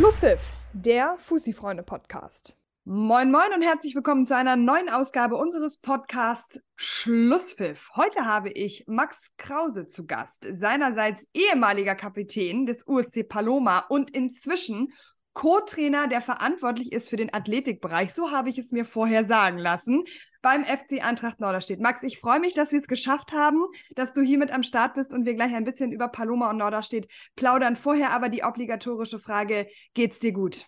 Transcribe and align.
Schlusspfiff, 0.00 0.40
der 0.72 1.16
Fussi-Freunde-Podcast. 1.18 2.56
Moin, 2.84 3.30
moin 3.30 3.52
und 3.54 3.60
herzlich 3.60 3.94
willkommen 3.94 4.24
zu 4.24 4.34
einer 4.34 4.56
neuen 4.56 4.88
Ausgabe 4.88 5.36
unseres 5.36 5.76
Podcasts 5.76 6.58
Schlusspfiff. 6.74 7.90
Heute 7.96 8.24
habe 8.24 8.48
ich 8.48 8.84
Max 8.86 9.32
Krause 9.36 9.88
zu 9.88 10.06
Gast, 10.06 10.46
seinerseits 10.54 11.26
ehemaliger 11.34 11.94
Kapitän 11.94 12.64
des 12.64 12.86
USC 12.86 13.24
Paloma 13.28 13.80
und 13.90 14.10
inzwischen 14.16 14.90
Co-Trainer, 15.32 16.08
der 16.08 16.22
verantwortlich 16.22 16.92
ist 16.92 17.08
für 17.08 17.16
den 17.16 17.32
Athletikbereich. 17.32 18.12
So 18.12 18.30
habe 18.30 18.50
ich 18.50 18.58
es 18.58 18.72
mir 18.72 18.84
vorher 18.84 19.24
sagen 19.24 19.58
lassen 19.58 20.04
beim 20.42 20.64
FC 20.64 21.04
Eintracht 21.04 21.40
Norderstedt. 21.40 21.80
Max, 21.80 22.02
ich 22.02 22.18
freue 22.18 22.40
mich, 22.40 22.54
dass 22.54 22.72
wir 22.72 22.80
es 22.80 22.86
geschafft 22.86 23.32
haben, 23.32 23.64
dass 23.94 24.12
du 24.12 24.22
hier 24.22 24.38
mit 24.38 24.50
am 24.50 24.62
Start 24.62 24.94
bist 24.94 25.12
und 25.12 25.24
wir 25.24 25.34
gleich 25.34 25.54
ein 25.54 25.64
bisschen 25.64 25.92
über 25.92 26.08
Paloma 26.08 26.50
und 26.50 26.56
Norderstedt 26.56 27.08
plaudern. 27.36 27.76
Vorher 27.76 28.10
aber 28.10 28.28
die 28.28 28.42
obligatorische 28.42 29.18
Frage: 29.18 29.68
Geht's 29.94 30.18
dir 30.18 30.32
gut? 30.32 30.66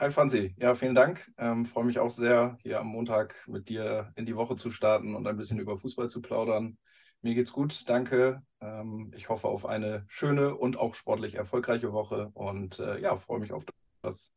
Hi 0.00 0.10
Franzi, 0.10 0.56
ja, 0.58 0.74
vielen 0.74 0.96
Dank. 0.96 1.30
Ähm, 1.38 1.66
freue 1.66 1.84
mich 1.84 2.00
auch 2.00 2.10
sehr, 2.10 2.58
hier 2.62 2.80
am 2.80 2.88
Montag 2.88 3.36
mit 3.46 3.68
dir 3.68 4.12
in 4.16 4.26
die 4.26 4.34
Woche 4.34 4.56
zu 4.56 4.70
starten 4.70 5.14
und 5.14 5.26
ein 5.28 5.36
bisschen 5.36 5.60
über 5.60 5.78
Fußball 5.78 6.10
zu 6.10 6.20
plaudern. 6.20 6.78
Mir 7.22 7.34
geht's 7.34 7.52
gut, 7.52 7.88
danke. 7.88 8.42
Ähm, 8.60 9.12
ich 9.16 9.28
hoffe 9.28 9.46
auf 9.46 9.64
eine 9.64 10.04
schöne 10.08 10.56
und 10.56 10.76
auch 10.76 10.96
sportlich 10.96 11.36
erfolgreiche 11.36 11.92
Woche 11.92 12.30
und 12.34 12.80
äh, 12.80 13.00
ja, 13.00 13.16
freue 13.16 13.38
mich 13.38 13.52
auf 13.52 13.64
das, 14.04 14.34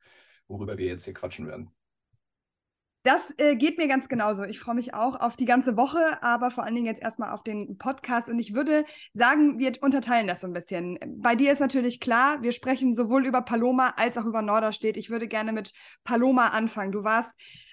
worüber 0.48 0.78
wir 0.78 0.88
jetzt 0.88 1.06
hier 1.06 1.14
quatschen 1.14 1.48
werden. 1.48 1.72
Das 3.08 3.22
äh, 3.38 3.56
geht 3.56 3.78
mir 3.78 3.88
ganz 3.88 4.10
genauso. 4.10 4.44
Ich 4.44 4.60
freue 4.60 4.76
mich 4.76 4.94
auch 4.94 5.18
auf 5.18 5.38
die 5.38 5.46
ganze 5.46 5.78
Woche, 5.78 6.22
aber 6.22 6.52
vor 6.52 6.66
allen 6.66 6.76
Dingen 6.76 6.88
jetzt 6.88 7.02
erstmal 7.02 7.32
auf 7.32 7.42
den 7.42 7.78
Podcast. 7.78 8.28
Und 8.28 8.38
ich 8.38 8.54
würde 8.54 8.84
sagen, 9.14 9.60
wir 9.60 9.72
unterteilen 9.82 10.28
das 10.28 10.42
so 10.42 10.48
ein 10.48 10.52
bisschen. 10.52 11.00
Bei 11.22 11.34
dir 11.36 11.54
ist 11.54 11.62
natürlich 11.62 12.02
klar, 12.02 12.42
wir 12.42 12.52
sprechen 12.52 12.96
sowohl 12.96 13.26
über 13.26 13.42
Paloma 13.44 13.94
als 13.96 14.18
auch 14.18 14.26
über 14.26 14.42
Norderstedt. 14.42 14.98
Ich 14.98 15.10
würde 15.10 15.30
gerne 15.30 15.54
mit 15.54 15.72
Paloma 16.04 16.48
anfangen. 16.50 16.92
Du 16.92 17.06
warst 17.06 17.32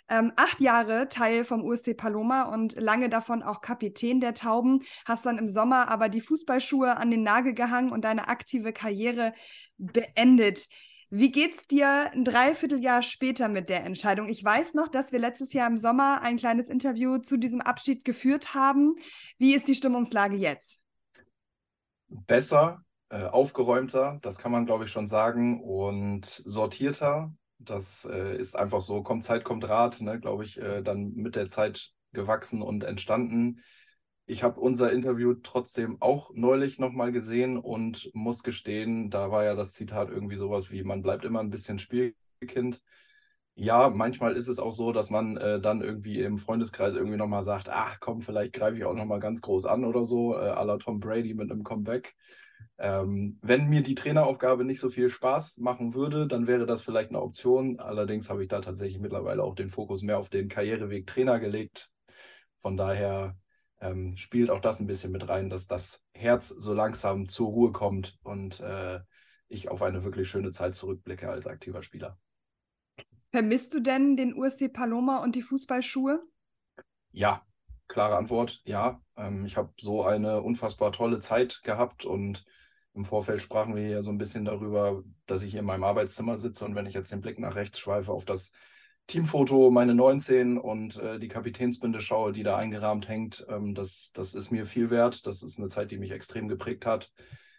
ähm, 0.08 0.32
acht 0.36 0.60
Jahre 0.60 1.08
Teil 1.08 1.44
vom 1.44 1.64
USC 1.64 1.94
Paloma 1.94 2.44
und 2.44 2.80
lange 2.80 3.08
davon 3.08 3.42
auch 3.42 3.60
Kapitän 3.60 4.20
der 4.20 4.34
Tauben, 4.34 4.82
hast 5.04 5.26
dann 5.26 5.38
im 5.38 5.48
Sommer 5.48 5.88
aber 5.88 6.08
die 6.08 6.20
Fußballschuhe 6.20 6.96
an 6.96 7.10
den 7.10 7.24
Nagel 7.24 7.54
gehangen 7.54 7.90
und 7.90 8.04
deine 8.04 8.28
aktive 8.28 8.72
Karriere 8.72 9.32
beendet. 9.78 10.68
Wie 11.16 11.30
geht's 11.30 11.68
dir 11.68 12.10
ein 12.12 12.24
Dreivierteljahr 12.24 13.00
später 13.04 13.46
mit 13.46 13.68
der 13.68 13.84
Entscheidung? 13.84 14.28
Ich 14.28 14.42
weiß 14.42 14.74
noch, 14.74 14.88
dass 14.88 15.12
wir 15.12 15.20
letztes 15.20 15.52
Jahr 15.52 15.68
im 15.68 15.78
Sommer 15.78 16.22
ein 16.22 16.34
kleines 16.34 16.68
Interview 16.68 17.18
zu 17.18 17.36
diesem 17.36 17.60
Abschied 17.60 18.04
geführt 18.04 18.52
haben. 18.52 18.96
Wie 19.38 19.54
ist 19.54 19.68
die 19.68 19.76
Stimmungslage 19.76 20.34
jetzt? 20.34 20.82
Besser, 22.08 22.82
äh, 23.10 23.26
aufgeräumter, 23.26 24.18
das 24.22 24.38
kann 24.38 24.50
man, 24.50 24.66
glaube 24.66 24.86
ich, 24.86 24.90
schon 24.90 25.06
sagen, 25.06 25.62
und 25.62 26.42
sortierter. 26.46 27.32
Das 27.60 28.08
äh, 28.10 28.36
ist 28.36 28.56
einfach 28.56 28.80
so, 28.80 29.00
kommt 29.04 29.22
Zeit, 29.22 29.44
kommt 29.44 29.68
Rat, 29.68 30.00
ne, 30.00 30.18
glaube 30.18 30.42
ich, 30.42 30.60
äh, 30.60 30.82
dann 30.82 31.12
mit 31.12 31.36
der 31.36 31.48
Zeit 31.48 31.92
gewachsen 32.12 32.60
und 32.60 32.82
entstanden. 32.82 33.60
Ich 34.26 34.42
habe 34.42 34.58
unser 34.60 34.90
Interview 34.90 35.34
trotzdem 35.34 36.00
auch 36.00 36.30
neulich 36.34 36.78
nochmal 36.78 37.12
gesehen 37.12 37.58
und 37.58 38.10
muss 38.14 38.42
gestehen, 38.42 39.10
da 39.10 39.30
war 39.30 39.44
ja 39.44 39.54
das 39.54 39.74
Zitat 39.74 40.08
irgendwie 40.08 40.36
sowas 40.36 40.70
wie, 40.70 40.82
man 40.82 41.02
bleibt 41.02 41.24
immer 41.26 41.40
ein 41.40 41.50
bisschen 41.50 41.78
Spielkind. 41.78 42.82
Ja, 43.56 43.90
manchmal 43.90 44.36
ist 44.36 44.48
es 44.48 44.58
auch 44.58 44.72
so, 44.72 44.92
dass 44.92 45.10
man 45.10 45.36
äh, 45.36 45.60
dann 45.60 45.82
irgendwie 45.82 46.20
im 46.20 46.38
Freundeskreis 46.38 46.94
irgendwie 46.94 47.18
nochmal 47.18 47.42
sagt, 47.42 47.68
ach 47.68 48.00
komm, 48.00 48.20
vielleicht 48.22 48.54
greife 48.54 48.78
ich 48.78 48.84
auch 48.84 48.94
nochmal 48.94 49.20
ganz 49.20 49.42
groß 49.42 49.66
an 49.66 49.84
oder 49.84 50.04
so, 50.04 50.34
äh, 50.34 50.38
à 50.38 50.64
la 50.64 50.78
Tom 50.78 51.00
Brady 51.00 51.34
mit 51.34 51.52
einem 51.52 51.62
Comeback. 51.62 52.14
Ähm, 52.78 53.38
wenn 53.42 53.68
mir 53.68 53.82
die 53.82 53.94
Traineraufgabe 53.94 54.64
nicht 54.64 54.80
so 54.80 54.88
viel 54.88 55.08
Spaß 55.08 55.58
machen 55.58 55.94
würde, 55.94 56.26
dann 56.26 56.46
wäre 56.46 56.66
das 56.66 56.82
vielleicht 56.82 57.10
eine 57.10 57.22
Option. 57.22 57.78
Allerdings 57.78 58.30
habe 58.30 58.42
ich 58.42 58.48
da 58.48 58.60
tatsächlich 58.60 58.98
mittlerweile 59.00 59.44
auch 59.44 59.54
den 59.54 59.70
Fokus 59.70 60.02
mehr 60.02 60.18
auf 60.18 60.30
den 60.30 60.48
Karriereweg 60.48 61.06
Trainer 61.06 61.38
gelegt. 61.38 61.90
Von 62.62 62.76
daher 62.76 63.36
ähm, 63.84 64.16
spielt 64.16 64.50
auch 64.50 64.60
das 64.60 64.80
ein 64.80 64.86
bisschen 64.86 65.12
mit 65.12 65.28
rein, 65.28 65.50
dass 65.50 65.66
das 65.66 66.02
Herz 66.12 66.48
so 66.48 66.72
langsam 66.72 67.28
zur 67.28 67.48
Ruhe 67.48 67.72
kommt 67.72 68.18
und 68.24 68.60
äh, 68.60 69.00
ich 69.48 69.68
auf 69.68 69.82
eine 69.82 70.04
wirklich 70.04 70.28
schöne 70.28 70.52
Zeit 70.52 70.74
zurückblicke 70.74 71.28
als 71.28 71.46
aktiver 71.46 71.82
Spieler. 71.82 72.18
Vermisst 73.30 73.74
du 73.74 73.80
denn 73.80 74.16
den 74.16 74.34
USC 74.34 74.68
Paloma 74.68 75.18
und 75.18 75.34
die 75.34 75.42
Fußballschuhe? 75.42 76.22
Ja, 77.12 77.42
klare 77.88 78.16
Antwort, 78.16 78.62
ja. 78.64 79.02
Ähm, 79.16 79.44
ich 79.44 79.56
habe 79.56 79.72
so 79.78 80.04
eine 80.04 80.40
unfassbar 80.40 80.90
tolle 80.92 81.18
Zeit 81.18 81.60
gehabt 81.62 82.04
und 82.04 82.44
im 82.94 83.04
Vorfeld 83.04 83.42
sprachen 83.42 83.74
wir 83.74 83.88
ja 83.88 84.02
so 84.02 84.10
ein 84.10 84.18
bisschen 84.18 84.44
darüber, 84.44 85.02
dass 85.26 85.42
ich 85.42 85.50
hier 85.50 85.60
in 85.60 85.66
meinem 85.66 85.84
Arbeitszimmer 85.84 86.38
sitze 86.38 86.64
und 86.64 86.74
wenn 86.74 86.86
ich 86.86 86.94
jetzt 86.94 87.12
den 87.12 87.20
Blick 87.20 87.38
nach 87.38 87.56
rechts 87.56 87.80
schweife 87.80 88.12
auf 88.12 88.24
das 88.24 88.52
Teamfoto, 89.06 89.70
meine 89.70 89.94
19 89.94 90.56
und 90.56 90.96
äh, 90.96 91.18
die 91.18 91.28
Kapitänsbinde 91.28 92.00
schaue, 92.00 92.32
die 92.32 92.42
da 92.42 92.56
eingerahmt 92.56 93.06
hängt, 93.06 93.44
ähm, 93.48 93.74
das, 93.74 94.12
das 94.12 94.34
ist 94.34 94.50
mir 94.50 94.64
viel 94.64 94.90
wert. 94.90 95.26
Das 95.26 95.42
ist 95.42 95.58
eine 95.58 95.68
Zeit, 95.68 95.90
die 95.90 95.98
mich 95.98 96.10
extrem 96.10 96.48
geprägt 96.48 96.86
hat. 96.86 97.12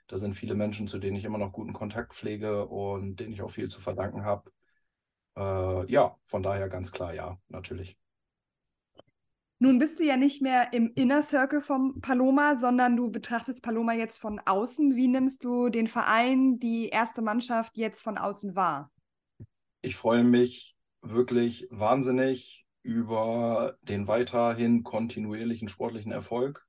Da 0.08 0.18
sind 0.18 0.34
viele 0.34 0.56
Menschen, 0.56 0.88
zu 0.88 0.98
denen 0.98 1.18
ich 1.18 1.26
immer 1.26 1.38
noch 1.38 1.52
guten 1.52 1.74
Kontakt 1.74 2.14
pflege 2.14 2.66
und 2.68 3.20
denen 3.20 3.34
ich 3.34 3.42
auch 3.44 3.52
viel 3.52 3.70
zu 3.70 3.80
verdanken 3.80 4.24
habe. 4.24 4.52
Äh, 5.38 5.92
ja, 5.92 6.18
von 6.24 6.42
daher 6.42 6.68
ganz 6.68 6.92
klar, 6.92 7.14
ja, 7.14 7.38
natürlich. 7.48 7.98
Nun 9.60 9.80
bist 9.80 10.00
du 10.00 10.04
ja 10.04 10.18
nicht 10.18 10.42
mehr 10.42 10.74
im 10.74 10.92
Inner 10.96 11.24
Circle 11.24 11.62
vom 11.62 12.02
Paloma, 12.02 12.58
sondern 12.58 12.98
du 12.98 13.10
betrachtest 13.10 13.62
Paloma 13.62 13.94
jetzt 13.94 14.20
von 14.20 14.40
außen. 14.44 14.96
Wie 14.96 15.08
nimmst 15.08 15.44
du 15.44 15.70
den 15.70 15.88
Verein, 15.88 16.60
die 16.60 16.90
erste 16.90 17.22
Mannschaft 17.22 17.78
jetzt 17.78 18.02
von 18.02 18.18
außen 18.18 18.56
wahr? 18.56 18.92
Ich 19.82 19.96
freue 19.96 20.24
mich 20.24 20.75
wirklich 21.10 21.68
wahnsinnig 21.72 22.66
über 22.82 23.78
den 23.82 24.08
weiterhin 24.08 24.84
kontinuierlichen 24.84 25.68
sportlichen 25.68 26.12
Erfolg. 26.12 26.68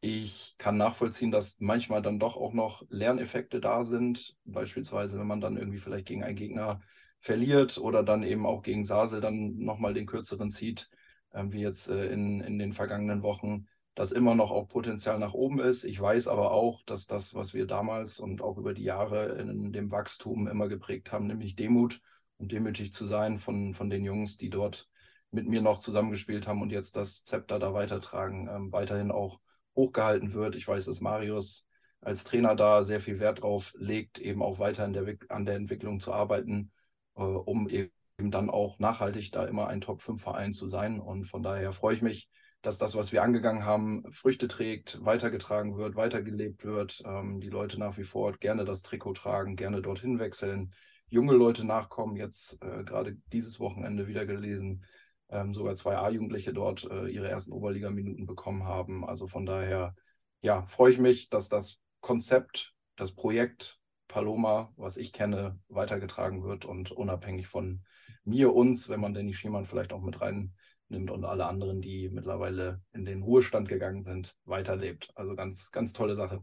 Ich 0.00 0.56
kann 0.58 0.76
nachvollziehen, 0.76 1.30
dass 1.30 1.58
manchmal 1.60 2.02
dann 2.02 2.18
doch 2.18 2.36
auch 2.36 2.52
noch 2.52 2.82
Lerneffekte 2.88 3.60
da 3.60 3.84
sind. 3.84 4.36
Beispielsweise, 4.44 5.18
wenn 5.18 5.26
man 5.26 5.40
dann 5.40 5.56
irgendwie 5.56 5.78
vielleicht 5.78 6.06
gegen 6.06 6.24
einen 6.24 6.36
Gegner 6.36 6.80
verliert 7.20 7.78
oder 7.78 8.02
dann 8.02 8.24
eben 8.24 8.44
auch 8.44 8.62
gegen 8.62 8.84
Sasel 8.84 9.20
dann 9.20 9.58
nochmal 9.58 9.94
den 9.94 10.06
kürzeren 10.06 10.50
zieht, 10.50 10.90
äh, 11.30 11.44
wie 11.46 11.60
jetzt 11.60 11.88
äh, 11.88 12.06
in, 12.06 12.40
in 12.40 12.58
den 12.58 12.72
vergangenen 12.72 13.22
Wochen, 13.22 13.68
dass 13.94 14.10
immer 14.10 14.34
noch 14.34 14.50
auch 14.50 14.68
Potenzial 14.68 15.18
nach 15.18 15.34
oben 15.34 15.60
ist. 15.60 15.84
Ich 15.84 16.00
weiß 16.00 16.26
aber 16.26 16.50
auch, 16.50 16.82
dass 16.84 17.06
das, 17.06 17.34
was 17.34 17.54
wir 17.54 17.66
damals 17.66 18.18
und 18.18 18.42
auch 18.42 18.58
über 18.58 18.74
die 18.74 18.84
Jahre 18.84 19.36
in 19.38 19.72
dem 19.72 19.90
Wachstum 19.92 20.48
immer 20.48 20.68
geprägt 20.68 21.12
haben, 21.12 21.26
nämlich 21.26 21.54
Demut 21.54 22.00
und 22.42 22.50
demütig 22.50 22.92
zu 22.92 23.06
sein 23.06 23.38
von, 23.38 23.72
von 23.72 23.88
den 23.88 24.02
Jungs, 24.02 24.36
die 24.36 24.50
dort 24.50 24.88
mit 25.30 25.46
mir 25.46 25.62
noch 25.62 25.78
zusammengespielt 25.78 26.48
haben 26.48 26.60
und 26.60 26.70
jetzt 26.70 26.96
das 26.96 27.22
Zepter 27.22 27.60
da 27.60 27.72
weitertragen, 27.72 28.48
ähm, 28.52 28.72
weiterhin 28.72 29.12
auch 29.12 29.40
hochgehalten 29.76 30.34
wird. 30.34 30.56
Ich 30.56 30.66
weiß, 30.66 30.86
dass 30.86 31.00
Marius 31.00 31.68
als 32.00 32.24
Trainer 32.24 32.56
da 32.56 32.82
sehr 32.82 33.00
viel 33.00 33.20
Wert 33.20 33.42
drauf 33.42 33.72
legt, 33.76 34.18
eben 34.18 34.42
auch 34.42 34.58
weiter 34.58 34.88
der, 34.88 35.16
an 35.28 35.46
der 35.46 35.54
Entwicklung 35.54 36.00
zu 36.00 36.12
arbeiten, 36.12 36.72
äh, 37.14 37.22
um 37.22 37.68
eben 37.68 37.92
dann 38.18 38.50
auch 38.50 38.80
nachhaltig 38.80 39.30
da 39.30 39.46
immer 39.46 39.68
ein 39.68 39.80
Top-5-Verein 39.80 40.52
zu 40.52 40.66
sein. 40.66 41.00
Und 41.00 41.26
von 41.26 41.44
daher 41.44 41.72
freue 41.72 41.94
ich 41.94 42.02
mich, 42.02 42.28
dass 42.60 42.78
das, 42.78 42.96
was 42.96 43.12
wir 43.12 43.22
angegangen 43.22 43.64
haben, 43.64 44.02
Früchte 44.10 44.48
trägt, 44.48 44.98
weitergetragen 45.04 45.76
wird, 45.76 45.94
weitergelebt 45.94 46.64
wird. 46.64 47.02
Ähm, 47.06 47.40
die 47.40 47.50
Leute 47.50 47.78
nach 47.78 47.96
wie 47.98 48.04
vor 48.04 48.32
gerne 48.32 48.64
das 48.64 48.82
Trikot 48.82 49.14
tragen, 49.14 49.54
gerne 49.54 49.80
dorthin 49.80 50.18
wechseln, 50.18 50.72
junge 51.12 51.34
Leute 51.34 51.64
nachkommen. 51.64 52.16
Jetzt 52.16 52.58
äh, 52.62 52.84
gerade 52.84 53.16
dieses 53.32 53.60
Wochenende 53.60 54.08
wieder 54.08 54.24
gelesen, 54.24 54.84
ähm, 55.28 55.52
sogar 55.52 55.76
zwei 55.76 55.96
A-Jugendliche 55.96 56.54
dort 56.54 56.90
äh, 56.90 57.06
ihre 57.08 57.28
ersten 57.28 57.52
Oberligaminuten 57.52 58.26
bekommen 58.26 58.64
haben. 58.64 59.04
Also 59.04 59.28
von 59.28 59.44
daher, 59.44 59.94
ja, 60.40 60.64
freue 60.64 60.90
ich 60.90 60.98
mich, 60.98 61.28
dass 61.28 61.50
das 61.50 61.80
Konzept, 62.00 62.74
das 62.96 63.12
Projekt 63.12 63.78
Paloma, 64.08 64.72
was 64.76 64.96
ich 64.96 65.12
kenne, 65.12 65.58
weitergetragen 65.68 66.44
wird 66.44 66.64
und 66.64 66.90
unabhängig 66.90 67.46
von 67.46 67.84
mir, 68.24 68.54
uns, 68.54 68.88
wenn 68.88 69.00
man 69.00 69.12
Danny 69.12 69.34
Schiemann 69.34 69.66
vielleicht 69.66 69.92
auch 69.92 70.02
mit 70.02 70.20
reinnimmt 70.20 71.10
und 71.10 71.24
alle 71.24 71.44
anderen, 71.44 71.82
die 71.82 72.08
mittlerweile 72.08 72.80
in 72.92 73.04
den 73.04 73.22
Ruhestand 73.22 73.68
gegangen 73.68 74.02
sind, 74.02 74.34
weiterlebt. 74.44 75.10
Also 75.14 75.34
ganz, 75.34 75.70
ganz 75.72 75.92
tolle 75.92 76.14
Sache. 76.14 76.42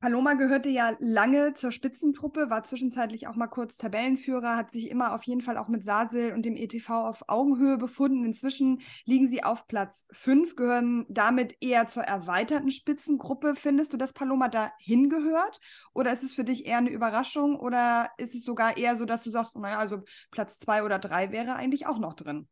Paloma 0.00 0.32
gehörte 0.32 0.70
ja 0.70 0.96
lange 0.98 1.52
zur 1.52 1.72
Spitzentruppe, 1.72 2.48
war 2.48 2.64
zwischenzeitlich 2.64 3.26
auch 3.26 3.36
mal 3.36 3.48
kurz 3.48 3.76
Tabellenführer, 3.76 4.56
hat 4.56 4.70
sich 4.70 4.88
immer 4.88 5.14
auf 5.14 5.24
jeden 5.24 5.42
Fall 5.42 5.58
auch 5.58 5.68
mit 5.68 5.84
Sasel 5.84 6.32
und 6.32 6.46
dem 6.46 6.56
ETV 6.56 6.88
auf 6.88 7.24
Augenhöhe 7.28 7.76
befunden. 7.76 8.24
Inzwischen 8.24 8.80
liegen 9.04 9.28
sie 9.28 9.44
auf 9.44 9.66
Platz 9.66 10.06
5, 10.12 10.56
gehören 10.56 11.04
damit 11.10 11.54
eher 11.60 11.86
zur 11.86 12.04
erweiterten 12.04 12.70
Spitzengruppe. 12.70 13.54
Findest 13.54 13.92
du, 13.92 13.98
dass 13.98 14.14
Paloma 14.14 14.48
da 14.48 14.72
hingehört? 14.78 15.60
Oder 15.92 16.14
ist 16.14 16.22
es 16.22 16.32
für 16.32 16.44
dich 16.44 16.64
eher 16.64 16.78
eine 16.78 16.88
Überraschung? 16.90 17.56
Oder 17.60 18.08
ist 18.16 18.34
es 18.34 18.42
sogar 18.42 18.78
eher 18.78 18.96
so, 18.96 19.04
dass 19.04 19.22
du 19.22 19.30
sagst, 19.30 19.54
naja, 19.54 19.78
also 19.78 20.02
Platz 20.30 20.58
2 20.60 20.82
oder 20.82 20.98
3 20.98 21.30
wäre 21.30 21.56
eigentlich 21.56 21.86
auch 21.86 21.98
noch 21.98 22.14
drin? 22.14 22.48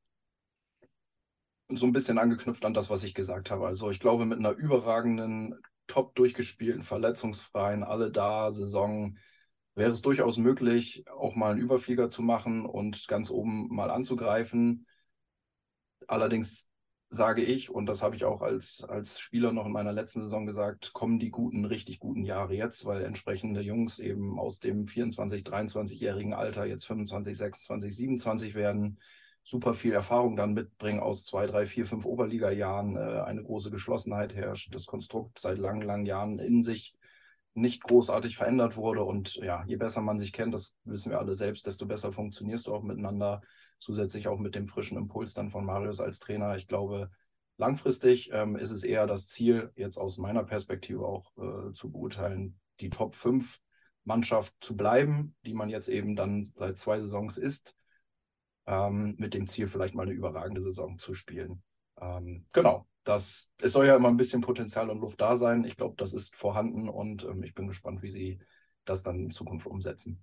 so 1.71 1.85
ein 1.85 1.93
bisschen 1.93 2.19
angeknüpft 2.19 2.65
an 2.65 2.73
das, 2.73 2.89
was 2.89 3.05
ich 3.05 3.15
gesagt 3.15 3.51
habe. 3.51 3.67
Also 3.67 3.91
ich 3.91 4.01
glaube, 4.01 4.25
mit 4.25 4.39
einer 4.39 4.53
überragenden 4.53 5.55
top 5.89 6.15
durchgespielten, 6.15 6.85
verletzungsfreien, 6.85 7.83
alle 7.83 8.11
da 8.13 8.51
Saison 8.51 9.17
wäre 9.75 9.91
es 9.93 10.03
durchaus 10.03 10.37
möglich, 10.39 11.05
auch 11.09 11.35
mal 11.35 11.53
einen 11.53 11.61
Überflieger 11.61 12.09
zu 12.09 12.23
machen 12.23 12.67
und 12.67 13.09
ganz 13.09 13.31
oben 13.31 13.69
mal 13.75 13.91
anzugreifen. 13.91 14.87
Allerdings 16.07 16.69
sage 17.11 17.43
ich, 17.43 17.71
und 17.71 17.87
das 17.87 18.03
habe 18.03 18.17
ich 18.17 18.25
auch 18.25 18.43
als, 18.43 18.85
als 18.85 19.19
Spieler 19.19 19.53
noch 19.53 19.67
in 19.67 19.73
meiner 19.73 19.93
letzten 19.93 20.23
Saison 20.23 20.47
gesagt, 20.47 20.93
kommen 20.93 21.19
die 21.19 21.31
guten, 21.31 21.65
richtig 21.65 22.01
guten 22.01 22.25
Jahre 22.25 22.55
jetzt, 22.55 22.85
weil 22.85 23.03
entsprechende 23.03 23.61
Jungs 23.61 23.99
eben 23.99 24.39
aus 24.39 24.59
dem 24.59 24.85
24-, 24.85 25.45
23-jährigen 25.45 26.35
Alter 26.35 26.67
jetzt 26.67 26.87
25, 26.87 27.37
26, 27.37 27.97
27 27.97 28.55
werden, 28.55 28.99
super 29.49 29.73
viel 29.73 29.95
Erfahrung 29.95 30.37
dann 30.37 30.53
mitbringen 30.53 31.01
aus 31.01 31.25
zwei, 31.25 31.47
drei, 31.47 31.65
vier, 31.65 31.87
fünf 31.87 32.05
Oberliga-Jahren, 32.05 32.97
äh, 32.97 33.23
eine 33.23 33.43
große 33.43 33.71
Geschlossenheit 33.71 34.35
herrscht, 34.35 34.75
das 34.75 34.85
Konstrukt 34.85 35.39
seit 35.39 35.57
langen, 35.57 35.81
langen 35.81 36.05
Jahren 36.05 36.39
in 36.39 36.63
sich 36.63 36.95
nicht 37.55 37.83
großartig 37.83 38.37
verändert 38.37 38.77
wurde. 38.77 39.05
Und 39.05 39.37
ja, 39.37 39.65
je 39.67 39.77
besser 39.77 40.03
man 40.03 40.19
sich 40.19 40.35
kennt, 40.35 40.53
das 40.53 40.77
wissen 40.85 41.11
wir 41.11 41.19
alle 41.19 41.33
selbst, 41.33 41.67
desto 41.67 41.87
besser 41.87 42.13
funktionierst 42.13 42.67
du 42.67 42.75
auch 42.75 42.83
miteinander. 42.83 43.41
Zusätzlich 43.79 44.29
auch 44.29 44.39
mit 44.39 44.55
dem 44.55 44.69
frischen 44.69 44.99
Impuls 44.99 45.33
dann 45.33 45.49
von 45.49 45.65
Marius 45.65 46.01
als 46.01 46.19
Trainer. 46.19 46.57
Ich 46.57 46.69
glaube, 46.69 47.11
langfristig 47.57 48.31
ähm, 48.35 48.55
ist 48.55 48.71
es 48.71 48.83
eher 48.83 49.07
das 49.07 49.29
Ziel, 49.29 49.73
jetzt 49.77 49.97
aus 49.97 50.19
meiner 50.19 50.45
Perspektive 50.45 51.07
auch 51.07 51.33
äh, 51.39 51.73
zu 51.73 51.91
beurteilen, 51.91 52.61
die 52.81 52.91
Top 52.91 53.15
5 53.15 53.59
Mannschaft 54.05 54.53
zu 54.61 54.77
bleiben, 54.77 55.35
die 55.47 55.55
man 55.55 55.71
jetzt 55.71 55.89
eben 55.89 56.17
dann 56.17 56.45
seit 56.45 56.77
zwei 56.77 57.01
Saisons 57.01 57.39
ist, 57.39 57.78
ähm, 58.69 59.15
mit 59.19 59.33
dem 59.35 59.47
Ziel, 59.47 59.67
vielleicht 59.67 59.95
mal 59.95 60.03
eine 60.03 60.13
überragende 60.13 60.61
Saison 60.61 60.99
zu 60.99 61.15
spielen. 61.15 61.63
Ähm, 62.01 62.45
genau, 62.53 62.87
das, 63.03 63.53
es 63.61 63.73
soll 63.73 63.87
ja 63.87 63.97
immer 63.97 64.09
ein 64.09 64.19
bisschen 64.19 64.43
Potenzial 64.43 64.91
und 64.91 65.01
Luft 65.01 65.21
da 65.21 65.37
sein. 65.37 65.65
Ich 65.65 65.77
glaube, 65.77 65.95
das 65.97 66.13
ist 66.13 66.37
vorhanden 66.37 66.89
und 66.89 67.25
ähm, 67.25 67.43
ich 67.43 67.55
bin 67.55 67.67
gespannt, 67.67 68.03
wie 68.03 68.11
sie 68.11 68.39
das 68.85 69.03
dann 69.03 69.19
in 69.19 69.31
Zukunft 69.31 69.67
umsetzen. 69.67 70.23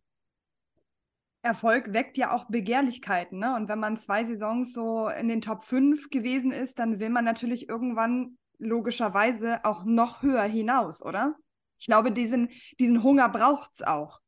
Erfolg 1.42 1.94
weckt 1.94 2.18
ja 2.18 2.34
auch 2.34 2.46
Begehrlichkeiten. 2.46 3.40
Ne? 3.40 3.56
Und 3.56 3.68
wenn 3.68 3.80
man 3.80 3.98
zwei 3.98 4.24
Saisons 4.24 4.74
so 4.74 5.10
in 5.10 5.28
den 5.28 5.42
Top 5.42 5.64
5 5.64 6.10
gewesen 6.10 6.52
ist, 6.52 6.80
dann 6.80 7.00
will 7.00 7.10
man 7.10 7.26
natürlich 7.26 7.68
irgendwann 7.68 8.38
logischerweise 8.58 9.64
auch 9.66 9.84
noch 9.86 10.22
höher 10.22 10.44
hinaus, 10.44 11.04
oder? 11.04 11.36
Ich 11.78 11.88
glaube, 11.88 12.12
diesen, 12.12 12.50
diesen 12.80 13.04
Hunger 13.04 13.30
braucht 13.30 13.72
es 13.76 13.84
auch. 13.84 14.22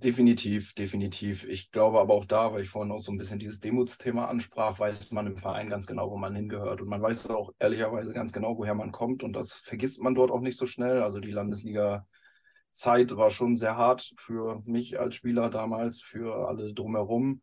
Definitiv, 0.00 0.74
definitiv. 0.74 1.44
Ich 1.44 1.70
glaube 1.70 2.00
aber 2.00 2.14
auch 2.14 2.24
da, 2.24 2.52
weil 2.52 2.62
ich 2.62 2.68
vorhin 2.68 2.92
auch 2.92 3.00
so 3.00 3.12
ein 3.12 3.18
bisschen 3.18 3.38
dieses 3.38 3.60
Demutsthema 3.60 4.26
ansprach, 4.26 4.78
weiß 4.78 5.10
man 5.12 5.26
im 5.26 5.38
Verein 5.38 5.68
ganz 5.68 5.86
genau, 5.86 6.10
wo 6.10 6.16
man 6.16 6.34
hingehört. 6.34 6.80
Und 6.80 6.88
man 6.88 7.02
weiß 7.02 7.30
auch 7.30 7.52
ehrlicherweise 7.58 8.12
ganz 8.12 8.32
genau, 8.32 8.58
woher 8.58 8.74
man 8.74 8.90
kommt. 8.90 9.22
Und 9.22 9.32
das 9.34 9.52
vergisst 9.52 10.02
man 10.02 10.14
dort 10.14 10.30
auch 10.30 10.40
nicht 10.40 10.56
so 10.56 10.66
schnell. 10.66 11.02
Also 11.02 11.20
die 11.20 11.30
Landesliga-Zeit 11.30 13.16
war 13.16 13.30
schon 13.30 13.54
sehr 13.54 13.76
hart 13.76 14.12
für 14.16 14.62
mich 14.64 14.98
als 14.98 15.14
Spieler 15.14 15.50
damals, 15.50 16.00
für 16.00 16.48
alle 16.48 16.72
drumherum. 16.74 17.42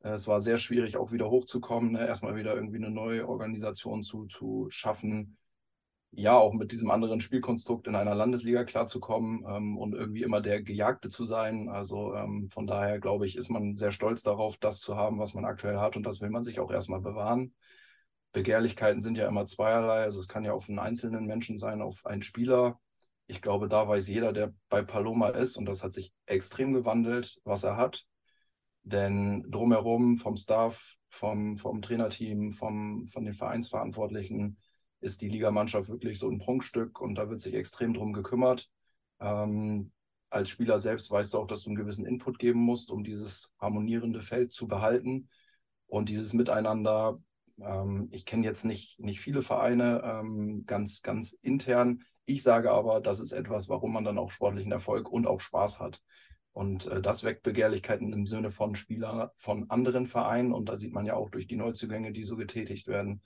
Es 0.00 0.28
war 0.28 0.40
sehr 0.40 0.58
schwierig, 0.58 0.96
auch 0.96 1.10
wieder 1.10 1.28
hochzukommen, 1.30 1.92
ne? 1.92 2.06
erstmal 2.06 2.36
wieder 2.36 2.54
irgendwie 2.54 2.76
eine 2.76 2.90
neue 2.90 3.28
Organisation 3.28 4.02
zu, 4.02 4.26
zu 4.26 4.66
schaffen 4.70 5.36
ja, 6.12 6.36
auch 6.36 6.54
mit 6.54 6.72
diesem 6.72 6.90
anderen 6.90 7.20
Spielkonstrukt 7.20 7.86
in 7.86 7.94
einer 7.94 8.14
Landesliga 8.14 8.64
klarzukommen 8.64 9.44
ähm, 9.48 9.76
und 9.76 9.94
irgendwie 9.94 10.22
immer 10.22 10.40
der 10.40 10.62
Gejagte 10.62 11.08
zu 11.08 11.26
sein. 11.26 11.68
Also 11.68 12.14
ähm, 12.14 12.48
von 12.50 12.66
daher 12.66 13.00
glaube 13.00 13.26
ich, 13.26 13.36
ist 13.36 13.50
man 13.50 13.76
sehr 13.76 13.90
stolz 13.90 14.22
darauf, 14.22 14.56
das 14.56 14.80
zu 14.80 14.96
haben, 14.96 15.18
was 15.18 15.34
man 15.34 15.44
aktuell 15.44 15.78
hat 15.78 15.96
und 15.96 16.04
das 16.04 16.20
will 16.20 16.30
man 16.30 16.42
sich 16.42 16.58
auch 16.60 16.70
erstmal 16.70 17.00
bewahren. 17.00 17.54
Begehrlichkeiten 18.32 19.00
sind 19.00 19.18
ja 19.18 19.28
immer 19.28 19.46
zweierlei. 19.46 20.02
Also 20.02 20.20
es 20.20 20.28
kann 20.28 20.44
ja 20.44 20.52
auf 20.52 20.68
einen 20.68 20.78
einzelnen 20.78 21.26
Menschen 21.26 21.58
sein, 21.58 21.82
auf 21.82 22.04
einen 22.06 22.22
Spieler. 22.22 22.78
Ich 23.26 23.42
glaube, 23.42 23.68
da 23.68 23.88
weiß 23.88 24.08
jeder, 24.08 24.32
der 24.32 24.52
bei 24.68 24.82
Paloma 24.82 25.30
ist, 25.30 25.56
und 25.56 25.66
das 25.66 25.82
hat 25.82 25.92
sich 25.92 26.12
extrem 26.26 26.72
gewandelt, 26.72 27.40
was 27.44 27.64
er 27.64 27.76
hat. 27.76 28.04
Denn 28.84 29.50
drumherum 29.50 30.16
vom 30.16 30.36
Staff, 30.36 30.96
vom, 31.08 31.56
vom 31.56 31.82
Trainerteam, 31.82 32.52
vom, 32.52 33.06
von 33.06 33.24
den 33.24 33.34
Vereinsverantwortlichen, 33.34 34.58
ist 35.00 35.20
die 35.20 35.28
Ligamannschaft 35.28 35.88
wirklich 35.88 36.18
so 36.18 36.28
ein 36.28 36.38
Prunkstück 36.38 37.00
und 37.00 37.14
da 37.16 37.28
wird 37.28 37.40
sich 37.40 37.54
extrem 37.54 37.94
drum 37.94 38.12
gekümmert. 38.12 38.70
Ähm, 39.20 39.92
als 40.30 40.50
Spieler 40.50 40.78
selbst 40.78 41.10
weißt 41.10 41.34
du 41.34 41.38
auch, 41.38 41.46
dass 41.46 41.62
du 41.62 41.70
einen 41.70 41.76
gewissen 41.76 42.06
Input 42.06 42.38
geben 42.38 42.60
musst, 42.60 42.90
um 42.90 43.04
dieses 43.04 43.50
harmonierende 43.60 44.20
Feld 44.20 44.52
zu 44.52 44.66
behalten 44.66 45.28
und 45.86 46.08
dieses 46.08 46.32
Miteinander. 46.32 47.20
Ähm, 47.60 48.08
ich 48.10 48.24
kenne 48.24 48.44
jetzt 48.44 48.64
nicht, 48.64 48.98
nicht 48.98 49.20
viele 49.20 49.42
Vereine 49.42 50.02
ähm, 50.04 50.64
ganz, 50.66 51.02
ganz 51.02 51.32
intern. 51.32 52.02
Ich 52.24 52.42
sage 52.42 52.72
aber, 52.72 53.00
das 53.00 53.20
ist 53.20 53.32
etwas, 53.32 53.68
warum 53.68 53.92
man 53.92 54.04
dann 54.04 54.18
auch 54.18 54.30
sportlichen 54.30 54.72
Erfolg 54.72 55.10
und 55.10 55.26
auch 55.26 55.40
Spaß 55.40 55.78
hat. 55.78 56.02
Und 56.52 56.86
äh, 56.86 57.00
das 57.00 57.22
weckt 57.22 57.42
Begehrlichkeiten 57.42 58.12
im 58.12 58.26
Sinne 58.26 58.50
von 58.50 58.74
Spielern 58.74 59.28
von 59.36 59.70
anderen 59.70 60.06
Vereinen. 60.06 60.52
Und 60.52 60.68
da 60.68 60.76
sieht 60.76 60.92
man 60.92 61.06
ja 61.06 61.14
auch 61.14 61.30
durch 61.30 61.46
die 61.46 61.56
Neuzugänge, 61.56 62.12
die 62.12 62.24
so 62.24 62.36
getätigt 62.36 62.88
werden, 62.88 63.22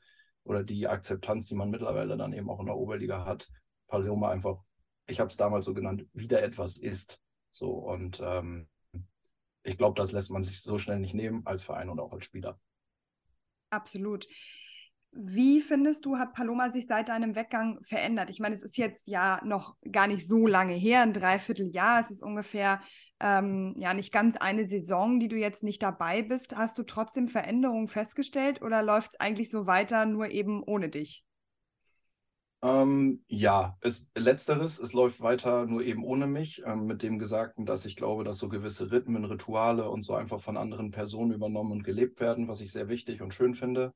oder 0.50 0.64
die 0.64 0.88
Akzeptanz, 0.88 1.46
die 1.46 1.54
man 1.54 1.70
mittlerweile 1.70 2.16
dann 2.16 2.32
eben 2.32 2.50
auch 2.50 2.58
in 2.58 2.66
der 2.66 2.76
Oberliga 2.76 3.24
hat, 3.24 3.48
Paloma 3.86 4.30
einfach, 4.30 4.64
ich 5.06 5.20
habe 5.20 5.28
es 5.28 5.36
damals 5.36 5.64
so 5.64 5.74
genannt, 5.74 6.06
wieder 6.12 6.42
etwas 6.42 6.76
ist. 6.76 7.20
So 7.52 7.70
und 7.70 8.20
ähm, 8.20 8.68
ich 9.62 9.76
glaube, 9.76 9.94
das 9.94 10.10
lässt 10.10 10.32
man 10.32 10.42
sich 10.42 10.60
so 10.60 10.76
schnell 10.78 10.98
nicht 10.98 11.14
nehmen 11.14 11.46
als 11.46 11.62
Verein 11.62 11.88
und 11.88 12.00
auch 12.00 12.12
als 12.12 12.24
Spieler. 12.24 12.58
Absolut. 13.70 14.26
Wie 15.12 15.60
findest 15.60 16.04
du, 16.04 16.18
hat 16.18 16.34
Paloma 16.34 16.70
sich 16.70 16.86
seit 16.86 17.08
deinem 17.08 17.34
Weggang 17.34 17.82
verändert? 17.82 18.30
Ich 18.30 18.38
meine, 18.38 18.54
es 18.54 18.62
ist 18.62 18.76
jetzt 18.78 19.08
ja 19.08 19.40
noch 19.44 19.76
gar 19.90 20.06
nicht 20.06 20.28
so 20.28 20.46
lange 20.46 20.74
her, 20.74 21.02
ein 21.02 21.12
Dreivierteljahr. 21.12 22.00
Es 22.00 22.10
ist 22.10 22.22
ungefähr 22.22 22.80
ähm, 23.18 23.74
ja 23.78 23.92
nicht 23.92 24.12
ganz 24.12 24.36
eine 24.36 24.66
Saison, 24.66 25.18
die 25.18 25.28
du 25.28 25.36
jetzt 25.36 25.64
nicht 25.64 25.82
dabei 25.82 26.22
bist. 26.22 26.56
Hast 26.56 26.78
du 26.78 26.84
trotzdem 26.84 27.26
Veränderungen 27.26 27.88
festgestellt 27.88 28.62
oder 28.62 28.82
läuft 28.82 29.14
es 29.14 29.20
eigentlich 29.20 29.50
so 29.50 29.66
weiter, 29.66 30.06
nur 30.06 30.30
eben 30.30 30.62
ohne 30.62 30.88
dich? 30.88 31.24
Ähm, 32.62 33.24
ja, 33.26 33.78
es, 33.80 34.10
letzteres, 34.14 34.78
es 34.78 34.92
läuft 34.92 35.22
weiter 35.22 35.64
nur 35.66 35.82
eben 35.82 36.04
ohne 36.04 36.26
mich, 36.26 36.62
ähm, 36.66 36.84
mit 36.86 37.02
dem 37.02 37.18
Gesagten, 37.18 37.64
dass 37.64 37.86
ich 37.86 37.96
glaube, 37.96 38.22
dass 38.22 38.36
so 38.36 38.50
gewisse 38.50 38.92
Rhythmen, 38.92 39.24
Rituale 39.24 39.88
und 39.88 40.02
so 40.02 40.14
einfach 40.14 40.40
von 40.42 40.58
anderen 40.58 40.90
Personen 40.90 41.32
übernommen 41.32 41.72
und 41.72 41.84
gelebt 41.84 42.20
werden, 42.20 42.48
was 42.48 42.60
ich 42.60 42.70
sehr 42.70 42.88
wichtig 42.88 43.22
und 43.22 43.32
schön 43.32 43.54
finde. 43.54 43.94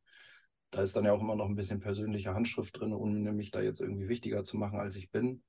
Da 0.75 0.83
ist 0.83 0.97
dann 0.97 1.05
ja 1.05 1.13
auch 1.13 1.21
immer 1.21 1.37
noch 1.37 1.47
ein 1.47 1.55
bisschen 1.55 1.79
persönliche 1.79 2.35
Handschrift 2.35 2.81
drin, 2.81 2.93
ohne 2.93 3.33
mich 3.33 3.53
da 3.53 3.61
jetzt 3.61 3.81
irgendwie 3.81 4.09
wichtiger 4.09 4.43
zu 4.43 4.57
machen, 4.57 4.81
als 4.81 4.97
ich 4.97 5.09
bin. 5.09 5.45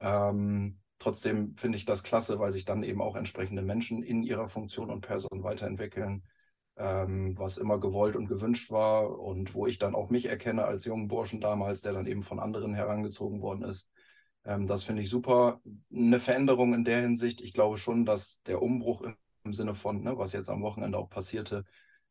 Ähm, 0.00 0.80
trotzdem 0.98 1.56
finde 1.56 1.78
ich 1.78 1.86
das 1.86 2.02
klasse, 2.02 2.38
weil 2.38 2.50
sich 2.50 2.66
dann 2.66 2.82
eben 2.82 3.00
auch 3.00 3.16
entsprechende 3.16 3.62
Menschen 3.62 4.02
in 4.02 4.22
ihrer 4.22 4.48
Funktion 4.48 4.90
und 4.90 5.00
Person 5.00 5.42
weiterentwickeln, 5.42 6.24
ähm, 6.76 7.38
was 7.38 7.56
immer 7.56 7.80
gewollt 7.80 8.16
und 8.16 8.26
gewünscht 8.28 8.70
war 8.70 9.18
und 9.18 9.54
wo 9.54 9.66
ich 9.66 9.78
dann 9.78 9.94
auch 9.94 10.10
mich 10.10 10.26
erkenne 10.26 10.66
als 10.66 10.84
jungen 10.84 11.08
Burschen 11.08 11.40
damals, 11.40 11.80
der 11.80 11.94
dann 11.94 12.06
eben 12.06 12.22
von 12.22 12.38
anderen 12.38 12.74
herangezogen 12.74 13.40
worden 13.40 13.62
ist. 13.62 13.90
Ähm, 14.44 14.66
das 14.66 14.84
finde 14.84 15.00
ich 15.00 15.08
super. 15.08 15.62
Eine 15.90 16.18
Veränderung 16.18 16.74
in 16.74 16.84
der 16.84 17.00
Hinsicht. 17.00 17.40
Ich 17.40 17.54
glaube 17.54 17.78
schon, 17.78 18.04
dass 18.04 18.42
der 18.42 18.60
Umbruch 18.60 19.00
im, 19.00 19.16
im 19.44 19.54
Sinne 19.54 19.74
von, 19.74 20.02
ne, 20.02 20.18
was 20.18 20.34
jetzt 20.34 20.50
am 20.50 20.60
Wochenende 20.60 20.98
auch 20.98 21.08
passierte, 21.08 21.64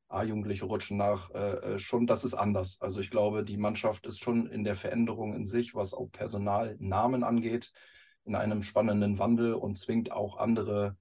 A-Jugendliche 0.07 0.65
rutschen 0.65 0.97
nach, 0.97 1.31
äh, 1.31 1.73
äh, 1.73 1.79
schon, 1.79 2.07
das 2.07 2.23
ist 2.23 2.33
anders. 2.33 2.77
Also 2.81 2.99
ich 2.99 3.09
glaube, 3.09 3.43
die 3.43 3.57
Mannschaft 3.57 4.05
ist 4.05 4.19
schon 4.19 4.47
in 4.47 4.63
der 4.63 4.75
Veränderung 4.75 5.33
in 5.33 5.45
sich, 5.45 5.75
was 5.75 5.93
auch 5.93 6.07
Personalnamen 6.11 7.23
angeht, 7.23 7.71
in 8.23 8.35
einem 8.35 8.63
spannenden 8.63 9.19
Wandel 9.19 9.53
und 9.53 9.77
zwingt 9.77 10.11
auch 10.11 10.37
andere 10.37 10.97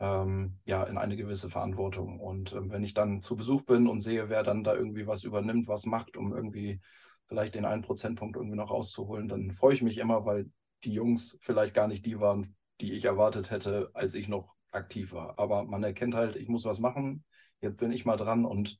ähm, 0.00 0.58
ja, 0.64 0.84
in 0.84 0.96
eine 0.98 1.16
gewisse 1.16 1.50
Verantwortung. 1.50 2.20
Und 2.20 2.52
ähm, 2.52 2.70
wenn 2.70 2.84
ich 2.84 2.94
dann 2.94 3.22
zu 3.22 3.36
Besuch 3.36 3.62
bin 3.62 3.88
und 3.88 4.00
sehe, 4.00 4.28
wer 4.28 4.42
dann 4.42 4.64
da 4.64 4.74
irgendwie 4.74 5.06
was 5.06 5.24
übernimmt, 5.24 5.68
was 5.68 5.86
macht, 5.86 6.16
um 6.16 6.32
irgendwie 6.34 6.80
vielleicht 7.26 7.54
den 7.54 7.64
einen 7.64 7.82
Prozentpunkt 7.82 8.36
irgendwie 8.36 8.56
noch 8.56 8.70
rauszuholen, 8.70 9.28
dann 9.28 9.50
freue 9.52 9.74
ich 9.74 9.82
mich 9.82 9.98
immer, 9.98 10.24
weil 10.24 10.50
die 10.84 10.92
Jungs 10.92 11.38
vielleicht 11.42 11.74
gar 11.74 11.88
nicht 11.88 12.06
die 12.06 12.20
waren, 12.20 12.54
die 12.80 12.92
ich 12.92 13.04
erwartet 13.04 13.50
hätte, 13.50 13.90
als 13.94 14.14
ich 14.14 14.28
noch 14.28 14.54
aktiv 14.70 15.12
war. 15.12 15.38
Aber 15.38 15.64
man 15.64 15.82
erkennt 15.82 16.14
halt, 16.14 16.36
ich 16.36 16.48
muss 16.48 16.64
was 16.64 16.78
machen 16.78 17.24
jetzt 17.60 17.76
bin 17.76 17.92
ich 17.92 18.04
mal 18.04 18.16
dran 18.16 18.44
und 18.44 18.78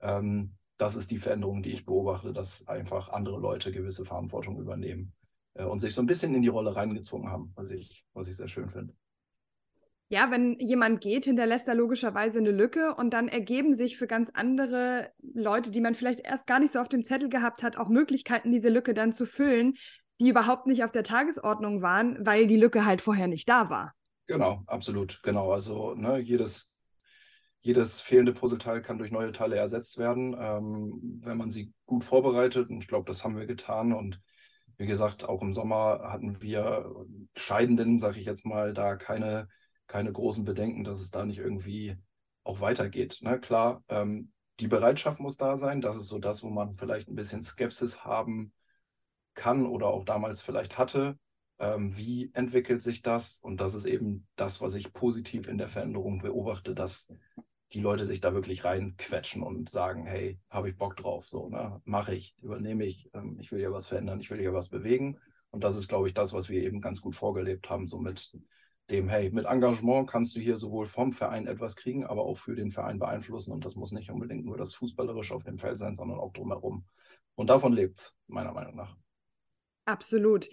ähm, 0.00 0.56
das 0.76 0.94
ist 0.94 1.10
die 1.10 1.18
Veränderung, 1.18 1.62
die 1.62 1.72
ich 1.72 1.86
beobachte, 1.86 2.32
dass 2.32 2.68
einfach 2.68 3.08
andere 3.08 3.38
Leute 3.38 3.72
gewisse 3.72 4.04
Verantwortung 4.04 4.58
übernehmen 4.60 5.12
äh, 5.54 5.64
und 5.64 5.80
sich 5.80 5.94
so 5.94 6.02
ein 6.02 6.06
bisschen 6.06 6.34
in 6.34 6.42
die 6.42 6.48
Rolle 6.48 6.76
reingezwungen 6.76 7.30
haben, 7.30 7.52
was 7.54 7.70
ich, 7.70 8.04
was 8.12 8.28
ich 8.28 8.36
sehr 8.36 8.48
schön 8.48 8.68
finde. 8.68 8.94
Ja, 10.08 10.30
wenn 10.30 10.56
jemand 10.60 11.00
geht, 11.00 11.24
hinterlässt 11.24 11.66
er 11.66 11.74
logischerweise 11.74 12.38
eine 12.38 12.52
Lücke 12.52 12.94
und 12.94 13.10
dann 13.10 13.26
ergeben 13.26 13.74
sich 13.74 13.96
für 13.96 14.06
ganz 14.06 14.30
andere 14.34 15.10
Leute, 15.34 15.72
die 15.72 15.80
man 15.80 15.96
vielleicht 15.96 16.20
erst 16.20 16.46
gar 16.46 16.60
nicht 16.60 16.72
so 16.72 16.78
auf 16.78 16.88
dem 16.88 17.04
Zettel 17.04 17.28
gehabt 17.28 17.64
hat, 17.64 17.76
auch 17.76 17.88
Möglichkeiten, 17.88 18.52
diese 18.52 18.68
Lücke 18.68 18.94
dann 18.94 19.12
zu 19.12 19.26
füllen, 19.26 19.74
die 20.20 20.28
überhaupt 20.28 20.66
nicht 20.66 20.84
auf 20.84 20.92
der 20.92 21.02
Tagesordnung 21.02 21.82
waren, 21.82 22.24
weil 22.24 22.46
die 22.46 22.56
Lücke 22.56 22.86
halt 22.86 23.00
vorher 23.00 23.26
nicht 23.26 23.48
da 23.48 23.68
war. 23.68 23.94
Genau, 24.28 24.62
absolut, 24.66 25.20
genau. 25.24 25.50
Also 25.50 25.94
ne, 25.94 26.18
jedes 26.18 26.70
jedes 27.66 28.00
fehlende 28.00 28.32
Puzzleteil 28.32 28.82
kann 28.82 28.98
durch 28.98 29.10
neue 29.10 29.32
Teile 29.32 29.56
ersetzt 29.56 29.98
werden, 29.98 30.36
ähm, 30.38 31.20
wenn 31.22 31.36
man 31.36 31.50
sie 31.50 31.72
gut 31.86 32.04
vorbereitet. 32.04 32.70
Und 32.70 32.78
ich 32.78 32.88
glaube, 32.88 33.06
das 33.06 33.24
haben 33.24 33.36
wir 33.36 33.46
getan. 33.46 33.92
Und 33.92 34.20
wie 34.78 34.86
gesagt, 34.86 35.28
auch 35.28 35.42
im 35.42 35.54
Sommer 35.54 36.00
hatten 36.04 36.40
wir 36.40 36.94
Scheidenden, 37.36 37.98
sage 37.98 38.20
ich 38.20 38.26
jetzt 38.26 38.46
mal, 38.46 38.72
da 38.72 38.96
keine 38.96 39.48
keine 39.86 40.12
großen 40.12 40.44
Bedenken, 40.44 40.84
dass 40.84 41.00
es 41.00 41.10
da 41.10 41.24
nicht 41.24 41.38
irgendwie 41.38 41.96
auch 42.44 42.60
weitergeht. 42.60 43.18
Ne? 43.22 43.40
Klar, 43.40 43.82
ähm, 43.88 44.32
die 44.60 44.68
Bereitschaft 44.68 45.20
muss 45.20 45.36
da 45.36 45.56
sein. 45.56 45.80
Das 45.80 45.96
ist 45.96 46.08
so 46.08 46.18
das, 46.18 46.42
wo 46.42 46.48
man 46.48 46.76
vielleicht 46.76 47.08
ein 47.08 47.14
bisschen 47.14 47.42
Skepsis 47.42 48.04
haben 48.04 48.52
kann 49.34 49.66
oder 49.66 49.88
auch 49.88 50.04
damals 50.04 50.42
vielleicht 50.42 50.78
hatte. 50.78 51.18
Ähm, 51.58 51.96
wie 51.96 52.30
entwickelt 52.34 52.82
sich 52.82 53.02
das? 53.02 53.38
Und 53.38 53.60
das 53.60 53.74
ist 53.74 53.86
eben 53.86 54.26
das, 54.36 54.60
was 54.60 54.74
ich 54.74 54.92
positiv 54.92 55.48
in 55.48 55.58
der 55.58 55.68
Veränderung 55.68 56.20
beobachte, 56.20 56.74
dass 56.74 57.12
die 57.72 57.80
Leute 57.80 58.04
sich 58.04 58.20
da 58.20 58.32
wirklich 58.32 58.64
reinquetschen 58.64 59.42
und 59.42 59.68
sagen, 59.68 60.06
hey, 60.06 60.38
habe 60.50 60.70
ich 60.70 60.76
Bock 60.76 60.96
drauf, 60.96 61.26
so, 61.26 61.48
ne? 61.48 61.80
mache 61.84 62.14
ich, 62.14 62.34
übernehme 62.40 62.84
ich, 62.84 63.10
ähm, 63.14 63.38
ich 63.40 63.50
will 63.50 63.60
ja 63.60 63.72
was 63.72 63.88
verändern, 63.88 64.20
ich 64.20 64.30
will 64.30 64.40
ja 64.40 64.52
was 64.52 64.68
bewegen. 64.68 65.18
Und 65.50 65.64
das 65.64 65.76
ist, 65.76 65.88
glaube 65.88 66.08
ich, 66.08 66.14
das, 66.14 66.32
was 66.32 66.48
wir 66.48 66.62
eben 66.62 66.80
ganz 66.80 67.00
gut 67.00 67.14
vorgelebt 67.14 67.68
haben, 67.70 67.88
so 67.88 67.98
mit 67.98 68.30
dem, 68.90 69.08
hey, 69.08 69.30
mit 69.30 69.46
Engagement 69.46 70.08
kannst 70.08 70.36
du 70.36 70.40
hier 70.40 70.56
sowohl 70.56 70.86
vom 70.86 71.12
Verein 71.12 71.46
etwas 71.46 71.76
kriegen, 71.76 72.06
aber 72.06 72.22
auch 72.22 72.38
für 72.38 72.54
den 72.54 72.70
Verein 72.70 72.98
beeinflussen. 72.98 73.52
Und 73.52 73.64
das 73.64 73.74
muss 73.74 73.92
nicht 73.92 74.10
unbedingt 74.10 74.44
nur 74.44 74.56
das 74.56 74.74
Fußballerische 74.74 75.34
auf 75.34 75.44
dem 75.44 75.58
Feld 75.58 75.78
sein, 75.78 75.96
sondern 75.96 76.18
auch 76.18 76.32
drumherum. 76.32 76.84
Und 77.34 77.50
davon 77.50 77.72
lebt 77.72 77.98
es, 77.98 78.14
meiner 78.28 78.52
Meinung 78.52 78.76
nach. 78.76 78.96
Absolut. 79.86 80.48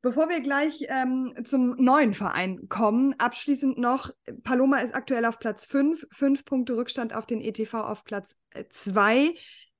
Bevor 0.00 0.28
wir 0.28 0.40
gleich 0.40 0.86
ähm, 0.88 1.34
zum 1.44 1.74
neuen 1.76 2.14
Verein 2.14 2.68
kommen, 2.68 3.14
abschließend 3.18 3.78
noch, 3.78 4.10
Paloma 4.44 4.78
ist 4.78 4.94
aktuell 4.94 5.24
auf 5.24 5.40
Platz 5.40 5.66
5, 5.66 6.06
5 6.12 6.44
Punkte 6.44 6.76
Rückstand 6.76 7.14
auf 7.16 7.26
den 7.26 7.40
ETV 7.40 7.74
auf 7.74 8.04
Platz 8.04 8.36
2, 8.70 9.16
äh, 9.16 9.34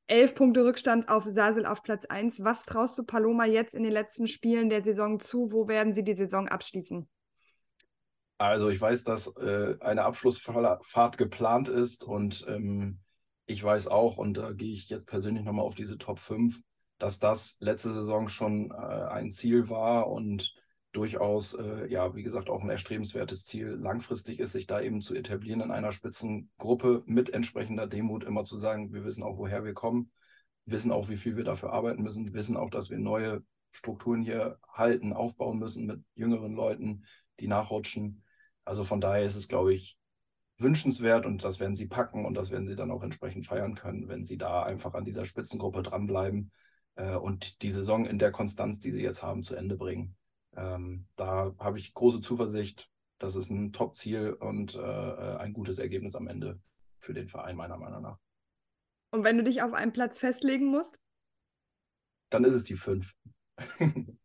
11 0.09 0.35
Punkte 0.35 0.65
Rückstand 0.65 1.09
auf 1.09 1.25
Sasel 1.25 1.67
auf 1.67 1.83
Platz 1.83 2.07
1. 2.07 2.43
Was 2.43 2.65
traust 2.65 2.99
du 2.99 3.05
Paloma 3.05 3.45
jetzt 3.45 3.75
in 3.75 3.85
den 3.85 3.93
letzten 3.93 4.27
Spielen 4.27 4.71
der 4.71 4.83
Saison 4.83 5.21
zu? 5.21 5.53
Wo 5.53 5.69
werden 5.69 5.95
sie 5.95 6.03
die 6.03 6.17
Saison 6.17 6.49
abschließen? 6.49 7.09
Also 8.39 8.71
ich 8.71 8.81
weiß, 8.81 9.05
dass 9.05 9.37
äh, 9.37 9.77
eine 9.81 10.05
Abschlussfahrt 10.05 11.17
geplant 11.17 11.69
ist 11.69 12.05
und 12.05 12.45
ähm, 12.49 13.01
ich 13.47 13.63
weiß 13.63 13.89
auch, 13.89 14.17
und 14.17 14.37
da 14.37 14.53
gehe 14.53 14.73
ich 14.73 14.89
jetzt 14.89 15.07
persönlich 15.07 15.45
nochmal 15.45 15.65
auf 15.65 15.75
diese 15.75 15.99
Top 15.99 16.19
5, 16.19 16.61
dass 16.99 17.19
das 17.19 17.57
letzte 17.61 17.93
Saison 17.93 18.29
schon 18.29 18.71
äh, 18.71 18.75
ein 18.75 19.31
Ziel 19.31 19.69
war 19.69 20.09
und 20.09 20.55
durchaus, 20.93 21.55
äh, 21.55 21.87
ja, 21.87 22.15
wie 22.15 22.23
gesagt, 22.23 22.51
auch 22.51 22.63
ein 22.63 22.71
erstrebenswertes 22.71 23.45
Ziel 23.45 23.69
langfristig 23.69 24.41
ist, 24.41 24.53
sich 24.53 24.67
da 24.67 24.81
eben 24.81 25.01
zu 25.01 25.15
etablieren 25.15 25.61
in 25.61 25.71
einer 25.71 25.93
Spitzengruppe 25.93 27.03
mit 27.07 27.31
entsprechender 27.31 27.87
Demut 27.87 28.25
immer 28.25 28.45
zu 28.45 28.59
sagen, 28.59 28.93
wir 28.93 29.05
wissen 29.05 29.23
auch, 29.23 29.39
woher 29.39 29.65
wir 29.65 29.75
kommen, 29.75 30.11
wissen 30.65 30.91
auch, 30.91 31.09
wie 31.09 31.17
viel 31.17 31.37
wir 31.37 31.45
dafür 31.45 31.73
arbeiten 31.73 32.03
müssen, 32.03 32.33
wissen 32.33 32.57
auch, 32.57 32.71
dass 32.71 32.91
wir 32.91 32.99
neue 32.99 33.45
Strukturen 33.71 34.23
hier 34.23 34.59
halten, 34.73 35.13
aufbauen 35.13 35.59
müssen 35.59 35.87
mit 35.87 36.03
jüngeren 36.15 36.55
Leuten, 36.55 37.05
die 37.39 37.49
nachrutschen. 37.49 38.25
Also 38.65 38.83
von 38.83 39.01
daher 39.01 39.25
ist 39.25 39.37
es, 39.37 39.47
glaube 39.47 39.73
ich, 39.73 39.99
wünschenswert 40.57 41.27
und 41.27 41.45
das 41.45 41.61
werden 41.61 41.77
sie 41.77 41.87
packen 41.87 42.25
und 42.25 42.35
das 42.35 42.51
werden 42.51 42.67
sie 42.67 42.75
dann 42.75 42.91
auch 42.91 43.05
entsprechend 43.05 43.47
feiern 43.47 43.77
können, 43.77 44.09
wenn 44.09 44.25
sie 44.25 44.37
da 44.37 44.65
einfach 44.65 44.95
an 44.95 45.05
dieser 45.05 45.25
Spitzengruppe 45.27 45.83
dranbleiben 45.83 46.51
äh, 46.99 47.17
und 47.17 47.63
die 47.63 47.71
Saison 47.71 48.05
in 48.05 48.19
der 48.19 48.33
Konstanz, 48.33 48.81
die 48.81 48.91
sie 48.91 49.03
jetzt 49.03 49.23
haben, 49.23 49.43
zu 49.43 49.55
Ende 49.55 49.77
bringen. 49.77 50.17
Ähm, 50.57 51.07
da 51.17 51.55
habe 51.59 51.79
ich 51.79 51.95
große 51.95 52.21
Zuversicht. 52.21 52.91
Das 53.19 53.37
ist 53.37 53.51
ein 53.51 53.73
Top-Ziel 53.73 54.33
und 54.33 54.75
äh, 54.75 54.79
äh, 54.79 55.37
ein 55.37 55.53
gutes 55.53 55.79
Ergebnis 55.79 56.15
am 56.15 56.29
Ende 56.29 56.61
für 56.99 57.15
den 57.15 57.29
Verein, 57.29 57.57
meiner 57.57 57.79
Meinung 57.79 58.03
nach. 58.03 58.19
Und 59.11 59.25
wenn 59.25 59.39
du 59.39 59.45
dich 59.45 59.63
auf 59.63 59.73
einen 59.73 59.93
Platz 59.93 60.19
festlegen 60.19 60.67
musst? 60.67 61.01
Dann 62.31 62.45
ist 62.45 62.55
es 62.55 62.65
die 62.65 62.77
fünf. 62.77 63.17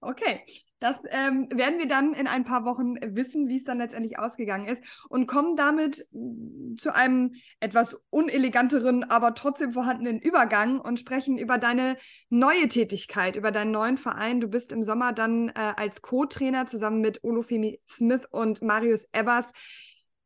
Okay, 0.00 0.44
das 0.78 0.96
ähm, 1.10 1.48
werden 1.52 1.80
wir 1.80 1.88
dann 1.88 2.14
in 2.14 2.28
ein 2.28 2.44
paar 2.44 2.64
Wochen 2.64 2.94
wissen, 3.00 3.48
wie 3.48 3.56
es 3.56 3.64
dann 3.64 3.78
letztendlich 3.78 4.16
ausgegangen 4.16 4.68
ist 4.68 5.06
und 5.08 5.26
kommen 5.26 5.56
damit 5.56 6.06
mm, 6.12 6.76
zu 6.76 6.94
einem 6.94 7.34
etwas 7.58 8.00
uneleganteren, 8.08 9.02
aber 9.02 9.34
trotzdem 9.34 9.72
vorhandenen 9.72 10.20
Übergang 10.20 10.78
und 10.80 11.00
sprechen 11.00 11.36
über 11.36 11.58
deine 11.58 11.96
neue 12.28 12.68
Tätigkeit, 12.68 13.34
über 13.34 13.50
deinen 13.50 13.72
neuen 13.72 13.98
Verein. 13.98 14.40
Du 14.40 14.46
bist 14.46 14.70
im 14.70 14.84
Sommer 14.84 15.12
dann 15.12 15.48
äh, 15.48 15.72
als 15.76 16.00
Co-Trainer 16.00 16.66
zusammen 16.66 17.00
mit 17.00 17.24
Olufemi 17.24 17.80
Smith 17.88 18.22
und 18.30 18.62
Marius 18.62 19.08
Ebbers 19.12 19.52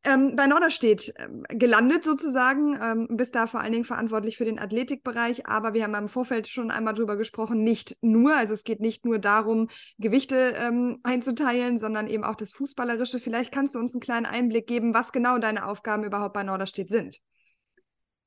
ähm, 0.03 0.35
bei 0.35 0.47
Norderstedt 0.47 1.13
ähm, 1.17 1.43
gelandet 1.49 2.03
sozusagen, 2.03 2.77
ähm, 2.81 3.07
bist 3.17 3.35
da 3.35 3.47
vor 3.47 3.61
allen 3.61 3.71
Dingen 3.71 3.85
verantwortlich 3.85 4.37
für 4.37 4.45
den 4.45 4.59
Athletikbereich, 4.59 5.47
aber 5.47 5.73
wir 5.73 5.83
haben 5.83 5.95
im 5.95 6.09
Vorfeld 6.09 6.47
schon 6.47 6.71
einmal 6.71 6.93
drüber 6.93 7.15
gesprochen, 7.15 7.63
nicht 7.63 7.97
nur, 8.01 8.35
also 8.35 8.53
es 8.53 8.63
geht 8.63 8.79
nicht 8.79 9.05
nur 9.05 9.19
darum, 9.19 9.69
Gewichte 9.97 10.55
ähm, 10.57 10.99
einzuteilen, 11.03 11.79
sondern 11.79 12.07
eben 12.07 12.23
auch 12.23 12.35
das 12.35 12.51
Fußballerische. 12.53 13.19
Vielleicht 13.19 13.51
kannst 13.51 13.75
du 13.75 13.79
uns 13.79 13.93
einen 13.93 14.01
kleinen 14.01 14.25
Einblick 14.25 14.67
geben, 14.67 14.93
was 14.93 15.11
genau 15.11 15.37
deine 15.37 15.65
Aufgaben 15.65 16.03
überhaupt 16.03 16.33
bei 16.33 16.43
Norderstedt 16.43 16.89
sind. 16.89 17.19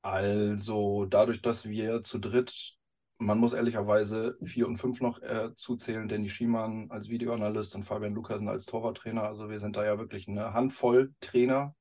Also 0.01 1.05
dadurch, 1.05 1.41
dass 1.41 1.67
wir 1.67 2.01
zu 2.01 2.17
dritt 2.17 2.76
man 3.19 3.39
muss 3.39 3.53
ehrlicherweise 3.53 4.37
vier 4.43 4.67
und 4.67 4.77
fünf 4.77 5.01
noch 5.01 5.21
äh, 5.21 5.49
zuzählen, 5.55 6.07
Danny 6.07 6.29
Schiemann 6.29 6.89
als 6.91 7.09
Videoanalyst 7.09 7.75
und 7.75 7.83
Fabian 7.83 8.13
Lukasen 8.13 8.47
als 8.47 8.65
Torwarttrainer. 8.65 9.23
Also 9.23 9.49
wir 9.49 9.59
sind 9.59 9.75
da 9.75 9.85
ja 9.85 9.97
wirklich 9.97 10.27
eine 10.27 10.53
Handvoll 10.53 11.13
Trainer, 11.19 11.75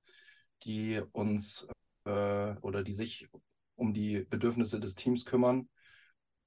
die 0.65 1.03
uns 1.13 1.69
äh, 2.05 2.55
oder 2.61 2.83
die 2.83 2.93
sich 2.93 3.29
um 3.75 3.93
die 3.93 4.21
Bedürfnisse 4.21 4.81
des 4.81 4.95
Teams 4.95 5.25
kümmern. 5.27 5.69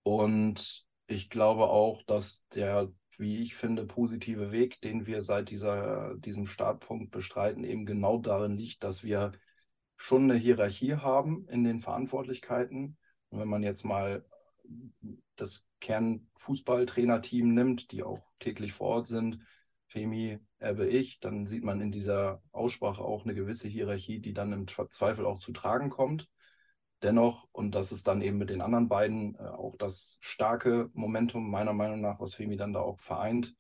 Und 0.04 0.86
ich 1.08 1.30
glaube 1.30 1.70
auch, 1.70 2.02
dass 2.04 2.46
der, 2.56 2.92
wie 3.18 3.42
ich 3.42 3.56
finde, 3.56 3.86
positive 3.86 4.52
Weg, 4.52 4.82
den 4.82 5.06
wir 5.06 5.22
seit 5.22 5.50
dieser, 5.52 6.16
diesem 6.18 6.48
Startpunkt 6.48 7.12
bestreiten, 7.12 7.64
eben 7.64 7.86
genau 7.86 8.18
darin 8.18 8.58
liegt, 8.58 8.84
dass 8.84 9.04
wir 9.04 9.34
schon 9.98 10.24
eine 10.24 10.36
Hierarchie 10.36 10.96
haben 10.96 11.48
in 11.50 11.64
den 11.64 11.80
Verantwortlichkeiten. 11.80 12.98
Und 13.30 13.40
wenn 13.40 13.48
man 13.50 13.64
jetzt 13.64 13.84
mal 13.84 14.26
das 15.36 15.66
Kernfußballtrainerteam 15.80 17.54
nimmt, 17.54 17.92
die 17.92 18.04
auch 18.04 18.22
täglich 18.40 18.74
vor 18.74 18.88
Ort 18.88 19.08
sind, 19.08 19.40
Femi, 19.88 20.40
Erbe, 20.60 20.88
ich, 20.88 21.20
dann 21.20 21.48
sieht 21.48 21.64
man 21.64 21.82
in 21.82 21.92
dieser 21.92 22.44
Aussprache 22.52 23.02
auch 23.04 23.24
eine 23.24 23.34
gewisse 23.34 23.68
Hierarchie, 23.68 24.20
die 24.20 24.34
dann 24.34 24.54
im 24.54 24.68
Zweifel 24.68 25.26
auch 25.26 25.40
zu 25.40 25.52
tragen 25.52 25.90
kommt. 25.90 26.30
Dennoch, 27.02 27.48
und 27.52 27.76
das 27.76 27.92
ist 27.92 28.08
dann 28.08 28.22
eben 28.22 28.38
mit 28.38 28.50
den 28.50 28.62
anderen 28.62 28.90
beiden 28.90 29.36
äh, 29.36 29.40
auch 29.40 29.78
das 29.78 30.18
starke 30.20 30.90
Momentum 30.94 31.50
meiner 31.50 31.74
Meinung 31.74 32.02
nach, 32.02 32.20
was 32.20 32.36
Femi 32.36 32.58
dann 32.58 32.74
da 32.74 32.82
auch 32.82 33.00
vereint 33.00 33.56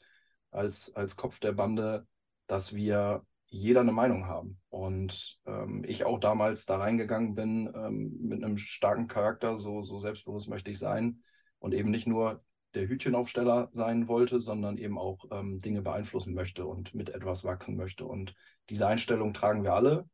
als, 0.52 0.94
als 0.96 1.16
Kopf 1.16 1.40
der 1.40 1.54
Bande, 1.54 2.06
dass 2.48 2.76
wir 2.76 3.26
jeder 3.50 3.82
eine 3.82 3.92
Meinung 3.92 4.28
haben. 4.28 4.60
Und 4.70 5.40
ähm, 5.46 5.84
ich 5.88 6.06
auch 6.06 6.20
damals 6.20 6.66
da 6.66 6.78
reingegangen 6.78 7.36
bin 7.36 7.72
ähm, 7.76 8.18
mit 8.22 8.44
einem 8.44 8.58
starken 8.58 9.08
Charakter, 9.08 9.58
so, 9.58 9.84
so 9.84 10.00
selbstbewusst 10.00 10.50
möchte 10.50 10.72
ich 10.72 10.78
sein 10.78 11.24
und 11.60 11.74
eben 11.74 11.90
nicht 11.90 12.08
nur 12.08 12.44
der 12.76 12.88
Hütchenaufsteller 12.88 13.70
sein 13.72 14.08
wollte, 14.08 14.40
sondern 14.40 14.78
eben 14.78 15.00
auch 15.00 15.26
ähm, 15.32 15.58
Dinge 15.60 15.82
beeinflussen 15.82 16.36
möchte 16.36 16.66
und 16.66 16.94
mit 16.94 17.10
etwas 17.10 17.44
wachsen 17.44 17.76
möchte. 17.76 18.06
Und 18.06 18.36
diese 18.70 18.88
Einstellung 18.88 19.34
tragen 19.34 19.64
wir 19.64 19.74
alle 19.74 20.08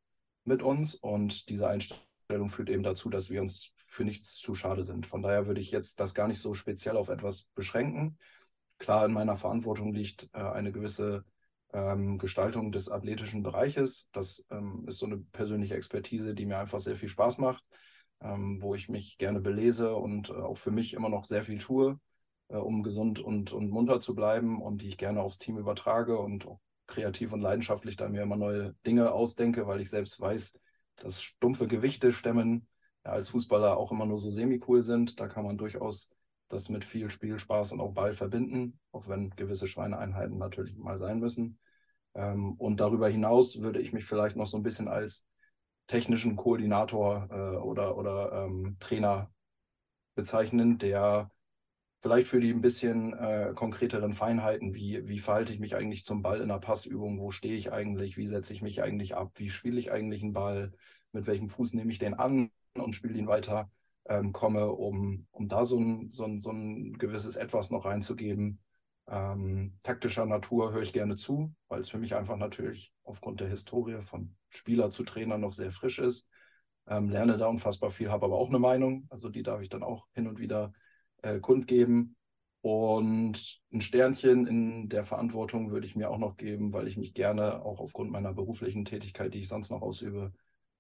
mit 0.46 0.64
uns 0.64 0.96
und 0.96 1.50
diese 1.50 1.68
Einstellung 1.68 2.50
führt 2.50 2.70
eben 2.70 2.84
dazu, 2.84 3.10
dass 3.10 3.30
wir 3.30 3.42
uns 3.42 3.74
für 3.88 4.06
nichts 4.06 4.36
zu 4.36 4.56
schade 4.56 4.86
sind. 4.86 5.06
Von 5.06 5.22
daher 5.22 5.48
würde 5.48 5.62
ich 5.62 5.72
jetzt 5.72 6.00
das 6.00 6.14
gar 6.14 6.28
nicht 6.28 6.40
so 6.40 6.54
speziell 6.54 6.96
auf 6.96 7.10
etwas 7.10 7.50
beschränken. 7.56 8.18
Klar, 8.78 9.06
in 9.06 9.14
meiner 9.14 9.36
Verantwortung 9.36 9.94
liegt 9.94 10.30
äh, 10.34 10.40
eine 10.40 10.72
gewisse 10.72 11.26
ähm, 11.76 12.18
Gestaltung 12.18 12.72
des 12.72 12.90
athletischen 12.90 13.44
Bereiches. 13.44 14.08
Das 14.14 14.46
ähm, 14.50 14.86
ist 14.88 14.98
so 14.98 15.06
eine 15.06 15.18
persönliche 15.18 15.76
Expertise, 15.76 16.34
die 16.34 16.46
mir 16.46 16.58
einfach 16.58 16.80
sehr 16.80 16.96
viel 16.96 17.10
Spaß 17.10 17.38
macht, 17.38 17.64
ähm, 18.22 18.62
wo 18.62 18.76
ich 18.76 18.88
mich 18.88 19.18
gerne 19.18 19.42
belese 19.42 19.96
und 19.96 20.30
äh, 20.30 20.34
auch 20.34 20.58
für 20.58 20.72
mich 20.72 20.94
immer 20.94 21.10
noch 21.10 21.26
sehr 21.26 21.44
viel 21.44 21.60
tue, 21.60 22.00
äh, 22.48 22.56
um 22.56 22.82
gesund 22.82 23.20
und, 23.20 23.52
und 23.52 23.70
munter 23.70 24.00
zu 24.00 24.16
bleiben 24.16 24.62
und 24.62 24.82
die 24.82 24.88
ich 24.88 24.98
gerne 24.98 25.22
aufs 25.22 25.38
Team 25.38 25.58
übertrage 25.58 26.18
und 26.18 26.48
auch 26.48 26.60
kreativ 26.88 27.34
und 27.34 27.42
leidenschaftlich 27.42 27.98
da 27.98 28.08
mir 28.08 28.22
immer 28.22 28.38
neue 28.38 28.74
Dinge 28.86 29.12
ausdenke, 29.12 29.68
weil 29.68 29.82
ich 29.82 29.90
selbst 29.90 30.20
weiß, 30.20 30.58
dass 30.98 31.22
stumpfe 31.22 31.68
Gewichte 31.68 32.14
stemmen 32.14 32.68
ja, 33.04 33.12
als 33.12 33.28
Fußballer 33.30 33.76
auch 33.76 33.92
immer 33.92 34.06
nur 34.06 34.18
so 34.18 34.32
semi-cool 34.32 34.82
sind. 34.82 35.20
Da 35.20 35.28
kann 35.28 35.44
man 35.44 35.58
durchaus 35.58 36.10
das 36.48 36.70
mit 36.70 36.86
viel 36.86 37.10
Spielspaß 37.10 37.74
und 37.74 37.82
auch 37.82 37.92
Ball 37.92 38.14
verbinden, 38.14 38.80
auch 38.94 39.10
wenn 39.10 39.32
gewisse 39.32 39.68
Schweineeinheiten 39.68 40.38
natürlich 40.38 40.78
mal 40.78 40.98
sein 40.98 41.20
müssen. 41.20 41.58
Ähm, 42.16 42.54
und 42.54 42.80
darüber 42.80 43.10
hinaus 43.10 43.62
würde 43.62 43.82
ich 43.82 43.94
mich 43.94 44.06
vielleicht 44.06 44.36
noch 44.36 44.46
so 44.46 44.58
ein 44.58 44.64
bisschen 44.64 44.88
als 44.88 45.26
technischen 45.88 46.36
Koordinator 46.36 47.28
äh, 47.30 47.58
oder, 47.58 47.98
oder 47.98 48.46
ähm, 48.46 48.78
Trainer 48.80 49.32
bezeichnen, 50.16 50.78
der 50.78 51.30
vielleicht 52.02 52.28
für 52.28 52.40
die 52.40 52.52
ein 52.52 52.62
bisschen 52.62 53.14
äh, 53.14 53.52
konkreteren 53.56 54.14
Feinheiten, 54.14 54.74
wie, 54.74 55.08
wie 55.08 55.20
verhalte 55.20 55.54
ich 55.54 55.60
mich 55.60 55.76
eigentlich 55.76 56.06
zum 56.06 56.22
Ball 56.22 56.38
in 56.38 56.52
einer 56.52 56.60
Passübung, 56.60 57.20
wo 57.20 57.32
stehe 57.32 57.56
ich 57.56 57.72
eigentlich, 57.72 58.18
wie 58.18 58.28
setze 58.28 58.54
ich 58.54 58.62
mich 58.62 58.82
eigentlich 58.82 59.16
ab, 59.16 59.32
wie 59.36 59.50
spiele 59.50 59.80
ich 59.80 59.92
eigentlich 59.92 60.24
einen 60.24 60.34
Ball, 60.34 60.74
mit 61.12 61.28
welchem 61.28 61.50
Fuß 61.50 61.74
nehme 61.74 61.92
ich 61.92 62.00
den 62.00 62.14
an 62.14 62.52
und 62.76 62.94
spiele 62.94 63.18
ihn 63.18 63.28
weiter, 63.28 63.70
ähm, 64.08 64.34
komme, 64.34 64.72
um, 64.72 65.28
um 65.32 65.48
da 65.48 65.66
so 65.66 65.80
ein, 65.80 66.10
so, 66.12 66.26
ein, 66.26 66.40
so 66.40 66.52
ein 66.52 66.94
gewisses 66.94 67.36
Etwas 67.36 67.72
noch 67.72 67.86
reinzugeben, 67.86 68.60
Ähm, 69.08 69.78
taktischer 69.84 70.26
Natur 70.26 70.74
höre 70.74 70.82
ich 70.82 70.94
gerne 70.94 71.16
zu, 71.16 71.54
weil 71.68 71.80
es 71.80 71.90
für 71.90 72.00
mich 72.00 72.16
einfach 72.16 72.38
natürlich 72.38 72.92
aufgrund 73.04 73.40
der 73.40 73.50
Historie 73.50 74.02
von 74.02 74.36
Spieler 74.50 74.90
zu 74.90 75.04
Trainer 75.04 75.38
noch 75.38 75.54
sehr 75.54 75.72
frisch 75.72 76.00
ist. 76.00 76.28
Ähm, 76.88 77.10
lerne 77.10 77.38
da 77.38 77.48
unfassbar 77.48 77.92
viel, 77.92 78.12
habe 78.12 78.26
aber 78.26 78.38
auch 78.38 78.50
eine 78.50 78.60
Meinung, 78.60 79.08
also 79.10 79.30
die 79.30 79.44
darf 79.44 79.62
ich 79.62 79.70
dann 79.70 79.84
auch 79.84 80.08
hin 80.14 80.28
und 80.28 80.40
wieder 80.40 80.74
äh, 81.22 81.40
kundgeben. 81.40 82.16
Und 82.62 83.62
ein 83.72 83.82
Sternchen 83.82 84.48
in 84.48 84.90
der 84.90 85.04
Verantwortung 85.04 85.70
würde 85.70 85.86
ich 85.86 85.96
mir 85.96 86.10
auch 86.10 86.18
noch 86.18 86.36
geben, 86.36 86.74
weil 86.74 86.88
ich 86.88 86.98
mich 86.98 87.14
gerne 87.14 87.64
auch 87.64 87.80
aufgrund 87.80 88.12
meiner 88.12 88.34
beruflichen 88.34 88.86
Tätigkeit, 88.86 89.36
die 89.36 89.40
ich 89.40 89.48
sonst 89.48 89.70
noch 89.70 89.84
ausübe, 89.84 90.34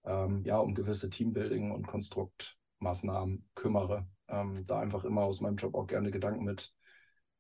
ähm, 0.03 0.43
ja, 0.45 0.57
um 0.57 0.73
gewisse 0.73 1.11
Teambuilding 1.11 1.69
und 1.71 1.85
Konstruktmaßnahmen 1.85 3.47
kümmere. 3.53 4.07
Ähm, 4.27 4.65
da 4.65 4.79
einfach 4.79 5.03
immer 5.03 5.21
aus 5.21 5.41
meinem 5.41 5.57
Job 5.57 5.75
auch 5.75 5.85
gerne 5.85 6.09
Gedanken 6.09 6.43
mit 6.43 6.74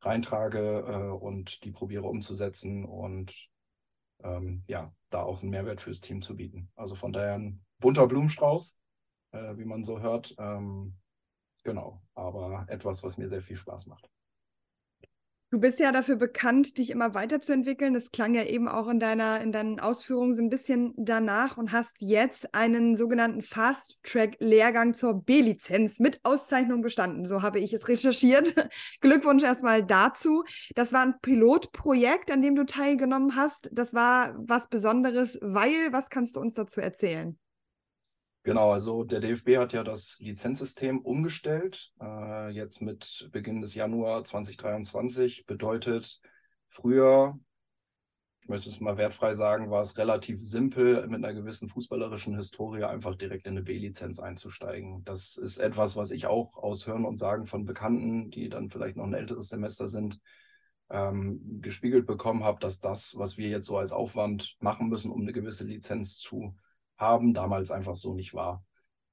reintrage 0.05 0.85
äh, 0.87 1.11
und 1.11 1.63
die 1.63 1.71
probiere 1.71 2.07
umzusetzen 2.07 2.85
und 2.85 3.49
ähm, 4.23 4.63
ja, 4.67 4.93
da 5.09 5.23
auch 5.23 5.41
einen 5.41 5.51
Mehrwert 5.51 5.81
fürs 5.81 6.01
Team 6.01 6.21
zu 6.21 6.35
bieten. 6.35 6.71
Also 6.75 6.95
von 6.95 7.11
daher 7.11 7.35
ein 7.35 7.65
bunter 7.79 8.07
Blumenstrauß, 8.07 8.77
äh, 9.31 9.57
wie 9.57 9.65
man 9.65 9.83
so 9.83 9.99
hört. 9.99 10.35
Ähm, 10.37 10.97
genau, 11.63 12.01
aber 12.13 12.65
etwas, 12.67 13.03
was 13.03 13.17
mir 13.17 13.27
sehr 13.27 13.41
viel 13.41 13.55
Spaß 13.55 13.87
macht. 13.87 14.09
Du 15.51 15.59
bist 15.59 15.79
ja 15.79 15.91
dafür 15.91 16.15
bekannt, 16.15 16.79
dich 16.79 16.89
immer 16.89 17.13
weiterzuentwickeln. 17.13 17.93
Das 17.93 18.11
klang 18.11 18.33
ja 18.33 18.43
eben 18.43 18.67
auch 18.67 18.87
in 18.87 18.99
deiner, 18.99 19.39
in 19.41 19.51
deinen 19.51 19.79
Ausführungen 19.79 20.33
so 20.33 20.41
ein 20.41 20.49
bisschen 20.49 20.93
danach 20.97 21.55
und 21.57 21.71
hast 21.71 21.97
jetzt 22.01 22.55
einen 22.55 22.97
sogenannten 22.97 23.41
Fast-Track-Lehrgang 23.41 24.95
zur 24.95 25.21
B-Lizenz 25.23 25.99
mit 25.99 26.19
Auszeichnung 26.23 26.81
bestanden. 26.81 27.25
So 27.25 27.43
habe 27.43 27.59
ich 27.59 27.71
es 27.73 27.87
recherchiert. 27.87 28.53
Glückwunsch 29.01 29.43
erstmal 29.43 29.83
dazu. 29.85 30.43
Das 30.73 30.91
war 30.91 31.03
ein 31.03 31.19
Pilotprojekt, 31.21 32.31
an 32.31 32.41
dem 32.41 32.55
du 32.55 32.65
teilgenommen 32.65 33.35
hast. 33.35 33.69
Das 33.71 33.93
war 33.93 34.35
was 34.39 34.67
Besonderes, 34.67 35.39
weil, 35.41 35.91
was 35.91 36.09
kannst 36.09 36.35
du 36.35 36.41
uns 36.41 36.55
dazu 36.55 36.81
erzählen? 36.81 37.37
Genau, 38.45 38.71
also 38.71 39.03
der 39.03 39.21
DFB 39.21 39.57
hat 39.57 39.73
ja 39.73 39.83
das 39.83 40.19
Lizenzsystem 40.19 40.99
umgestellt, 40.99 41.91
äh, 41.99 42.51
jetzt 42.51 42.79
mit 42.79 43.27
Beginn 43.31 43.59
des 43.59 43.73
Januar 43.73 44.23
2023. 44.23 45.47
Bedeutet, 45.47 46.21
früher, 46.69 47.39
ich 48.41 48.47
möchte 48.47 48.69
es 48.69 48.79
mal 48.79 48.97
wertfrei 48.97 49.33
sagen, 49.33 49.71
war 49.71 49.81
es 49.81 49.97
relativ 49.97 50.47
simpel, 50.47 51.07
mit 51.07 51.25
einer 51.25 51.33
gewissen 51.33 51.69
fußballerischen 51.69 52.35
Historie 52.35 52.83
einfach 52.83 53.15
direkt 53.15 53.47
in 53.47 53.53
eine 53.53 53.63
B-Lizenz 53.63 54.19
einzusteigen. 54.19 55.03
Das 55.05 55.37
ist 55.37 55.57
etwas, 55.57 55.95
was 55.95 56.11
ich 56.11 56.27
auch 56.27 56.55
aus 56.55 56.85
Hören 56.85 57.05
und 57.05 57.17
Sagen 57.17 57.47
von 57.47 57.65
Bekannten, 57.65 58.29
die 58.29 58.47
dann 58.49 58.69
vielleicht 58.69 58.95
noch 58.95 59.05
ein 59.05 59.15
älteres 59.15 59.49
Semester 59.49 59.87
sind, 59.87 60.19
ähm, 60.91 61.61
gespiegelt 61.63 62.05
bekommen 62.05 62.43
habe, 62.43 62.59
dass 62.59 62.79
das, 62.79 63.17
was 63.17 63.39
wir 63.39 63.49
jetzt 63.49 63.65
so 63.65 63.79
als 63.79 63.91
Aufwand 63.91 64.55
machen 64.59 64.87
müssen, 64.87 65.09
um 65.09 65.21
eine 65.21 65.33
gewisse 65.33 65.63
Lizenz 65.63 66.19
zu 66.19 66.55
haben, 66.97 67.33
damals 67.33 67.71
einfach 67.71 67.95
so 67.95 68.13
nicht 68.13 68.33
war. 68.33 68.63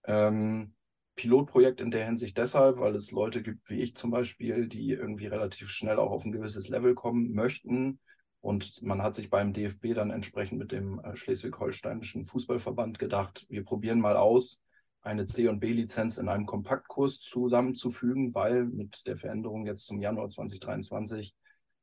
Ähm, 0.04 0.74
Pilotprojekt 1.14 1.80
in 1.80 1.90
der 1.90 2.06
Hinsicht 2.06 2.38
deshalb, 2.38 2.78
weil 2.78 2.94
es 2.94 3.12
Leute 3.12 3.42
gibt 3.42 3.68
wie 3.68 3.80
ich 3.82 3.94
zum 3.94 4.10
Beispiel, 4.10 4.66
die 4.66 4.90
irgendwie 4.90 5.26
relativ 5.26 5.70
schnell 5.70 5.98
auch 5.98 6.10
auf 6.10 6.24
ein 6.24 6.32
gewisses 6.32 6.68
Level 6.68 6.94
kommen 6.94 7.32
möchten. 7.32 8.00
Und 8.40 8.82
man 8.82 9.02
hat 9.02 9.14
sich 9.14 9.30
beim 9.30 9.52
DFB 9.52 9.94
dann 9.94 10.10
entsprechend 10.10 10.58
mit 10.58 10.72
dem 10.72 10.98
äh, 11.00 11.14
Schleswig-Holsteinischen 11.14 12.24
Fußballverband 12.24 12.98
gedacht, 12.98 13.46
wir 13.48 13.62
probieren 13.62 14.00
mal 14.00 14.16
aus, 14.16 14.60
eine 15.02 15.26
C- 15.26 15.48
und 15.48 15.60
B-Lizenz 15.60 16.18
in 16.18 16.28
einem 16.28 16.46
Kompaktkurs 16.46 17.18
zusammenzufügen, 17.18 18.34
weil 18.34 18.64
mit 18.64 19.06
der 19.06 19.16
Veränderung 19.16 19.66
jetzt 19.66 19.84
zum 19.84 20.00
Januar 20.00 20.28
2023 20.28 21.34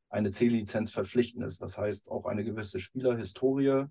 eine 0.09 0.31
C-Lizenz 0.31 0.91
verpflichtend 0.91 1.45
ist. 1.45 1.61
Das 1.61 1.77
heißt, 1.77 2.09
auch 2.09 2.25
eine 2.25 2.43
gewisse 2.43 2.79
Spielerhistorie 2.79 3.85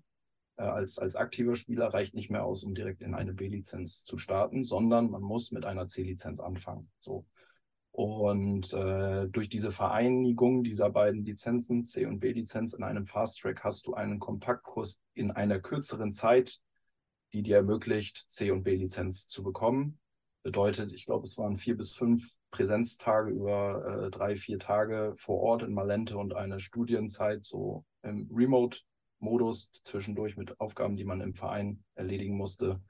als, 0.63 0.97
als 0.97 1.15
aktiver 1.15 1.55
Spieler 1.55 1.87
reicht 1.87 2.13
nicht 2.13 2.29
mehr 2.29 2.43
aus, 2.43 2.63
um 2.63 2.75
direkt 2.75 3.01
in 3.01 3.13
eine 3.13 3.33
B-Lizenz 3.33 4.03
zu 4.03 4.17
starten, 4.17 4.63
sondern 4.63 5.09
man 5.09 5.21
muss 5.21 5.51
mit 5.51 5.65
einer 5.65 5.87
C-Lizenz 5.87 6.39
anfangen. 6.39 6.89
So. 6.99 7.25
Und 7.91 8.71
äh, 8.73 9.27
durch 9.27 9.49
diese 9.49 9.71
Vereinigung 9.71 10.63
dieser 10.63 10.89
beiden 10.89 11.23
Lizenzen, 11.23 11.83
C- 11.83 12.05
und 12.05 12.19
B-Lizenz, 12.19 12.73
in 12.73 12.83
einem 12.83 13.05
Fast 13.05 13.39
Track 13.39 13.63
hast 13.63 13.87
du 13.87 13.93
einen 13.93 14.19
Kompaktkurs 14.19 15.01
in 15.13 15.31
einer 15.31 15.59
kürzeren 15.59 16.11
Zeit, 16.11 16.59
die 17.33 17.41
dir 17.43 17.57
ermöglicht, 17.57 18.25
C- 18.29 18.51
und 18.51 18.63
B-Lizenz 18.63 19.27
zu 19.27 19.43
bekommen. 19.43 19.99
Bedeutet, 20.43 20.93
ich 20.93 21.05
glaube, 21.05 21.25
es 21.25 21.37
waren 21.37 21.57
vier 21.57 21.75
bis 21.75 21.93
fünf 21.93 22.35
Präsenztage 22.51 23.31
über 23.31 24.05
äh, 24.05 24.09
drei, 24.09 24.35
vier 24.35 24.59
Tage 24.59 25.13
vor 25.15 25.39
Ort 25.41 25.63
in 25.63 25.73
Malente 25.73 26.17
und 26.17 26.33
eine 26.33 26.59
Studienzeit 26.59 27.43
so 27.43 27.85
im 28.01 28.29
Remote 28.33 28.79
Modus 29.19 29.71
zwischendurch 29.83 30.37
mit 30.37 30.59
Aufgaben, 30.59 30.95
die 30.97 31.03
man 31.03 31.21
im 31.21 31.33
Verein 31.33 31.83
erledigen 31.95 32.35
musste, 32.35 32.81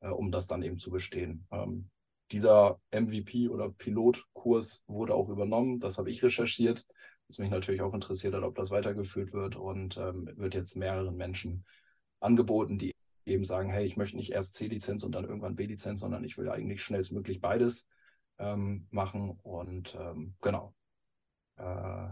äh, 0.00 0.08
um 0.08 0.30
das 0.30 0.46
dann 0.46 0.62
eben 0.62 0.78
zu 0.78 0.90
bestehen. 0.90 1.46
Ähm, 1.50 1.90
dieser 2.32 2.80
MVP 2.90 3.48
oder 3.48 3.70
Pilotkurs 3.70 4.82
wurde 4.86 5.14
auch 5.14 5.28
übernommen. 5.28 5.80
Das 5.80 5.98
habe 5.98 6.10
ich 6.10 6.22
recherchiert, 6.22 6.86
was 7.28 7.38
mich 7.38 7.50
natürlich 7.50 7.82
auch 7.82 7.94
interessiert 7.94 8.34
hat, 8.34 8.42
ob 8.42 8.54
das 8.54 8.70
weitergeführt 8.70 9.32
wird 9.32 9.56
und 9.56 9.96
ähm, 9.96 10.30
wird 10.36 10.54
jetzt 10.54 10.76
mehreren 10.76 11.16
Menschen 11.16 11.64
angeboten, 12.20 12.78
die 12.78 12.94
eben 13.26 13.44
sagen, 13.44 13.70
hey, 13.70 13.86
ich 13.86 13.96
möchte 13.96 14.16
nicht 14.16 14.32
erst 14.32 14.54
C-Lizenz 14.54 15.02
und 15.02 15.12
dann 15.12 15.24
irgendwann 15.24 15.56
B-Lizenz, 15.56 16.00
sondern 16.00 16.24
ich 16.24 16.36
will 16.36 16.50
eigentlich 16.50 16.82
schnellstmöglich 16.82 17.40
beides 17.40 17.86
ähm, 18.38 18.86
machen. 18.90 19.38
Und 19.42 19.96
ähm, 19.98 20.34
genau, 20.40 20.74
äh, 21.56 22.08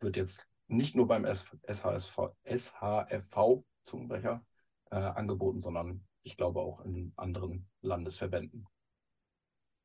wird 0.00 0.16
jetzt 0.16 0.46
nicht 0.68 0.94
nur 0.94 1.08
beim 1.08 1.24
SHSV, 1.24 2.30
SHFV, 2.44 3.64
Zungenbrecher, 3.82 4.44
äh, 4.90 4.96
angeboten, 4.96 5.60
sondern 5.60 6.04
ich 6.22 6.36
glaube 6.36 6.60
auch 6.60 6.84
in 6.84 7.12
anderen 7.16 7.66
Landesverbänden. 7.80 8.66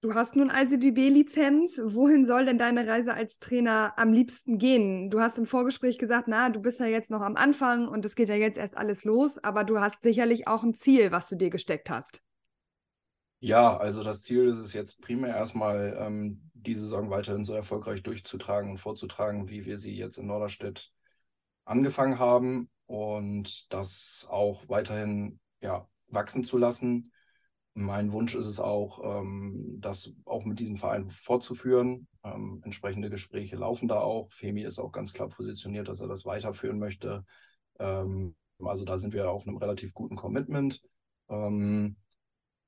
Du 0.02 0.15
hast 0.15 0.36
nun 0.36 0.50
also 0.50 0.76
die 0.76 0.91
B-Lizenz. 0.91 1.80
Wohin 1.82 2.26
soll 2.26 2.46
denn 2.46 2.58
deine 2.58 2.86
Reise 2.86 3.13
als 3.13 3.39
Trainer 3.39 3.93
am 3.96 4.12
liebsten 4.12 4.58
gehen? 4.58 5.10
Du 5.10 5.22
hast 5.22 5.38
im 5.38 5.46
Vorgespräch 5.46 5.98
gesagt, 5.98 6.28
na, 6.28 6.50
du 6.50 6.60
bist 6.60 6.82
ja 6.82 6.88
jetzt 6.88 7.10
noch 7.10 7.22
am 7.22 7.38
Anfang 7.38 7.88
und 7.88 8.04
es 8.04 8.15
geht 8.15 8.28
ja 8.28 8.36
jetzt 8.36 8.58
erst 8.58 8.76
alles 8.76 9.06
los, 9.06 9.41
aber 9.41 9.63
du 9.63 9.80
hast 9.80 10.02
sicherlich 10.02 10.46
auch 10.46 10.63
ein 10.63 10.76
Ziel, 10.76 11.13
was 11.13 11.30
du 11.30 11.38
dir 11.38 11.50
gesteckt 11.50 11.89
hast. 11.89 12.22
Ja, 13.39 13.78
also 13.78 14.04
das 14.04 14.22
Ziel 14.22 14.50
ist 14.50 14.58
es 14.58 14.74
jetzt 14.74 15.02
primär 15.02 15.36
erstmal, 15.36 15.98
ähm, 15.98 16.52
die 16.63 16.76
Saison 16.76 17.10
weiterhin 17.10 17.43
so 17.43 17.54
erfolgreich 17.54 18.04
durchzutragen 18.04 18.71
und 18.71 18.78
vorzutragen, 18.78 19.49
wie 19.49 19.65
wir 19.65 19.78
sie 19.78 19.95
jetzt 19.95 20.17
in 20.17 20.28
Norderstedt 20.28 20.91
angefangen 21.65 22.19
haben 22.19 22.69
und 22.86 23.71
das 23.71 24.28
auch 24.30 24.67
weiterhin 24.67 25.39
ja, 25.62 25.88
wachsen 26.08 26.43
zu 26.43 26.58
lassen. 26.58 27.12
Mein 27.76 28.12
Wunsch 28.12 28.36
ist 28.36 28.45
es 28.45 28.60
auch, 28.60 29.02
ähm, 29.04 29.78
das 29.80 30.13
auch 30.26 30.45
mit 30.45 30.60
diesem 30.60 30.78
Verein 30.78 31.10
fortzuführen. 31.10 32.08
Ähm, 32.23 32.62
entsprechende 32.63 33.10
Gespräche 33.10 33.56
laufen 33.56 33.88
da 33.88 33.99
auch. 33.99 34.32
Femi 34.32 34.62
ist 34.62 34.80
auch 34.80 34.91
ganz 34.91 35.12
klar 35.13 35.30
positioniert, 35.30 35.88
dass 35.88 35.99
er 35.99 36.08
das 36.08 36.26
weiterführen 36.26 36.78
möchte. 36.78 37.26
Ähm, 37.80 38.36
also 38.60 38.86
da 38.86 38.97
sind 38.97 39.13
wir 39.13 39.30
auf 39.32 39.47
einem 39.47 39.58
relativ 39.58 39.93
guten 39.93 40.15
Commitment. 40.15 40.82
Ähm, 41.30 41.95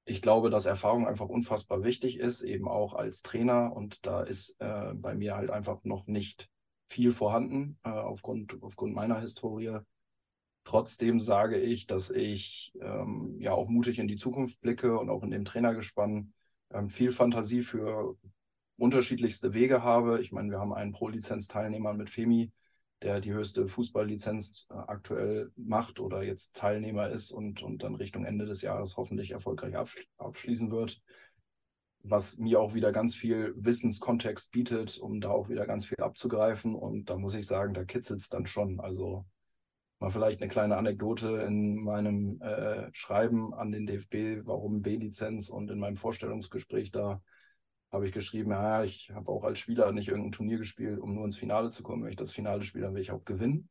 ich 0.06 0.22
glaube, 0.22 0.52
dass 0.52 0.66
Erfahrung 0.66 1.08
einfach 1.08 1.28
unfassbar 1.28 1.84
wichtig 1.84 2.20
ist, 2.20 2.44
eben 2.44 2.68
auch 2.68 2.94
als 2.94 3.24
Trainer. 3.24 3.76
Und 3.76 4.06
da 4.06 4.22
ist 4.22 4.56
äh, 4.60 4.94
bei 4.94 5.16
mir 5.16 5.36
halt 5.36 5.50
einfach 5.50 5.84
noch 5.84 6.06
nicht 6.06 6.50
viel 6.88 7.12
vorhanden 7.12 7.80
äh, 7.84 7.90
aufgrund, 7.90 8.62
aufgrund 8.62 8.94
meiner 8.94 9.20
Historie. 9.20 9.80
Trotzdem 10.64 11.20
sage 11.20 11.58
ich, 11.58 11.88
dass 11.88 12.12
ich 12.12 12.74
ähm, 12.82 13.36
ja 13.40 13.54
auch 13.54 13.68
mutig 13.68 13.98
in 13.98 14.08
die 14.08 14.16
Zukunft 14.16 14.62
blicke 14.62 14.98
und 14.98 15.10
auch 15.10 15.24
in 15.24 15.32
dem 15.32 15.46
Trainergespann 15.46 16.34
ähm, 16.72 16.90
viel 16.90 17.12
Fantasie 17.12 17.64
für 17.64 18.16
unterschiedlichste 18.78 19.54
Wege 19.54 19.82
habe. 19.82 20.22
Ich 20.22 20.32
meine, 20.32 20.52
wir 20.52 20.60
haben 20.60 20.74
einen 20.74 20.92
Pro-Lizenz-Teilnehmer 20.92 21.94
mit 21.94 22.10
Femi, 22.10 22.52
der 23.06 23.22
die 23.22 23.34
höchste 23.34 23.68
Fußballlizenz 23.68 24.68
äh, 24.72 24.74
aktuell 24.74 25.52
macht 25.56 26.00
oder 26.00 26.24
jetzt 26.24 26.56
Teilnehmer 26.56 27.10
ist 27.10 27.32
und, 27.32 27.62
und 27.62 27.84
dann 27.84 27.96
Richtung 27.96 28.26
Ende 28.26 28.46
des 28.46 28.64
Jahres 28.64 28.98
hoffentlich 28.98 29.32
erfolgreich 29.32 29.76
abschließen 30.18 30.72
wird. 30.72 31.02
Was 32.00 32.38
mir 32.38 32.60
auch 32.60 32.74
wieder 32.74 32.92
ganz 32.92 33.16
viel 33.16 33.54
Wissenskontext 33.58 34.52
bietet, 34.52 34.98
um 34.98 35.22
da 35.22 35.30
auch 35.30 35.50
wieder 35.50 35.66
ganz 35.68 35.86
viel 35.86 36.00
abzugreifen. 36.00 36.76
Und 36.76 37.10
da 37.10 37.18
muss 37.18 37.36
ich 37.36 37.48
sagen, 37.48 37.74
da 37.74 37.84
kitzelt 37.84 38.22
es 38.22 38.30
dann 38.30 38.46
schon. 38.48 38.80
Also 38.80 39.26
mal 40.00 40.10
vielleicht 40.10 40.42
eine 40.42 40.52
kleine 40.52 40.78
Anekdote 40.78 41.38
in 41.48 41.84
meinem 41.84 42.42
äh, 42.42 42.90
Schreiben 42.92 43.54
an 43.54 43.72
den 43.72 43.86
DFB, 43.86 44.46
warum 44.46 44.82
B-Lizenz 44.82 45.50
und 45.50 45.72
in 45.72 45.80
meinem 45.80 45.98
Vorstellungsgespräch 45.98 46.92
da 46.92 47.22
habe 47.92 48.08
ich 48.08 48.14
geschrieben, 48.14 48.52
ja, 48.52 48.84
ich 48.84 49.12
habe 49.12 49.32
auch 49.32 49.44
als 49.44 49.60
Spieler 49.60 49.92
nicht 49.92 50.10
irgendein 50.10 50.32
Turnier 50.34 50.58
gespielt, 50.58 51.00
um 51.00 51.14
nur 51.16 51.26
ins 51.26 51.38
Finale 51.38 51.70
zu 51.70 51.84
kommen. 51.84 52.04
Wenn 52.04 52.12
ich 52.12 52.16
das 52.18 52.32
Finale 52.34 52.64
spiele, 52.64 52.86
dann 52.86 52.94
will 52.96 53.02
ich 53.02 53.12
auch 53.12 53.26
gewinnen. 53.26 53.70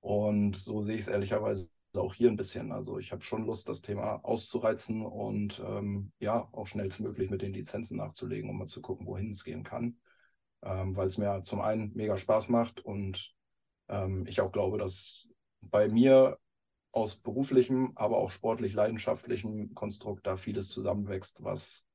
Und 0.00 0.56
so 0.56 0.82
sehe 0.82 0.96
ich 0.96 1.02
es 1.02 1.08
ehrlicherweise 1.08 1.70
auch 1.96 2.14
hier 2.14 2.28
ein 2.30 2.36
bisschen. 2.36 2.72
Also 2.72 2.98
ich 2.98 3.12
habe 3.12 3.22
schon 3.22 3.46
Lust, 3.46 3.68
das 3.68 3.80
Thema 3.82 4.16
auszureizen 4.24 5.04
und 5.06 5.62
ähm, 5.66 6.12
ja, 6.20 6.48
auch 6.52 6.66
schnellstmöglich 6.66 7.30
mit 7.30 7.42
den 7.42 7.52
Lizenzen 7.54 7.96
nachzulegen, 7.98 8.50
um 8.50 8.58
mal 8.58 8.66
zu 8.66 8.80
gucken, 8.82 9.06
wohin 9.06 9.30
es 9.30 9.44
gehen 9.44 9.62
kann. 9.64 9.96
ähm, 10.62 10.96
weil 10.96 11.06
es 11.06 11.18
mir 11.18 11.42
zum 11.42 11.60
einen 11.60 11.92
mega 11.94 12.16
Spaß 12.18 12.48
macht 12.48 12.80
und 12.80 13.34
ähm, 13.88 14.26
ich 14.26 14.40
auch 14.40 14.52
glaube, 14.52 14.78
dass 14.78 15.28
bei 15.60 15.88
mir 15.88 16.38
aus 16.92 17.16
beruflichem, 17.16 17.92
aber 17.96 18.18
auch 18.18 18.30
sportlich 18.30 18.74
leidenschaftlichem 18.74 19.74
Konstrukt 19.74 20.26
da 20.26 20.36
vieles 20.36 20.68
zusammenwächst, 20.68 21.42
was 21.44 21.86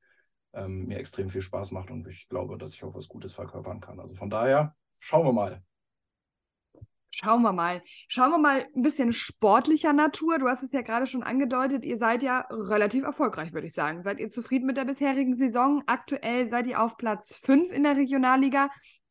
ähm, 0.53 0.87
mir 0.87 0.97
extrem 0.97 1.29
viel 1.29 1.41
Spaß 1.41 1.71
macht 1.71 1.91
und 1.91 2.07
ich 2.07 2.27
glaube, 2.29 2.57
dass 2.57 2.73
ich 2.73 2.83
auch 2.83 2.95
was 2.95 3.07
Gutes 3.07 3.33
verkörpern 3.33 3.79
kann. 3.79 3.99
Also 3.99 4.15
von 4.15 4.29
daher, 4.29 4.75
schauen 4.99 5.25
wir 5.25 5.33
mal. 5.33 5.63
Schauen 7.11 7.41
wir 7.41 7.53
mal. 7.53 7.81
Schauen 8.07 8.31
wir 8.31 8.37
mal 8.37 8.65
ein 8.75 8.81
bisschen 8.81 9.13
sportlicher 9.13 9.93
Natur. 9.93 10.37
Du 10.37 10.47
hast 10.47 10.63
es 10.63 10.71
ja 10.71 10.81
gerade 10.81 11.07
schon 11.07 11.23
angedeutet, 11.23 11.83
ihr 11.83 11.97
seid 11.97 12.23
ja 12.23 12.47
relativ 12.49 13.03
erfolgreich, 13.03 13.51
würde 13.51 13.67
ich 13.67 13.73
sagen. 13.73 14.03
Seid 14.03 14.19
ihr 14.19 14.29
zufrieden 14.29 14.65
mit 14.65 14.77
der 14.77 14.85
bisherigen 14.85 15.37
Saison? 15.37 15.83
Aktuell 15.87 16.49
seid 16.49 16.67
ihr 16.67 16.81
auf 16.81 16.97
Platz 16.97 17.41
5 17.43 17.71
in 17.73 17.83
der 17.83 17.97
Regionalliga, 17.97 18.69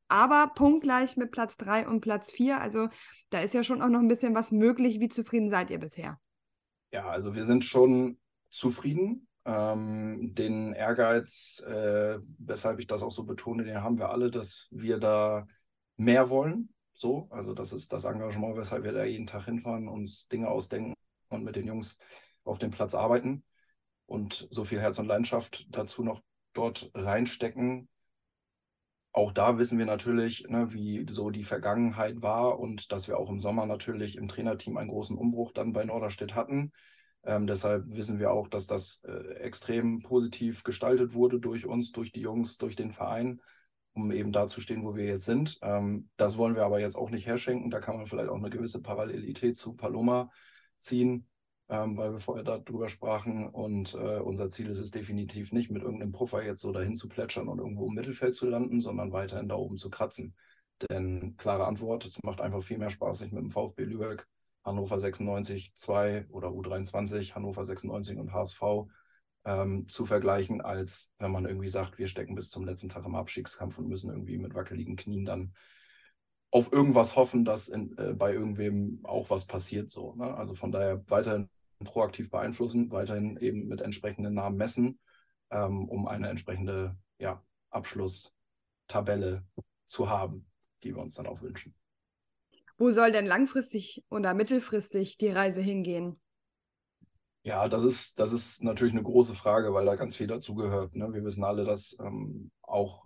aber 0.08 0.52
punktgleich 0.54 1.16
mit 1.16 1.32
Platz 1.32 1.56
3 1.56 1.88
und 1.88 2.00
Platz 2.00 2.30
4. 2.30 2.60
Also 2.60 2.88
da 3.30 3.40
ist 3.40 3.52
ja 3.52 3.64
schon 3.64 3.82
auch 3.82 3.88
noch 3.88 4.00
ein 4.00 4.08
bisschen 4.08 4.34
was 4.34 4.52
möglich. 4.52 5.00
Wie 5.00 5.08
zufrieden 5.08 5.50
seid 5.50 5.70
ihr 5.70 5.78
bisher? 5.78 6.18
Ja, 6.92 7.08
also 7.08 7.34
wir 7.34 7.44
sind 7.44 7.64
schon 7.64 8.18
zufrieden. 8.48 9.27
Ähm, 9.48 10.34
den 10.34 10.74
Ehrgeiz, 10.74 11.62
äh, 11.66 12.18
weshalb 12.38 12.80
ich 12.80 12.86
das 12.86 13.02
auch 13.02 13.10
so 13.10 13.24
betone, 13.24 13.64
den 13.64 13.82
haben 13.82 13.98
wir 13.98 14.10
alle, 14.10 14.30
dass 14.30 14.68
wir 14.70 14.98
da 14.98 15.46
mehr 15.96 16.28
wollen 16.28 16.68
so, 16.98 17.28
also 17.30 17.54
das 17.54 17.72
ist 17.72 17.92
das 17.92 18.04
Engagement, 18.04 18.56
weshalb 18.56 18.82
wir 18.82 18.92
da 18.92 19.04
jeden 19.04 19.26
Tag 19.26 19.44
hinfahren, 19.44 19.88
uns 19.88 20.26
Dinge 20.26 20.48
ausdenken 20.48 20.94
und 21.28 21.44
mit 21.44 21.54
den 21.54 21.66
Jungs 21.66 21.96
auf 22.42 22.58
dem 22.58 22.72
Platz 22.72 22.94
arbeiten 22.94 23.44
und 24.06 24.48
so 24.50 24.64
viel 24.64 24.80
Herz 24.80 24.98
und 24.98 25.06
Leidenschaft 25.06 25.66
dazu 25.70 26.02
noch 26.02 26.20
dort 26.54 26.90
reinstecken. 26.94 27.88
Auch 29.12 29.30
da 29.32 29.58
wissen 29.58 29.78
wir 29.78 29.86
natürlich, 29.86 30.48
ne, 30.48 30.72
wie 30.72 31.06
so 31.10 31.30
die 31.30 31.44
Vergangenheit 31.44 32.20
war 32.20 32.58
und 32.58 32.90
dass 32.90 33.06
wir 33.06 33.16
auch 33.16 33.30
im 33.30 33.40
Sommer 33.40 33.66
natürlich 33.66 34.16
im 34.16 34.26
Trainerteam 34.26 34.76
einen 34.76 34.90
großen 34.90 35.16
Umbruch 35.16 35.52
dann 35.52 35.72
bei 35.72 35.84
Norderstedt 35.84 36.34
hatten. 36.34 36.72
Ähm, 37.24 37.46
deshalb 37.46 37.84
wissen 37.88 38.18
wir 38.18 38.30
auch, 38.30 38.48
dass 38.48 38.66
das 38.66 39.02
äh, 39.04 39.34
extrem 39.34 40.00
positiv 40.00 40.62
gestaltet 40.62 41.14
wurde 41.14 41.40
durch 41.40 41.66
uns, 41.66 41.92
durch 41.92 42.12
die 42.12 42.20
Jungs, 42.20 42.58
durch 42.58 42.76
den 42.76 42.92
Verein 42.92 43.40
um 43.98 44.12
eben 44.12 44.32
da 44.32 44.46
zu 44.46 44.60
stehen, 44.60 44.84
wo 44.84 44.94
wir 44.94 45.04
jetzt 45.04 45.24
sind. 45.24 45.58
Ähm, 45.62 46.08
das 46.16 46.38
wollen 46.38 46.54
wir 46.54 46.64
aber 46.64 46.80
jetzt 46.80 46.96
auch 46.96 47.10
nicht 47.10 47.26
herschenken. 47.26 47.70
Da 47.70 47.80
kann 47.80 47.96
man 47.96 48.06
vielleicht 48.06 48.30
auch 48.30 48.36
eine 48.36 48.50
gewisse 48.50 48.80
Parallelität 48.80 49.56
zu 49.56 49.74
Paloma 49.74 50.30
ziehen, 50.78 51.26
ähm, 51.68 51.96
weil 51.96 52.12
wir 52.12 52.20
vorher 52.20 52.44
darüber 52.44 52.88
sprachen. 52.88 53.48
Und 53.48 53.94
äh, 53.94 54.20
unser 54.20 54.50
Ziel 54.50 54.68
ist 54.68 54.78
es 54.78 54.90
definitiv 54.90 55.52
nicht, 55.52 55.70
mit 55.70 55.82
irgendeinem 55.82 56.12
Puffer 56.12 56.44
jetzt 56.44 56.62
so 56.62 56.72
dahin 56.72 56.94
zu 56.94 57.08
plätschern 57.08 57.48
und 57.48 57.58
irgendwo 57.58 57.86
im 57.86 57.94
Mittelfeld 57.94 58.34
zu 58.34 58.46
landen, 58.46 58.80
sondern 58.80 59.12
weiterhin 59.12 59.48
da 59.48 59.56
oben 59.56 59.76
zu 59.76 59.90
kratzen. 59.90 60.34
Denn 60.88 61.36
klare 61.36 61.66
Antwort, 61.66 62.06
es 62.06 62.22
macht 62.22 62.40
einfach 62.40 62.62
viel 62.62 62.78
mehr 62.78 62.90
Spaß, 62.90 63.18
sich 63.18 63.32
mit 63.32 63.42
dem 63.42 63.50
VfB 63.50 63.84
Lübeck, 63.84 64.28
Hannover 64.68 65.00
96, 65.00 65.74
2 65.74 66.26
oder 66.28 66.48
U23, 66.48 67.34
Hannover 67.34 67.64
96 67.64 68.18
und 68.18 68.32
HSV 68.32 68.62
ähm, 69.44 69.88
zu 69.88 70.06
vergleichen, 70.06 70.60
als 70.60 71.12
wenn 71.18 71.32
man 71.32 71.46
irgendwie 71.46 71.68
sagt, 71.68 71.98
wir 71.98 72.06
stecken 72.06 72.34
bis 72.34 72.50
zum 72.50 72.64
letzten 72.64 72.88
Tag 72.88 73.04
im 73.04 73.14
Abstiegskampf 73.14 73.78
und 73.78 73.88
müssen 73.88 74.10
irgendwie 74.10 74.38
mit 74.38 74.54
wackeligen 74.54 74.96
Knien 74.96 75.24
dann 75.24 75.52
auf 76.50 76.72
irgendwas 76.72 77.16
hoffen, 77.16 77.44
dass 77.44 77.68
in, 77.68 77.96
äh, 77.98 78.14
bei 78.14 78.32
irgendwem 78.32 79.00
auch 79.04 79.30
was 79.30 79.46
passiert. 79.46 79.90
So, 79.90 80.14
ne? 80.14 80.34
Also 80.34 80.54
von 80.54 80.72
daher 80.72 81.02
weiterhin 81.10 81.48
proaktiv 81.84 82.30
beeinflussen, 82.30 82.90
weiterhin 82.90 83.36
eben 83.38 83.68
mit 83.68 83.80
entsprechenden 83.80 84.34
Namen 84.34 84.56
messen, 84.56 84.98
ähm, 85.50 85.88
um 85.88 86.06
eine 86.06 86.28
entsprechende 86.28 86.96
ja, 87.18 87.42
Abschlusstabelle 87.70 89.46
zu 89.86 90.08
haben, 90.08 90.46
die 90.82 90.94
wir 90.94 91.02
uns 91.02 91.14
dann 91.14 91.26
auch 91.26 91.40
wünschen. 91.42 91.74
Wo 92.78 92.92
soll 92.92 93.12
denn 93.12 93.26
langfristig 93.26 94.04
oder 94.08 94.34
mittelfristig 94.34 95.18
die 95.18 95.30
Reise 95.30 95.60
hingehen? 95.60 96.20
Ja, 97.42 97.68
das 97.68 97.82
ist, 97.82 98.20
das 98.20 98.32
ist 98.32 98.62
natürlich 98.62 98.94
eine 98.94 99.02
große 99.02 99.34
Frage, 99.34 99.74
weil 99.74 99.84
da 99.84 99.96
ganz 99.96 100.16
viel 100.16 100.26
dazugehört. 100.26 100.94
Ne? 100.94 101.12
Wir 101.12 101.24
wissen 101.24 101.44
alle, 101.44 101.64
dass 101.64 101.96
ähm, 102.00 102.50
auch 102.62 103.04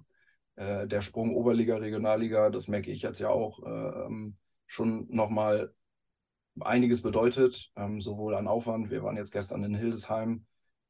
äh, 0.56 0.86
der 0.86 1.00
Sprung 1.00 1.34
Oberliga, 1.34 1.76
Regionalliga, 1.76 2.50
das 2.50 2.68
merke 2.68 2.90
ich 2.90 3.02
jetzt 3.02 3.18
ja 3.18 3.30
auch, 3.30 3.62
äh, 3.64 4.32
schon 4.66 5.06
nochmal 5.10 5.74
einiges 6.60 7.02
bedeutet, 7.02 7.70
ähm, 7.76 8.00
sowohl 8.00 8.34
an 8.34 8.48
Aufwand. 8.48 8.90
Wir 8.90 9.02
waren 9.02 9.16
jetzt 9.16 9.32
gestern 9.32 9.64
in 9.64 9.74
Hildesheim. 9.74 10.46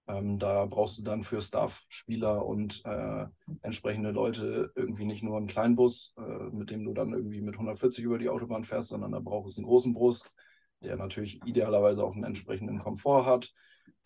Ähm, 0.08 0.38
da 0.38 0.66
brauchst 0.66 0.98
du 0.98 1.02
dann 1.02 1.22
für 1.22 1.40
Staff, 1.40 1.82
Spieler 1.88 2.44
und 2.44 2.82
äh, 2.84 3.26
entsprechende 3.62 4.10
Leute 4.10 4.72
irgendwie 4.74 5.04
nicht 5.04 5.22
nur 5.22 5.36
einen 5.36 5.46
kleinen 5.46 5.76
Bus, 5.76 6.14
äh, 6.18 6.50
mit 6.50 6.70
dem 6.70 6.84
du 6.84 6.92
dann 6.92 7.12
irgendwie 7.12 7.40
mit 7.40 7.54
140 7.54 8.04
über 8.04 8.18
die 8.18 8.28
Autobahn 8.28 8.64
fährst, 8.64 8.88
sondern 8.88 9.12
da 9.12 9.20
brauchst 9.20 9.56
du 9.56 9.60
einen 9.60 9.68
großen 9.68 9.94
Brust 9.94 10.34
der 10.82 10.96
natürlich 10.96 11.40
idealerweise 11.46 12.04
auch 12.04 12.14
einen 12.14 12.24
entsprechenden 12.24 12.78
Komfort 12.78 13.24
hat, 13.24 13.52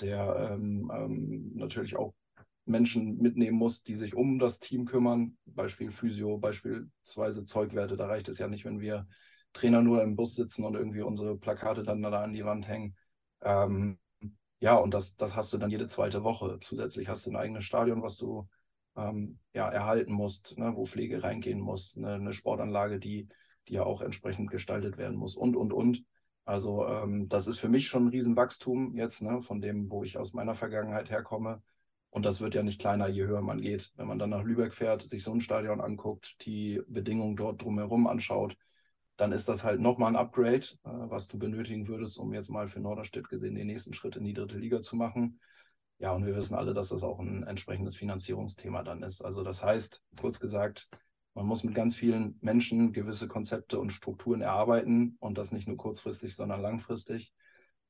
der 0.01 0.51
ähm, 0.53 0.91
ähm, 0.95 1.53
natürlich 1.55 1.97
auch 1.97 2.15
Menschen 2.65 3.19
mitnehmen 3.19 3.57
muss, 3.57 3.83
die 3.83 3.97
sich 3.97 4.15
um 4.15 4.39
das 4.39 4.59
Team 4.59 4.85
kümmern. 4.85 5.37
Beispiel 5.47 5.91
Physio, 5.91 6.39
beispielsweise 6.39 7.45
Zeugwerte. 7.45 7.97
Da 7.97 8.07
reicht 8.07 8.29
es 8.29 8.39
ja 8.39 8.49
nicht, 8.49 8.65
wenn 8.65 8.81
wir 8.81 9.07
Trainer 9.53 9.83
nur 9.83 10.03
im 10.03 10.17
Bus 10.17 10.35
sitzen 10.35 10.65
und 10.65 10.75
irgendwie 10.75 11.03
unsere 11.03 11.39
Plakate 11.39 11.83
dann 11.83 12.03
da 12.03 12.23
an 12.23 12.35
die 12.35 12.45
Wand 12.45 12.69
hängen. 12.69 12.97
Ähm, 13.43 13.99
ja, 14.61 14.77
und 14.77 14.95
das, 14.95 15.17
das 15.17 15.37
hast 15.37 15.53
du 15.53 15.59
dann 15.59 15.71
jede 15.71 15.87
zweite 15.87 16.25
Woche. 16.25 16.59
Zusätzlich 16.61 17.09
hast 17.09 17.27
du 17.27 17.31
ein 17.31 17.37
eigenes 17.37 17.65
Stadion, 17.65 18.03
was 18.03 18.17
du 18.17 18.49
ähm, 18.97 19.39
ja, 19.53 19.69
erhalten 19.69 20.13
musst, 20.13 20.57
ne, 20.59 20.73
wo 20.75 20.87
Pflege 20.87 21.23
reingehen 21.23 21.61
muss, 21.61 21.97
eine, 21.97 22.15
eine 22.15 22.33
Sportanlage, 22.33 22.99
die, 22.99 23.29
die 23.69 23.75
ja 23.75 23.85
auch 23.85 24.01
entsprechend 24.01 24.51
gestaltet 24.51 24.97
werden 24.97 25.17
muss 25.17 25.37
und, 25.37 25.57
und, 25.57 25.73
und. 25.73 26.05
Also 26.45 26.87
ähm, 26.87 27.29
das 27.29 27.47
ist 27.47 27.59
für 27.59 27.69
mich 27.69 27.89
schon 27.89 28.05
ein 28.07 28.11
Riesenwachstum 28.11 28.97
jetzt, 28.97 29.23
ne, 29.23 29.43
von 29.43 29.61
dem, 29.61 29.91
wo 29.91 30.05
ich 30.05 30.17
aus 30.17 30.33
meiner 30.33 30.55
Vergangenheit 30.55 31.11
herkomme. 31.11 31.63
Und 32.11 32.25
das 32.25 32.41
wird 32.41 32.55
ja 32.55 32.63
nicht 32.63 32.81
kleiner, 32.81 33.09
je 33.09 33.25
höher 33.27 33.43
man 33.43 33.61
geht. 33.61 33.93
Wenn 33.97 34.07
man 34.07 34.19
dann 34.19 34.31
nach 34.31 34.43
Lübeck 34.43 34.73
fährt, 34.73 35.03
sich 35.03 35.23
so 35.23 35.33
ein 35.33 35.41
Stadion 35.43 35.81
anguckt, 35.83 36.47
die 36.47 36.81
Bedingungen 36.89 37.37
dort 37.37 37.61
drumherum 37.61 38.07
anschaut, 38.07 38.57
dann 39.17 39.33
ist 39.33 39.49
das 39.49 39.65
halt 39.65 39.81
nochmal 39.81 40.11
ein 40.13 40.17
Upgrade, 40.17 40.67
äh, 40.85 40.91
was 41.09 41.29
du 41.29 41.39
benötigen 41.39 41.89
würdest, 41.89 42.19
um 42.19 42.33
jetzt 42.33 42.51
mal 42.51 42.69
für 42.69 42.81
Norderstedt 42.81 43.29
gesehen 43.29 43.55
den 43.55 43.67
nächsten 43.67 43.93
Schritt 43.93 44.17
in 44.17 44.25
die 44.25 44.35
dritte 44.35 44.59
Liga 44.59 44.81
zu 44.81 44.97
machen. 44.97 45.41
Ja, 45.99 46.13
und 46.13 46.27
wir 46.27 46.37
wissen 46.37 46.55
alle, 46.55 46.75
dass 46.75 46.91
das 46.91 47.03
auch 47.03 47.19
ein 47.19 47.43
entsprechendes 47.45 47.97
Finanzierungsthema 47.97 48.83
dann 48.83 49.03
ist. 49.03 49.23
Also 49.23 49.43
das 49.43 49.63
heißt, 49.63 50.03
kurz 50.21 50.39
gesagt, 50.39 50.89
man 51.35 51.47
muss 51.47 51.65
mit 51.65 51.75
ganz 51.75 51.95
vielen 51.95 52.39
Menschen 52.41 52.93
gewisse 52.93 53.29
Konzepte 53.29 53.79
und 53.79 53.91
Strukturen 53.91 54.43
erarbeiten 54.43 55.17
und 55.21 55.39
das 55.39 55.53
nicht 55.53 55.69
nur 55.69 55.77
kurzfristig, 55.77 56.35
sondern 56.35 56.61
langfristig. 56.61 57.33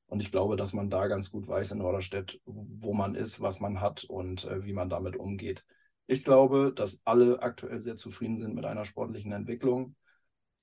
Und 0.07 0.21
ich 0.21 0.31
glaube, 0.31 0.55
dass 0.55 0.71
man 0.71 0.89
da 0.89 1.07
ganz 1.07 1.31
gut 1.31 1.47
weiß 1.47 1.71
in 1.71 1.79
Norderstedt, 1.79 2.39
wo 2.45 2.93
man 2.93 3.15
ist, 3.15 3.41
was 3.41 3.59
man 3.59 3.81
hat 3.81 4.05
und 4.05 4.45
äh, 4.45 4.63
wie 4.63 4.73
man 4.73 4.89
damit 4.89 5.17
umgeht. 5.17 5.65
Ich 6.07 6.23
glaube, 6.23 6.71
dass 6.73 7.01
alle 7.03 7.41
aktuell 7.41 7.79
sehr 7.79 7.97
zufrieden 7.97 8.37
sind 8.37 8.55
mit 8.55 8.65
einer 8.65 8.85
sportlichen 8.85 9.33
Entwicklung. 9.33 9.95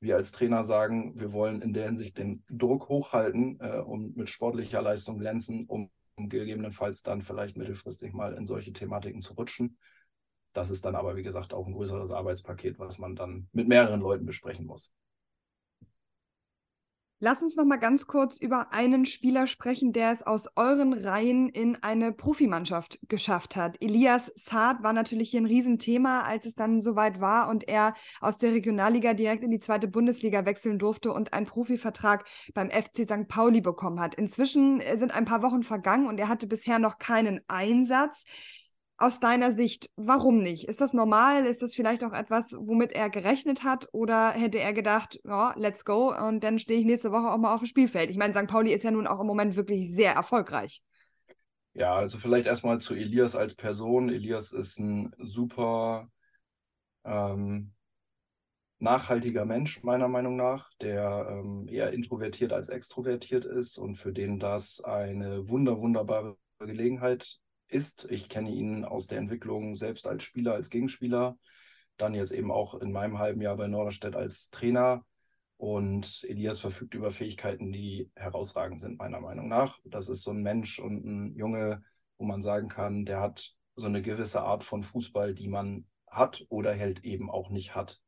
Wir 0.05 0.17
als 0.17 0.33
Trainer 0.33 0.64
sagen, 0.64 1.19
wir 1.19 1.33
wollen 1.33 1.62
in 1.62 1.73
der 1.73 1.87
Hinsicht 1.87 2.19
den 2.19 2.45
Druck 2.51 2.90
hochhalten 2.90 3.59
äh, 3.59 3.79
und 3.79 4.19
mit 4.19 4.29
sportlicher 4.29 4.83
Leistung 4.83 5.19
glänzen, 5.19 5.64
um, 5.64 5.90
um 6.17 6.29
gegebenenfalls 6.29 7.03
dann 7.03 7.23
vielleicht 7.23 7.57
mittelfristig 7.57 8.12
mal 8.12 8.35
in 8.35 8.45
solche 8.45 8.75
Thematiken 8.75 9.23
zu 9.23 9.33
rutschen. 9.33 9.79
Das 10.53 10.69
ist 10.69 10.85
dann 10.85 10.95
aber, 10.95 11.17
wie 11.17 11.23
gesagt, 11.23 11.55
auch 11.55 11.67
ein 11.67 11.73
größeres 11.73 12.11
Arbeitspaket, 12.11 12.79
was 12.79 12.99
man 12.99 13.17
dann 13.17 13.49
mit 13.53 13.67
mehreren 13.67 14.01
Leuten 14.01 14.27
besprechen 14.27 14.67
muss. 14.67 14.93
Lass 17.27 17.43
uns 17.43 17.57
noch 17.57 17.65
mal 17.65 17.79
ganz 17.79 18.07
kurz 18.07 18.37
über 18.37 18.75
einen 18.75 19.07
Spieler 19.07 19.47
sprechen, 19.47 19.95
der 19.95 20.13
es 20.13 20.23
aus 20.23 20.47
euren 20.57 20.93
Reihen 20.93 21.49
in 21.49 21.83
eine 21.83 22.13
Profimannschaft 22.13 22.99
geschafft 23.09 23.57
hat. 23.57 23.79
Elias 23.81 24.31
Saad 24.35 24.83
war 24.83 24.93
natürlich 24.93 25.31
hier 25.31 25.41
ein 25.41 25.47
Riesenthema, 25.47 26.21
als 26.25 26.45
es 26.45 26.55
dann 26.55 26.83
soweit 26.83 27.23
war 27.23 27.49
und 27.49 27.67
er 27.67 27.95
aus 28.21 28.37
der 28.37 28.53
Regionalliga 28.53 29.15
direkt 29.15 29.43
in 29.43 29.51
die 29.51 29.59
zweite 29.59 29.89
Bundesliga 29.89 30.45
wechseln 30.45 30.79
durfte 30.79 31.15
und 31.15 31.33
einen 31.33 31.47
Profivertrag 31.47 32.27
beim 32.53 32.71
FC 32.71 33.05
St. 33.05 33.27
Pauli 33.27 33.63
bekommen 33.63 34.01
hat. 34.01 34.15
Inzwischen 34.17 34.83
sind 34.99 35.15
ein 35.15 35.25
paar 35.25 35.41
Wochen 35.41 35.63
vergangen 35.63 36.09
und 36.09 36.21
er 36.21 36.29
hatte 36.29 36.47
bisher 36.47 36.79
noch 36.79 36.99
keinen 36.99 37.41
Einsatz 37.49 38.25
aus 39.05 39.21
deiner 39.21 39.53
Sicht, 39.53 39.90
warum 39.97 40.38
nicht? 40.38 40.67
Ist 40.67 40.81
das 40.81 40.95
normal? 40.95 41.45
Ist 41.45 41.61
das 41.61 41.75
vielleicht 41.75 42.03
auch 42.05 42.14
etwas, 42.14 42.57
womit 42.59 42.93
er 42.93 43.11
gerechnet 43.11 43.62
hat? 43.62 43.87
Oder 43.93 44.31
hätte 44.31 44.59
er 44.59 44.73
gedacht, 44.73 45.21
ja, 45.25 45.53
let's 45.59 45.85
go 45.85 46.14
und 46.27 46.43
dann 46.43 46.59
stehe 46.59 46.81
ich 46.81 46.87
nächste 46.87 47.12
Woche 47.12 47.31
auch 47.31 47.37
mal 47.37 47.55
auf 47.55 47.61
dem 47.61 47.67
Spielfeld? 47.67 48.11
Ich 48.11 48.17
meine, 48.17 48.33
St. 48.33 48.47
Pauli 48.47 48.73
ist 48.73 48.83
ja 48.83 48.90
nun 48.90 49.07
auch 49.07 49.21
im 49.21 49.27
Moment 49.27 49.57
wirklich 49.57 49.95
sehr 49.95 50.14
erfolgreich. 50.14 50.83
Ja, 51.75 51.95
also 51.95 52.19
vielleicht 52.19 52.47
erstmal 52.47 52.81
zu 52.81 52.95
Elias 52.95 53.37
als 53.37 53.55
Person. 53.55 54.09
Elias 54.09 54.53
ist 54.53 54.79
ein 54.79 55.12
super 55.19 56.09
ähm, 57.05 57.75
nachhaltiger 58.79 59.45
Mensch, 59.45 59.83
meiner 59.83 60.09
Meinung 60.09 60.37
nach, 60.37 60.71
der 60.81 61.27
ähm, 61.31 61.69
eher 61.69 61.93
introvertiert 61.93 62.55
als 62.55 62.71
extrovertiert 62.71 63.45
ist 63.45 63.77
und 63.77 63.97
für 63.97 64.14
den 64.14 64.38
das 64.38 64.83
eine 64.83 65.47
wunder, 65.51 65.79
wunderbare 65.79 66.38
Gelegenheit 66.59 67.38
ist. 67.75 68.07
Ich 68.11 68.29
kenne 68.29 68.51
ihn 68.51 68.85
aus 68.85 69.07
der 69.07 69.19
Entwicklung 69.19 69.77
selbst 69.77 70.07
als 70.07 70.23
Spieler, 70.23 70.55
als 70.55 70.71
Gegenspieler. 70.71 71.37
dann 71.97 72.15
jetzt 72.15 72.33
eben 72.33 72.51
auch 72.51 72.75
in 72.75 72.91
meinem 72.91 73.19
halben 73.19 73.41
Jahr 73.41 73.57
bei 73.57 73.69
Norderstedt 73.69 74.17
als 74.17 74.51
Trainer. 74.51 75.05
Und 75.57 76.25
Elias 76.29 76.61
verfügt 76.61 76.95
über 76.95 77.11
Fähigkeiten, 77.11 77.73
die 77.73 78.11
herausragend 78.17 78.81
sind, 78.81 78.99
meiner 78.99 79.21
Meinung 79.21 79.49
nach. 79.49 79.79
Das 79.85 80.09
ist 80.09 80.23
so 80.23 80.33
ein 80.33 80.43
Mensch 80.43 80.81
und 80.81 81.05
ein 81.05 81.37
Junge, 81.37 81.83
wo 82.19 82.25
man 82.25 82.43
sagen 82.43 82.69
kann, 82.69 83.05
der 83.05 83.21
hat 83.21 83.55
so 83.77 83.87
eine 83.87 84.03
gewisse 84.03 84.43
Art 84.43 84.65
von 84.65 84.83
Fußball, 84.83 85.35
die 85.35 85.49
man 85.49 85.87
hat 86.09 86.45
oder 86.49 86.77
halt 86.77 87.05
eben 87.05 87.31
auch 87.31 87.51
nicht 87.51 87.75
hat. 87.75 88.01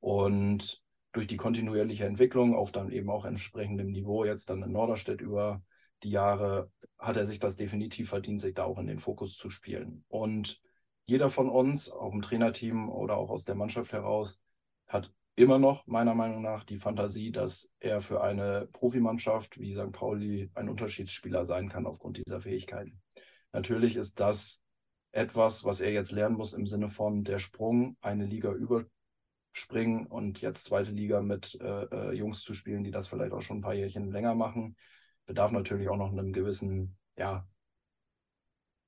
Und 0.00 0.82
durch 1.12 1.26
die 1.26 1.36
kontinuierliche 1.36 2.06
Entwicklung 2.06 2.54
auf 2.54 2.72
dann 2.72 2.90
eben 2.90 3.10
auch 3.10 3.24
entsprechendem 3.24 3.90
Niveau, 3.90 4.24
jetzt 4.24 4.50
dann 4.50 4.62
in 4.62 4.72
Norderstedt 4.72 5.20
über 5.20 5.62
die 6.02 6.10
Jahre, 6.10 6.70
hat 6.98 7.16
er 7.16 7.26
sich 7.26 7.38
das 7.38 7.56
definitiv 7.56 8.10
verdient, 8.10 8.40
sich 8.40 8.54
da 8.54 8.64
auch 8.64 8.78
in 8.78 8.86
den 8.86 9.00
Fokus 9.00 9.36
zu 9.36 9.50
spielen. 9.50 10.04
Und 10.08 10.60
jeder 11.06 11.28
von 11.28 11.48
uns, 11.48 11.90
auch 11.90 12.12
im 12.12 12.22
Trainerteam 12.22 12.88
oder 12.88 13.16
auch 13.16 13.30
aus 13.30 13.44
der 13.44 13.54
Mannschaft 13.54 13.92
heraus, 13.92 14.42
hat 14.86 15.12
immer 15.36 15.58
noch 15.58 15.86
meiner 15.86 16.14
Meinung 16.14 16.42
nach 16.42 16.64
die 16.64 16.76
Fantasie, 16.76 17.32
dass 17.32 17.72
er 17.80 18.00
für 18.00 18.22
eine 18.22 18.68
Profimannschaft 18.72 19.58
wie 19.58 19.72
St. 19.72 19.92
Pauli 19.92 20.50
ein 20.54 20.68
Unterschiedsspieler 20.68 21.44
sein 21.44 21.68
kann 21.68 21.86
aufgrund 21.86 22.18
dieser 22.18 22.40
Fähigkeiten. 22.40 23.00
Natürlich 23.52 23.96
ist 23.96 24.20
das 24.20 24.60
etwas, 25.12 25.64
was 25.64 25.80
er 25.80 25.92
jetzt 25.92 26.12
lernen 26.12 26.36
muss 26.36 26.52
im 26.52 26.66
Sinne 26.66 26.88
von 26.88 27.24
der 27.24 27.38
Sprung, 27.38 27.96
eine 28.00 28.26
Liga 28.26 28.52
überspringen 28.52 30.06
und 30.06 30.40
jetzt 30.40 30.64
zweite 30.64 30.92
Liga 30.92 31.20
mit 31.22 31.58
äh, 31.60 31.84
äh, 31.84 32.12
Jungs 32.12 32.42
zu 32.42 32.54
spielen, 32.54 32.84
die 32.84 32.92
das 32.92 33.08
vielleicht 33.08 33.32
auch 33.32 33.42
schon 33.42 33.58
ein 33.58 33.62
paar 33.62 33.74
Jährchen 33.74 34.10
länger 34.10 34.34
machen, 34.34 34.76
bedarf 35.26 35.52
natürlich 35.52 35.88
auch 35.88 35.96
noch 35.96 36.10
einem 36.10 36.32
gewissen, 36.32 36.96
ja, 37.16 37.46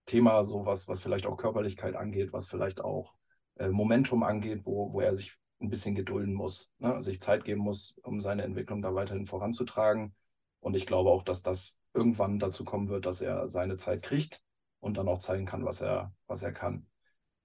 Thema, 0.06 0.44
so 0.44 0.66
was, 0.66 0.88
was 0.88 1.00
vielleicht 1.00 1.26
auch 1.26 1.36
Körperlichkeit 1.36 1.94
angeht, 1.94 2.32
was 2.32 2.48
vielleicht 2.48 2.80
auch 2.80 3.14
äh, 3.56 3.68
Momentum 3.68 4.22
angeht, 4.22 4.62
wo, 4.64 4.92
wo 4.92 5.00
er 5.00 5.14
sich 5.14 5.36
ein 5.60 5.70
bisschen 5.70 5.94
gedulden 5.94 6.34
muss, 6.34 6.72
ne? 6.78 7.00
sich 7.00 7.20
Zeit 7.20 7.44
geben 7.44 7.60
muss, 7.60 7.96
um 8.02 8.20
seine 8.20 8.42
Entwicklung 8.42 8.82
da 8.82 8.94
weiterhin 8.94 9.26
voranzutragen. 9.26 10.14
Und 10.60 10.74
ich 10.74 10.86
glaube 10.86 11.10
auch, 11.10 11.22
dass 11.22 11.42
das 11.42 11.78
irgendwann 11.94 12.38
dazu 12.38 12.64
kommen 12.64 12.88
wird, 12.88 13.06
dass 13.06 13.20
er 13.20 13.48
seine 13.48 13.76
Zeit 13.76 14.02
kriegt 14.02 14.42
und 14.80 14.96
dann 14.96 15.08
auch 15.08 15.18
zeigen 15.18 15.46
kann, 15.46 15.64
was 15.64 15.80
er, 15.80 16.12
was 16.26 16.42
er 16.42 16.52
kann. 16.52 16.86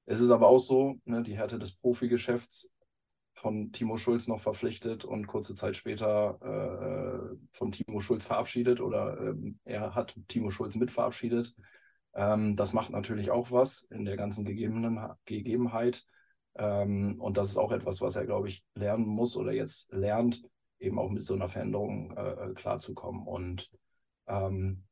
Es 0.06 0.20
ist 0.20 0.32
aber 0.32 0.48
auch 0.48 0.60
so, 0.60 0.96
ne, 1.06 1.22
die 1.22 1.38
Härte 1.38 1.60
des 1.60 1.74
Profigeschäfts 1.74 2.74
von 3.38 3.72
Timo 3.72 3.98
Schulz 3.98 4.28
noch 4.28 4.40
verpflichtet 4.40 5.06
und 5.06 5.28
kurze 5.28 5.54
Zeit 5.54 5.78
später 5.78 6.40
äh, 6.42 7.38
von 7.52 7.72
Timo 7.72 8.00
Schulz 8.00 8.26
verabschiedet 8.26 8.82
oder 8.82 9.16
äh, 9.20 9.36
er 9.64 9.94
hat 9.94 10.16
Timo 10.28 10.50
Schulz 10.50 10.74
mit 10.76 10.90
verabschiedet. 10.90 11.54
Ähm, 12.16 12.56
das 12.56 12.74
macht 12.74 12.90
natürlich 12.90 13.30
auch 13.30 13.52
was 13.52 13.84
in 13.92 14.06
der 14.06 14.18
ganzen 14.18 14.44
Gegebenen, 14.44 15.00
Gegebenheit. 15.26 16.04
Ähm, 16.56 17.22
und 17.22 17.38
das 17.38 17.50
ist 17.50 17.58
auch 17.58 17.72
etwas, 17.72 18.02
was 18.02 18.16
er, 18.16 18.26
glaube 18.26 18.50
ich, 18.50 18.66
lernen 18.74 19.06
muss 19.06 19.38
oder 19.38 19.52
jetzt 19.52 19.92
lernt, 19.92 20.42
eben 20.80 20.98
auch 20.98 21.12
mit 21.12 21.22
so 21.22 21.36
einer 21.36 21.48
Veränderung 21.48 22.18
äh, 22.18 22.54
klarzukommen. 22.56 23.28
Und 23.28 23.70
ähm, 24.26 24.84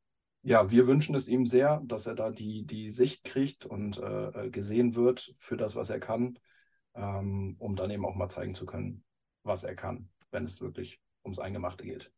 ja, 0.44 0.70
wir 0.70 0.86
wünschen 0.86 1.16
es 1.16 1.28
ihm 1.28 1.48
sehr, 1.48 1.82
dass 1.84 2.06
er 2.06 2.14
da 2.14 2.30
die, 2.30 2.64
die 2.64 2.92
Sicht 2.92 3.24
kriegt 3.24 3.66
und 3.66 3.98
äh, 3.98 4.52
gesehen 4.52 4.94
wird 4.94 5.34
für 5.40 5.58
das, 5.58 5.76
was 5.76 5.90
er 5.90 6.00
kann, 6.00 6.38
ähm, 6.96 7.56
um 7.60 7.76
dann 7.76 7.92
eben 7.92 8.06
auch 8.06 8.16
mal 8.16 8.30
zeigen 8.30 8.56
zu 8.56 8.66
können, 8.66 9.04
was 9.44 9.64
er 9.64 9.76
kann, 9.76 10.10
wenn 10.32 10.46
es 10.46 10.62
wirklich 10.62 11.00
ums 11.24 11.40
Eingemachte 11.40 11.84
geht 11.86 12.12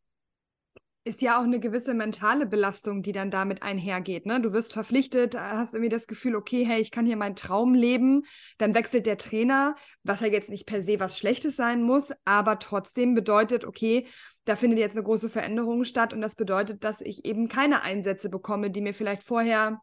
ist 1.08 1.22
ja 1.22 1.38
auch 1.38 1.44
eine 1.44 1.58
gewisse 1.58 1.94
mentale 1.94 2.44
Belastung, 2.44 3.02
die 3.02 3.12
dann 3.12 3.30
damit 3.30 3.62
einhergeht. 3.62 4.26
Ne? 4.26 4.40
Du 4.42 4.52
wirst 4.52 4.74
verpflichtet, 4.74 5.34
hast 5.34 5.72
irgendwie 5.72 5.88
das 5.88 6.06
Gefühl, 6.06 6.36
okay, 6.36 6.66
hey, 6.66 6.80
ich 6.82 6.90
kann 6.90 7.06
hier 7.06 7.16
meinen 7.16 7.34
Traum 7.34 7.74
leben. 7.74 8.24
Dann 8.58 8.74
wechselt 8.74 9.06
der 9.06 9.16
Trainer, 9.16 9.74
was 10.02 10.20
ja 10.20 10.26
jetzt 10.26 10.50
nicht 10.50 10.66
per 10.66 10.82
se 10.82 11.00
was 11.00 11.18
Schlechtes 11.18 11.56
sein 11.56 11.82
muss, 11.82 12.12
aber 12.26 12.58
trotzdem 12.58 13.14
bedeutet, 13.14 13.64
okay, 13.64 14.06
da 14.44 14.54
findet 14.54 14.80
jetzt 14.80 14.96
eine 14.96 15.04
große 15.04 15.30
Veränderung 15.30 15.84
statt 15.84 16.12
und 16.12 16.20
das 16.20 16.34
bedeutet, 16.34 16.84
dass 16.84 17.00
ich 17.00 17.24
eben 17.24 17.48
keine 17.48 17.82
Einsätze 17.82 18.28
bekomme, 18.28 18.70
die 18.70 18.82
mir 18.82 18.92
vielleicht 18.92 19.22
vorher 19.22 19.80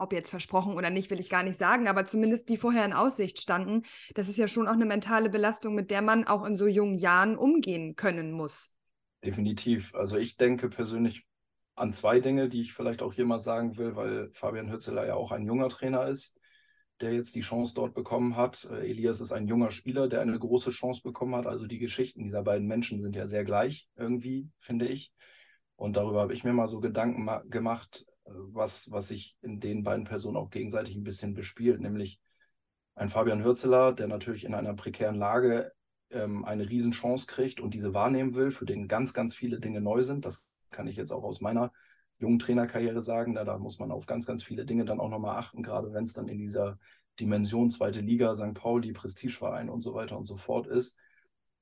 ob 0.00 0.12
jetzt 0.12 0.30
versprochen 0.30 0.74
oder 0.74 0.90
nicht, 0.90 1.10
will 1.10 1.20
ich 1.20 1.30
gar 1.30 1.42
nicht 1.42 1.58
sagen, 1.58 1.88
aber 1.88 2.04
zumindest 2.04 2.48
die 2.48 2.56
vorher 2.56 2.84
in 2.84 2.92
Aussicht 2.92 3.40
standen. 3.40 3.82
Das 4.14 4.28
ist 4.28 4.38
ja 4.38 4.48
schon 4.48 4.66
auch 4.66 4.72
eine 4.72 4.86
mentale 4.86 5.28
Belastung, 5.28 5.74
mit 5.74 5.90
der 5.90 6.02
man 6.02 6.26
auch 6.26 6.44
in 6.44 6.56
so 6.56 6.66
jungen 6.66 6.98
Jahren 6.98 7.36
umgehen 7.36 7.96
können 7.96 8.32
muss. 8.32 8.76
Definitiv. 9.22 9.94
Also 9.94 10.16
ich 10.16 10.36
denke 10.36 10.68
persönlich 10.68 11.26
an 11.74 11.92
zwei 11.92 12.20
Dinge, 12.20 12.48
die 12.48 12.60
ich 12.60 12.72
vielleicht 12.72 13.02
auch 13.02 13.12
hier 13.12 13.26
mal 13.26 13.38
sagen 13.38 13.76
will, 13.76 13.96
weil 13.96 14.30
Fabian 14.32 14.70
Hützeler 14.70 15.06
ja 15.06 15.14
auch 15.14 15.32
ein 15.32 15.46
junger 15.46 15.68
Trainer 15.68 16.06
ist, 16.06 16.38
der 17.00 17.12
jetzt 17.12 17.34
die 17.34 17.40
Chance 17.40 17.74
dort 17.74 17.94
bekommen 17.94 18.36
hat. 18.36 18.68
Äh, 18.70 18.90
Elias 18.90 19.20
ist 19.20 19.32
ein 19.32 19.48
junger 19.48 19.70
Spieler, 19.70 20.08
der 20.08 20.20
eine 20.20 20.38
große 20.38 20.70
Chance 20.70 21.00
bekommen 21.02 21.34
hat. 21.34 21.46
Also 21.46 21.66
die 21.66 21.78
Geschichten 21.78 22.22
dieser 22.22 22.42
beiden 22.42 22.66
Menschen 22.66 22.98
sind 22.98 23.16
ja 23.16 23.26
sehr 23.26 23.44
gleich 23.44 23.88
irgendwie, 23.96 24.50
finde 24.58 24.86
ich. 24.86 25.12
Und 25.76 25.96
darüber 25.96 26.20
habe 26.20 26.34
ich 26.34 26.44
mir 26.44 26.52
mal 26.52 26.66
so 26.66 26.80
Gedanken 26.80 27.26
gemacht, 27.48 28.04
was, 28.32 28.90
was 28.90 29.08
sich 29.08 29.38
in 29.42 29.60
den 29.60 29.82
beiden 29.82 30.04
Personen 30.04 30.36
auch 30.36 30.50
gegenseitig 30.50 30.96
ein 30.96 31.04
bisschen 31.04 31.34
bespielt, 31.34 31.80
nämlich 31.80 32.20
ein 32.94 33.08
Fabian 33.08 33.44
Hürzeler, 33.44 33.92
der 33.92 34.08
natürlich 34.08 34.44
in 34.44 34.54
einer 34.54 34.74
prekären 34.74 35.16
Lage 35.16 35.72
ähm, 36.10 36.44
eine 36.44 36.68
Riesenchance 36.68 37.26
kriegt 37.26 37.60
und 37.60 37.74
diese 37.74 37.94
wahrnehmen 37.94 38.34
will, 38.34 38.50
für 38.50 38.66
den 38.66 38.88
ganz, 38.88 39.12
ganz 39.12 39.34
viele 39.34 39.60
Dinge 39.60 39.80
neu 39.80 40.02
sind. 40.02 40.24
Das 40.24 40.48
kann 40.70 40.86
ich 40.86 40.96
jetzt 40.96 41.12
auch 41.12 41.24
aus 41.24 41.40
meiner 41.40 41.72
jungen 42.18 42.38
Trainerkarriere 42.38 43.02
sagen. 43.02 43.34
Da, 43.34 43.44
da 43.44 43.58
muss 43.58 43.78
man 43.78 43.90
auf 43.90 44.06
ganz, 44.06 44.26
ganz 44.26 44.42
viele 44.42 44.64
Dinge 44.64 44.84
dann 44.84 45.00
auch 45.00 45.08
nochmal 45.08 45.36
achten, 45.36 45.62
gerade 45.62 45.92
wenn 45.92 46.04
es 46.04 46.12
dann 46.12 46.28
in 46.28 46.38
dieser 46.38 46.78
Dimension 47.18 47.70
zweite 47.70 48.00
Liga, 48.00 48.34
St. 48.34 48.54
Pauli, 48.54 48.92
Prestigeverein 48.92 49.68
und 49.68 49.80
so 49.80 49.94
weiter 49.94 50.16
und 50.16 50.24
so 50.24 50.36
fort 50.36 50.66
ist, 50.66 50.96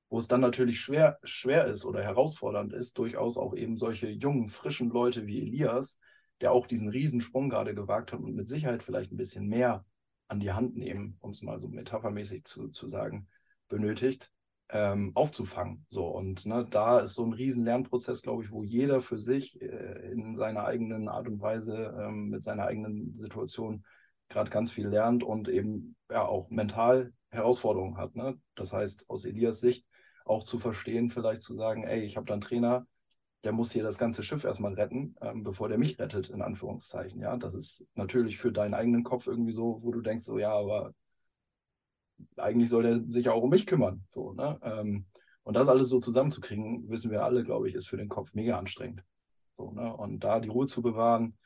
wo 0.09 0.17
es 0.17 0.27
dann 0.27 0.41
natürlich 0.41 0.79
schwer, 0.79 1.19
schwer 1.23 1.65
ist 1.65 1.85
oder 1.85 2.03
herausfordernd 2.03 2.73
ist, 2.73 2.97
durchaus 2.97 3.37
auch 3.37 3.55
eben 3.55 3.77
solche 3.77 4.09
jungen, 4.09 4.47
frischen 4.47 4.89
Leute 4.89 5.27
wie 5.27 5.41
Elias, 5.41 5.99
der 6.41 6.51
auch 6.51 6.67
diesen 6.67 6.89
Riesensprung 6.89 7.49
gerade 7.49 7.75
gewagt 7.75 8.13
hat 8.13 8.19
und 8.19 8.35
mit 8.35 8.47
Sicherheit 8.47 8.83
vielleicht 8.83 9.11
ein 9.11 9.17
bisschen 9.17 9.47
mehr 9.47 9.85
an 10.27 10.39
die 10.39 10.51
Hand 10.51 10.75
nehmen, 10.75 11.17
um 11.21 11.31
es 11.31 11.41
mal 11.41 11.59
so 11.59 11.67
metaphermäßig 11.67 12.45
zu, 12.45 12.69
zu 12.69 12.87
sagen, 12.87 13.27
benötigt, 13.67 14.31
ähm, 14.69 15.11
aufzufangen. 15.15 15.85
So, 15.87 16.07
und 16.07 16.45
ne, 16.45 16.65
da 16.69 16.99
ist 16.99 17.15
so 17.15 17.25
ein 17.25 17.33
riesen 17.33 17.65
Lernprozess, 17.65 18.21
glaube 18.21 18.43
ich, 18.43 18.51
wo 18.51 18.63
jeder 18.63 19.01
für 19.01 19.17
sich 19.17 19.59
äh, 19.61 20.11
in 20.11 20.35
seiner 20.35 20.65
eigenen 20.65 21.09
Art 21.09 21.27
und 21.27 21.41
Weise, 21.41 21.95
ähm, 21.99 22.29
mit 22.29 22.43
seiner 22.43 22.67
eigenen 22.67 23.13
Situation 23.13 23.83
gerade 24.29 24.51
ganz 24.51 24.71
viel 24.71 24.87
lernt 24.87 25.23
und 25.23 25.49
eben 25.49 25.95
ja 26.09 26.25
auch 26.25 26.49
mental 26.51 27.13
Herausforderungen 27.31 27.97
hat. 27.97 28.15
Ne? 28.15 28.39
Das 28.55 28.71
heißt, 28.71 29.09
aus 29.09 29.25
Elias 29.25 29.59
Sicht 29.59 29.85
auch 30.25 30.43
zu 30.43 30.59
verstehen, 30.59 31.09
vielleicht 31.09 31.41
zu 31.41 31.55
sagen, 31.55 31.83
ey, 31.83 32.01
ich 32.01 32.15
habe 32.15 32.27
da 32.27 32.33
einen 32.33 32.41
Trainer, 32.41 32.85
der 33.43 33.51
muss 33.53 33.71
hier 33.71 33.83
das 33.83 33.97
ganze 33.97 34.23
Schiff 34.23 34.43
erstmal 34.43 34.73
retten, 34.73 35.15
ähm, 35.21 35.43
bevor 35.43 35.69
der 35.69 35.77
mich 35.77 35.99
rettet, 35.99 36.29
in 36.29 36.41
Anführungszeichen. 36.41 37.21
Ja, 37.21 37.37
das 37.37 37.53
ist 37.53 37.85
natürlich 37.95 38.37
für 38.37 38.51
deinen 38.51 38.73
eigenen 38.73 39.03
Kopf 39.03 39.27
irgendwie 39.27 39.53
so, 39.53 39.79
wo 39.81 39.91
du 39.91 40.01
denkst, 40.01 40.23
so 40.23 40.37
ja, 40.37 40.51
aber 40.51 40.93
eigentlich 42.35 42.69
soll 42.69 42.83
der 42.83 43.01
sich 43.07 43.29
auch 43.29 43.41
um 43.41 43.49
mich 43.49 43.65
kümmern. 43.65 44.03
So, 44.07 44.33
ne? 44.33 44.59
Ähm, 44.61 45.05
und 45.43 45.55
das 45.55 45.69
alles 45.69 45.89
so 45.89 45.99
zusammenzukriegen, 45.99 46.89
wissen 46.89 47.11
wir 47.11 47.23
alle, 47.23 47.43
glaube 47.43 47.69
ich, 47.69 47.75
ist 47.75 47.87
für 47.87 47.97
den 47.97 48.09
Kopf 48.09 48.33
mega 48.33 48.57
anstrengend. 48.57 49.03
So, 49.53 49.71
ne? 49.71 49.95
Und 49.95 50.23
da 50.23 50.39
die 50.39 50.49
Ruhe 50.49 50.67
zu 50.67 50.81
bewahren, 50.81 51.37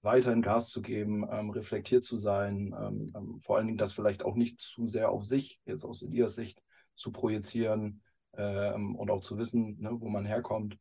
weiterhin 0.00 0.42
Gas 0.42 0.70
zu 0.70 0.82
geben, 0.82 1.26
ähm, 1.30 1.50
reflektiert 1.50 2.02
zu 2.02 2.16
sein, 2.16 2.74
ähm, 2.78 3.12
ähm 3.14 3.40
vor 3.40 3.56
allen 3.56 3.66
Dingen 3.66 3.78
das 3.78 3.92
vielleicht 3.92 4.24
auch 4.24 4.34
nicht 4.34 4.60
zu 4.60 4.88
sehr 4.88 5.10
auf 5.10 5.24
sich, 5.24 5.60
jetzt 5.64 5.84
aus 5.84 6.02
Elias 6.02 6.34
Sicht, 6.34 6.62
zu 6.94 7.12
projizieren 7.12 8.02
ähm, 8.34 8.96
und 8.96 9.10
auch 9.10 9.20
zu 9.20 9.38
wissen, 9.38 9.78
ne, 9.80 9.90
wo 9.92 10.08
man 10.08 10.24
herkommt, 10.24 10.76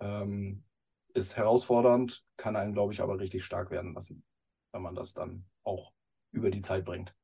ähm, 0.00 0.64
ist 1.14 1.36
herausfordernd, 1.36 2.24
kann 2.36 2.56
einen, 2.56 2.72
glaube 2.72 2.92
ich, 2.92 3.00
aber 3.00 3.18
richtig 3.18 3.44
stark 3.44 3.70
werden 3.70 3.94
lassen, 3.94 4.24
wenn 4.72 4.82
man 4.82 4.94
das 4.94 5.14
dann 5.14 5.46
auch 5.64 5.92
über 6.32 6.50
die 6.50 6.60
Zeit 6.60 6.84
bringt. 6.84 7.14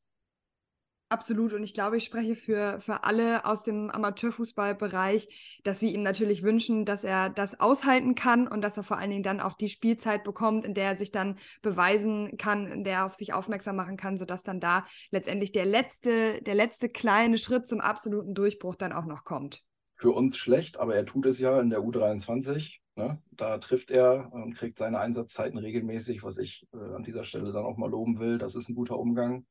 Absolut. 1.10 1.52
Und 1.52 1.62
ich 1.62 1.74
glaube, 1.74 1.96
ich 1.96 2.04
spreche 2.04 2.34
für, 2.34 2.80
für 2.80 3.04
alle 3.04 3.44
aus 3.44 3.62
dem 3.62 3.88
Amateurfußballbereich, 3.88 5.60
dass 5.62 5.80
wir 5.80 5.90
ihm 5.90 6.02
natürlich 6.02 6.42
wünschen, 6.42 6.84
dass 6.86 7.04
er 7.04 7.28
das 7.28 7.60
aushalten 7.60 8.16
kann 8.16 8.48
und 8.48 8.62
dass 8.62 8.76
er 8.76 8.82
vor 8.82 8.98
allen 8.98 9.10
Dingen 9.10 9.22
dann 9.22 9.40
auch 9.40 9.56
die 9.56 9.68
Spielzeit 9.68 10.24
bekommt, 10.24 10.64
in 10.64 10.74
der 10.74 10.86
er 10.86 10.96
sich 10.96 11.12
dann 11.12 11.38
beweisen 11.62 12.36
kann, 12.36 12.66
in 12.66 12.82
der 12.82 12.94
er 12.94 13.04
auf 13.04 13.14
sich 13.14 13.32
aufmerksam 13.32 13.76
machen 13.76 13.96
kann, 13.96 14.16
sodass 14.16 14.42
dann 14.42 14.58
da 14.58 14.86
letztendlich 15.12 15.52
der 15.52 15.66
letzte, 15.66 16.42
der 16.42 16.54
letzte 16.54 16.88
kleine 16.88 17.38
Schritt 17.38 17.68
zum 17.68 17.80
absoluten 17.80 18.34
Durchbruch 18.34 18.74
dann 18.74 18.92
auch 18.92 19.04
noch 19.04 19.24
kommt. 19.24 19.62
Für 19.96 20.10
uns 20.10 20.36
schlecht, 20.36 20.78
aber 20.78 20.94
er 20.96 21.04
tut 21.04 21.26
es 21.26 21.38
ja 21.38 21.60
in 21.60 21.70
der 21.70 21.80
U23. 21.80 22.78
Ne? 22.96 23.20
Da 23.30 23.58
trifft 23.58 23.90
er 23.90 24.32
und 24.32 24.54
kriegt 24.54 24.78
seine 24.78 25.00
Einsatzzeiten 25.00 25.58
regelmäßig, 25.58 26.22
was 26.22 26.38
ich 26.38 26.66
äh, 26.72 26.94
an 26.94 27.02
dieser 27.02 27.22
Stelle 27.22 27.52
dann 27.52 27.64
auch 27.64 27.76
mal 27.76 27.90
loben 27.90 28.18
will. 28.18 28.38
Das 28.38 28.54
ist 28.54 28.68
ein 28.68 28.74
guter 28.74 28.98
Umgang 28.98 29.46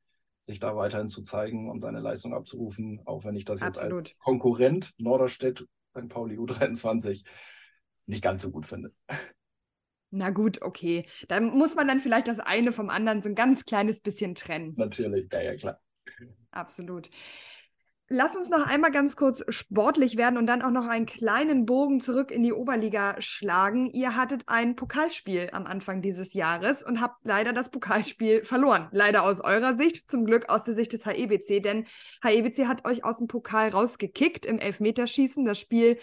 sich 0.46 0.60
da 0.60 0.76
weiterhin 0.76 1.08
zu 1.08 1.22
zeigen 1.22 1.70
und 1.70 1.80
seine 1.80 2.00
Leistung 2.00 2.34
abzurufen, 2.34 3.00
auch 3.06 3.24
wenn 3.24 3.36
ich 3.36 3.44
das 3.44 3.60
jetzt 3.60 3.78
Absolut. 3.78 3.98
als 3.98 4.18
Konkurrent 4.18 4.92
Norderstedt, 4.98 5.66
St. 5.96 6.08
Pauli 6.08 6.36
U23 6.36 7.24
nicht 8.06 8.22
ganz 8.22 8.42
so 8.42 8.50
gut 8.50 8.66
finde. 8.66 8.92
Na 10.10 10.30
gut, 10.30 10.62
okay. 10.62 11.06
Dann 11.28 11.46
muss 11.46 11.74
man 11.74 11.88
dann 11.88 11.98
vielleicht 11.98 12.28
das 12.28 12.38
eine 12.38 12.72
vom 12.72 12.90
anderen 12.90 13.20
so 13.20 13.28
ein 13.28 13.34
ganz 13.34 13.64
kleines 13.64 14.00
bisschen 14.00 14.34
trennen. 14.34 14.74
Natürlich, 14.76 15.28
ja, 15.32 15.40
ja, 15.40 15.54
klar. 15.54 15.80
Absolut. 16.50 17.10
Lass 18.10 18.36
uns 18.36 18.50
noch 18.50 18.66
einmal 18.66 18.90
ganz 18.90 19.16
kurz 19.16 19.42
sportlich 19.48 20.18
werden 20.18 20.36
und 20.36 20.46
dann 20.46 20.60
auch 20.60 20.70
noch 20.70 20.86
einen 20.86 21.06
kleinen 21.06 21.64
Bogen 21.64 22.00
zurück 22.00 22.30
in 22.30 22.42
die 22.42 22.52
Oberliga 22.52 23.18
schlagen. 23.18 23.90
Ihr 23.92 24.14
hattet 24.14 24.42
ein 24.46 24.76
Pokalspiel 24.76 25.48
am 25.52 25.64
Anfang 25.64 26.02
dieses 26.02 26.34
Jahres 26.34 26.82
und 26.82 27.00
habt 27.00 27.24
leider 27.24 27.54
das 27.54 27.70
Pokalspiel 27.70 28.44
verloren. 28.44 28.88
Leider 28.92 29.22
aus 29.22 29.40
eurer 29.40 29.74
Sicht, 29.74 30.10
zum 30.10 30.26
Glück 30.26 30.50
aus 30.50 30.64
der 30.64 30.74
Sicht 30.74 30.92
des 30.92 31.06
HEBC, 31.06 31.62
denn 31.62 31.86
HEBC 32.22 32.66
hat 32.66 32.86
euch 32.86 33.04
aus 33.04 33.16
dem 33.16 33.26
Pokal 33.26 33.70
rausgekickt 33.70 34.44
im 34.44 34.58
Elfmeterschießen. 34.58 35.46
Das 35.46 35.58
Spiel 35.58 35.98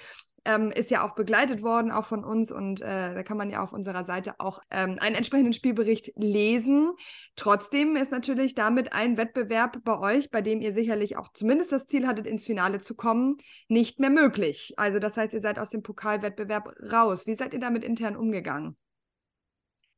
ähm, 0.45 0.71
ist 0.71 0.91
ja 0.91 1.07
auch 1.07 1.15
begleitet 1.15 1.61
worden, 1.61 1.91
auch 1.91 2.05
von 2.05 2.23
uns. 2.23 2.51
Und 2.51 2.81
äh, 2.81 3.13
da 3.13 3.23
kann 3.23 3.37
man 3.37 3.49
ja 3.49 3.61
auf 3.61 3.73
unserer 3.73 4.05
Seite 4.05 4.39
auch 4.39 4.59
ähm, 4.71 4.97
einen 4.99 5.15
entsprechenden 5.15 5.53
Spielbericht 5.53 6.11
lesen. 6.15 6.91
Trotzdem 7.35 7.95
ist 7.95 8.11
natürlich 8.11 8.55
damit 8.55 8.93
ein 8.93 9.17
Wettbewerb 9.17 9.83
bei 9.83 9.99
euch, 9.99 10.31
bei 10.31 10.41
dem 10.41 10.61
ihr 10.61 10.73
sicherlich 10.73 11.17
auch 11.17 11.31
zumindest 11.33 11.71
das 11.71 11.85
Ziel 11.85 12.07
hattet, 12.07 12.27
ins 12.27 12.45
Finale 12.45 12.79
zu 12.79 12.95
kommen, 12.95 13.37
nicht 13.67 13.99
mehr 13.99 14.09
möglich. 14.09 14.73
Also 14.77 14.99
das 14.99 15.17
heißt, 15.17 15.33
ihr 15.33 15.41
seid 15.41 15.59
aus 15.59 15.69
dem 15.69 15.83
Pokalwettbewerb 15.83 16.73
raus. 16.91 17.27
Wie 17.27 17.35
seid 17.35 17.53
ihr 17.53 17.59
damit 17.59 17.83
intern 17.83 18.15
umgegangen? 18.15 18.77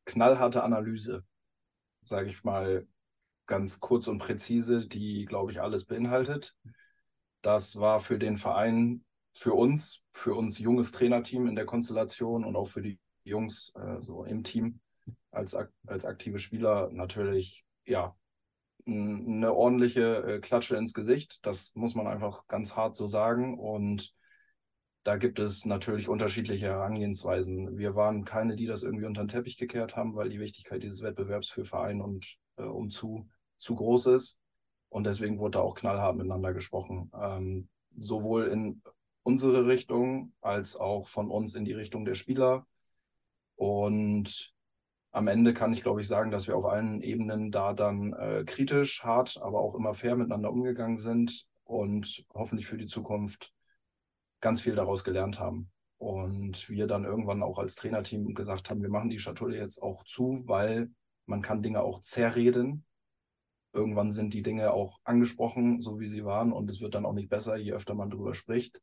Knallharte 0.05 0.63
Analyse, 0.63 1.23
sage 2.03 2.29
ich 2.29 2.43
mal 2.43 2.85
ganz 3.45 3.79
kurz 3.79 4.07
und 4.07 4.19
präzise, 4.19 4.87
die, 4.87 5.25
glaube 5.25 5.51
ich, 5.51 5.61
alles 5.61 5.85
beinhaltet. 5.85 6.55
Das 7.41 7.77
war 7.77 7.99
für 7.99 8.17
den 8.17 8.37
Verein 8.37 9.03
für 9.33 9.53
uns, 9.53 10.03
für 10.13 10.35
uns 10.35 10.59
junges 10.59 10.91
Trainerteam 10.91 11.47
in 11.47 11.55
der 11.55 11.65
Konstellation 11.65 12.45
und 12.45 12.55
auch 12.55 12.67
für 12.67 12.81
die 12.81 12.99
Jungs 13.23 13.73
äh, 13.75 14.01
so 14.01 14.23
im 14.23 14.43
Team 14.43 14.79
als, 15.31 15.55
als 15.87 16.05
aktive 16.05 16.39
Spieler 16.39 16.89
natürlich, 16.91 17.65
ja, 17.85 18.15
eine 18.85 19.53
ordentliche 19.53 20.23
äh, 20.23 20.39
Klatsche 20.39 20.75
ins 20.75 20.93
Gesicht. 20.93 21.39
Das 21.43 21.71
muss 21.73 21.95
man 21.95 22.07
einfach 22.07 22.47
ganz 22.47 22.75
hart 22.75 22.95
so 22.95 23.07
sagen. 23.07 23.57
Und 23.57 24.13
da 25.03 25.17
gibt 25.17 25.39
es 25.39 25.65
natürlich 25.65 26.09
unterschiedliche 26.09 26.67
Herangehensweisen. 26.67 27.77
Wir 27.77 27.95
waren 27.95 28.25
keine, 28.25 28.55
die 28.55 28.65
das 28.65 28.83
irgendwie 28.83 29.05
unter 29.05 29.23
den 29.23 29.29
Teppich 29.29 29.57
gekehrt 29.57 29.95
haben, 29.95 30.15
weil 30.15 30.29
die 30.29 30.39
Wichtigkeit 30.39 30.83
dieses 30.83 31.01
Wettbewerbs 31.01 31.49
für 31.49 31.65
Verein 31.65 32.01
und 32.01 32.37
äh, 32.57 32.63
um 32.63 32.89
zu, 32.89 33.27
zu 33.57 33.75
groß 33.75 34.07
ist. 34.07 34.39
Und 34.89 35.05
deswegen 35.05 35.39
wurde 35.39 35.57
da 35.57 35.61
auch 35.61 35.75
knallhart 35.75 36.17
miteinander 36.17 36.53
gesprochen. 36.53 37.09
Ähm, 37.19 37.69
sowohl 37.97 38.47
in 38.47 38.81
unsere 39.23 39.67
Richtung 39.67 40.33
als 40.41 40.75
auch 40.75 41.07
von 41.07 41.29
uns 41.31 41.55
in 41.55 41.65
die 41.65 41.73
Richtung 41.73 42.05
der 42.05 42.15
Spieler. 42.15 42.67
Und 43.55 44.53
am 45.11 45.27
Ende 45.27 45.53
kann 45.53 45.73
ich, 45.73 45.83
glaube 45.83 46.01
ich, 46.01 46.07
sagen, 46.07 46.31
dass 46.31 46.47
wir 46.47 46.57
auf 46.57 46.65
allen 46.65 47.01
Ebenen 47.01 47.51
da 47.51 47.73
dann 47.73 48.13
äh, 48.13 48.43
kritisch, 48.45 49.03
hart, 49.03 49.39
aber 49.41 49.61
auch 49.61 49.75
immer 49.75 49.93
fair 49.93 50.15
miteinander 50.15 50.51
umgegangen 50.51 50.97
sind 50.97 51.47
und 51.63 52.25
hoffentlich 52.33 52.67
für 52.67 52.77
die 52.77 52.87
Zukunft 52.87 53.53
ganz 54.41 54.61
viel 54.61 54.75
daraus 54.75 55.03
gelernt 55.03 55.39
haben. 55.39 55.71
Und 55.97 56.67
wir 56.67 56.87
dann 56.87 57.05
irgendwann 57.05 57.43
auch 57.43 57.59
als 57.59 57.75
Trainerteam 57.75 58.33
gesagt 58.33 58.69
haben, 58.69 58.81
wir 58.81 58.89
machen 58.89 59.09
die 59.09 59.19
Schatulle 59.19 59.57
jetzt 59.57 59.81
auch 59.81 60.03
zu, 60.03 60.41
weil 60.45 60.89
man 61.25 61.41
kann 61.41 61.61
Dinge 61.61 61.81
auch 61.81 62.01
zerreden. 62.01 62.83
Irgendwann 63.71 64.11
sind 64.11 64.33
die 64.33 64.41
Dinge 64.41 64.73
auch 64.73 64.99
angesprochen, 65.03 65.79
so 65.79 65.99
wie 65.99 66.07
sie 66.07 66.25
waren, 66.25 66.51
und 66.51 66.69
es 66.69 66.81
wird 66.81 66.95
dann 66.95 67.05
auch 67.05 67.13
nicht 67.13 67.29
besser, 67.29 67.55
je 67.55 67.71
öfter 67.71 67.95
man 67.95 68.09
darüber 68.09 68.35
spricht. 68.35 68.81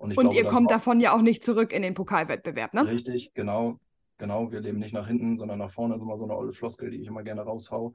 Und, 0.00 0.16
und 0.16 0.30
glaube, 0.30 0.36
ihr 0.36 0.44
kommt 0.44 0.70
davon 0.70 0.98
ja 0.98 1.14
auch 1.14 1.20
nicht 1.20 1.44
zurück 1.44 1.74
in 1.74 1.82
den 1.82 1.92
Pokalwettbewerb, 1.92 2.72
ne? 2.72 2.86
Richtig, 2.86 3.34
genau. 3.34 3.78
Genau, 4.16 4.50
wir 4.50 4.60
leben 4.60 4.78
nicht 4.78 4.94
nach 4.94 5.06
hinten, 5.06 5.36
sondern 5.36 5.58
nach 5.58 5.70
vorne. 5.70 5.92
Das 5.94 6.00
ist 6.00 6.06
immer 6.06 6.16
so 6.16 6.24
eine 6.24 6.36
olle 6.36 6.52
Floskel, 6.52 6.90
die 6.90 6.98
ich 6.98 7.06
immer 7.06 7.22
gerne 7.22 7.42
raushau. 7.42 7.94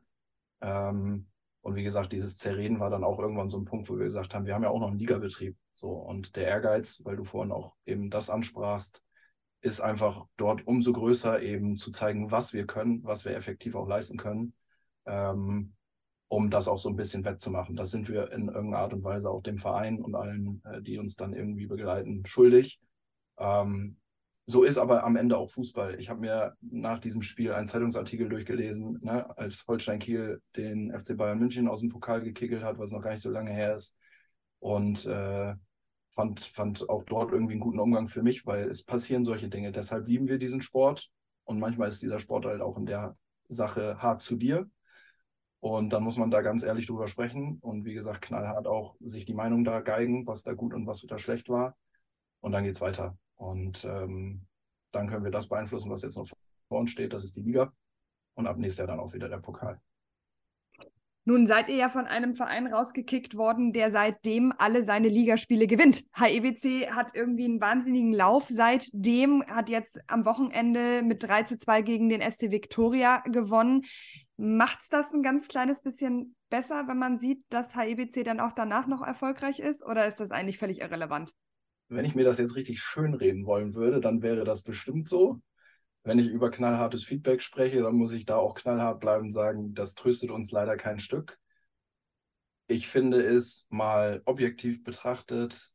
Ähm, 0.62 1.26
und 1.62 1.76
wie 1.76 1.84
gesagt, 1.84 2.12
dieses 2.12 2.38
Zerreden 2.38 2.80
war 2.80 2.92
dann 2.92 3.04
auch 3.04 3.18
irgendwann 3.18 3.50
so 3.50 3.58
ein 3.58 3.66
Punkt, 3.66 3.90
wo 3.90 3.98
wir 3.98 4.04
gesagt 4.04 4.36
haben, 4.36 4.46
wir 4.46 4.54
haben 4.54 4.62
ja 4.62 4.70
auch 4.70 4.80
noch 4.80 4.90
einen 4.90 5.00
Ligabetrieb. 5.00 5.58
So, 5.74 5.94
und 5.94 6.36
der 6.36 6.46
Ehrgeiz, 6.46 7.02
weil 7.06 7.16
du 7.16 7.24
vorhin 7.24 7.52
auch 7.52 7.74
eben 7.88 8.12
das 8.12 8.30
ansprachst, 8.30 9.02
ist 9.62 9.82
einfach 9.82 10.26
dort 10.38 10.68
umso 10.68 10.94
größer, 10.94 11.42
eben 11.42 11.76
zu 11.76 11.90
zeigen, 11.90 12.30
was 12.30 12.54
wir 12.54 12.68
können, 12.68 13.04
was 13.04 13.26
wir 13.26 13.36
effektiv 13.36 13.74
auch 13.74 13.88
leisten 13.88 14.18
können. 14.18 14.54
Ähm, 15.08 15.74
um 16.28 16.50
das 16.50 16.68
auch 16.68 16.80
so 16.80 16.90
ein 16.90 16.96
bisschen 16.96 17.24
wettzumachen. 17.24 17.76
Das 17.76 17.92
sind 17.92 18.10
wir 18.10 18.32
in 18.32 18.48
irgendeiner 18.48 18.80
Art 18.80 18.94
und 18.94 19.04
Weise 19.04 19.30
auch 19.30 19.42
dem 19.42 19.58
Verein 19.58 20.02
und 20.02 20.16
allen, 20.16 20.62
äh, 20.66 20.82
die 20.82 20.98
uns 20.98 21.16
dann 21.16 21.34
irgendwie 21.34 21.68
begleiten, 21.68 22.26
schuldig. 22.26 22.80
Ähm, 23.38 23.98
so 24.48 24.64
ist 24.64 24.78
aber 24.78 25.04
am 25.04 25.16
Ende 25.16 25.38
auch 25.38 25.50
Fußball. 25.50 26.00
Ich 26.00 26.10
habe 26.10 26.22
mir 26.22 26.56
nach 26.62 27.00
diesem 27.00 27.24
Spiel 27.24 27.52
einen 27.52 27.66
Zeitungsartikel 27.66 28.30
durchgelesen, 28.30 29.00
ne, 29.02 29.36
als 29.38 29.66
Holstein 29.68 30.00
Kiel 30.00 30.42
den 30.56 30.92
FC 30.98 31.18
Bayern 31.18 31.40
München 31.40 31.68
aus 31.68 31.80
dem 31.80 31.90
Pokal 31.90 32.22
gekickelt 32.22 32.64
hat, 32.64 32.78
was 32.78 32.92
noch 32.92 33.02
gar 33.02 33.12
nicht 33.12 33.22
so 33.22 33.32
lange 33.32 33.52
her 33.52 33.76
ist. 33.76 33.96
Und 34.60 35.06
äh, 35.08 35.56
fand, 36.12 36.40
fand 36.42 36.90
auch 36.90 37.04
dort 37.04 37.32
irgendwie 37.32 37.54
einen 37.54 37.62
guten 37.62 37.80
Umgang 37.80 38.08
für 38.08 38.22
mich, 38.22 38.46
weil 38.46 38.68
es 38.70 38.84
passieren 38.84 39.26
solche 39.26 39.50
Dinge. 39.50 39.72
Deshalb 39.72 40.08
lieben 40.08 40.28
wir 40.28 40.38
diesen 40.38 40.62
Sport. 40.62 41.10
Und 41.44 41.60
manchmal 41.60 41.88
ist 41.88 42.02
dieser 42.02 42.20
Sport 42.20 42.46
halt 42.46 42.62
auch 42.62 42.78
in 42.78 42.86
der 42.86 43.18
Sache 43.48 43.98
hart 44.00 44.22
zu 44.22 44.36
dir. 44.36 44.70
Und 45.66 45.94
dann 45.94 46.04
muss 46.04 46.16
man 46.16 46.30
da 46.30 46.44
ganz 46.44 46.62
ehrlich 46.62 46.86
drüber 46.86 47.08
sprechen 47.08 47.58
und 47.60 47.86
wie 47.86 47.96
gesagt, 47.96 48.22
knallhart 48.22 48.68
auch 48.68 48.96
sich 49.00 49.26
die 49.26 49.34
Meinung 49.34 49.64
da 49.64 49.80
geigen, 49.80 50.28
was 50.28 50.44
da 50.44 50.54
gut 50.54 50.76
und 50.76 50.86
was 50.86 51.02
da 51.02 51.18
schlecht 51.18 51.50
war. 51.50 51.76
Und 52.40 52.52
dann 52.52 52.64
geht 52.64 52.76
es 52.76 52.82
weiter. 52.82 53.18
Und 53.34 53.84
ähm, 53.84 54.46
dann 54.92 55.10
können 55.10 55.24
wir 55.24 55.32
das 55.32 55.50
beeinflussen, 55.50 55.90
was 55.90 56.04
jetzt 56.04 56.18
noch 56.18 56.28
vor 56.68 56.80
uns 56.80 56.92
steht. 56.92 57.14
Das 57.14 57.24
ist 57.24 57.36
die 57.36 57.42
Liga. 57.42 57.74
Und 58.36 58.46
ab 58.46 58.60
nächstes 58.60 58.78
Jahr 58.78 58.90
dann 58.90 59.00
auch 59.00 59.12
wieder 59.14 59.28
der 59.28 59.40
Pokal. 59.40 59.82
Nun 61.28 61.48
seid 61.48 61.70
ihr 61.70 61.78
ja 61.78 61.90
von 61.90 62.06
einem 62.06 62.36
Verein 62.36 62.72
rausgekickt 62.72 63.36
worden, 63.36 63.74
der 63.74 63.92
seitdem 63.92 64.54
alle 64.60 64.84
seine 64.84 65.08
Ligaspiele 65.08 65.66
gewinnt. 65.66 66.06
HEBC 66.14 66.92
hat 66.92 67.16
irgendwie 67.16 67.46
einen 67.46 67.60
wahnsinnigen 67.60 68.14
Lauf 68.14 68.46
seitdem, 68.48 69.44
hat 69.48 69.68
jetzt 69.70 70.00
am 70.06 70.26
Wochenende 70.26 71.02
mit 71.02 71.24
3 71.24 71.42
zu 71.42 71.58
2 71.58 71.82
gegen 71.82 72.10
den 72.10 72.22
SC 72.22 72.52
Victoria 72.52 73.22
gewonnen. 73.22 73.82
Macht 74.38 74.82
es 74.82 74.90
das 74.90 75.14
ein 75.14 75.24
ganz 75.24 75.48
kleines 75.48 75.82
bisschen 75.82 76.36
besser, 76.50 76.88
wenn 76.88 76.98
man 76.98 77.18
sieht, 77.18 77.44
dass 77.50 77.76
HEBC 77.76 78.24
dann 78.24 78.40
auch 78.40 78.52
danach 78.52 78.88
noch 78.88 79.02
erfolgreich 79.02 79.60
ist? 79.60 79.84
Oder 79.84 80.08
ist 80.08 80.20
das 80.20 80.32
eigentlich 80.32 80.58
völlig 80.58 80.82
irrelevant? 80.82 81.34
Wenn 81.88 82.06
ich 82.06 82.16
mir 82.16 82.26
das 82.26 82.38
jetzt 82.38 82.56
richtig 82.56 82.82
schön 82.82 83.14
reden 83.14 83.46
wollen 83.46 83.76
würde, 83.76 84.02
dann 84.02 84.22
wäre 84.22 84.44
das 84.44 84.64
bestimmt 84.64 85.08
so. 85.08 85.40
Wenn 86.04 86.20
ich 86.20 86.28
über 86.28 86.52
knallhartes 86.52 87.04
Feedback 87.04 87.42
spreche, 87.42 87.82
dann 87.82 87.96
muss 87.96 88.12
ich 88.12 88.26
da 88.26 88.38
auch 88.38 88.56
knallhart 88.56 89.00
bleiben 89.00 89.26
und 89.26 89.32
sagen, 89.32 89.74
das 89.74 89.96
tröstet 89.96 90.32
uns 90.32 90.52
leider 90.52 90.76
kein 90.76 91.00
Stück. 91.00 91.40
Ich 92.68 92.88
finde 92.88 93.22
es 93.22 93.68
mal 93.70 94.22
objektiv 94.26 94.84
betrachtet 94.84 95.72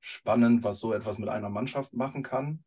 spannend, 0.00 0.64
was 0.64 0.78
so 0.78 0.92
etwas 0.94 1.18
mit 1.18 1.28
einer 1.28 1.50
Mannschaft 1.50 1.92
machen 1.92 2.22
kann 2.22 2.64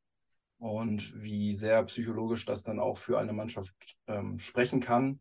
und 0.58 1.14
wie 1.22 1.54
sehr 1.54 1.84
psychologisch 1.84 2.46
das 2.46 2.64
dann 2.64 2.80
auch 2.80 2.98
für 2.98 3.20
eine 3.20 3.34
Mannschaft 3.34 3.74
ähm, 4.08 4.40
sprechen 4.40 4.80
kann. 4.80 5.20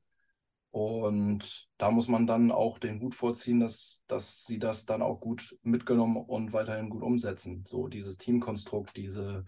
Und 0.72 1.68
da 1.76 1.90
muss 1.90 2.08
man 2.08 2.26
dann 2.26 2.50
auch 2.50 2.78
den 2.78 2.98
Hut 3.02 3.14
vorziehen, 3.14 3.60
dass, 3.60 4.02
dass 4.06 4.44
sie 4.44 4.58
das 4.58 4.86
dann 4.86 5.02
auch 5.02 5.20
gut 5.20 5.58
mitgenommen 5.62 6.16
und 6.16 6.54
weiterhin 6.54 6.88
gut 6.88 7.02
umsetzen. 7.02 7.62
So 7.66 7.88
dieses 7.88 8.16
Teamkonstrukt, 8.16 8.96
diese 8.96 9.44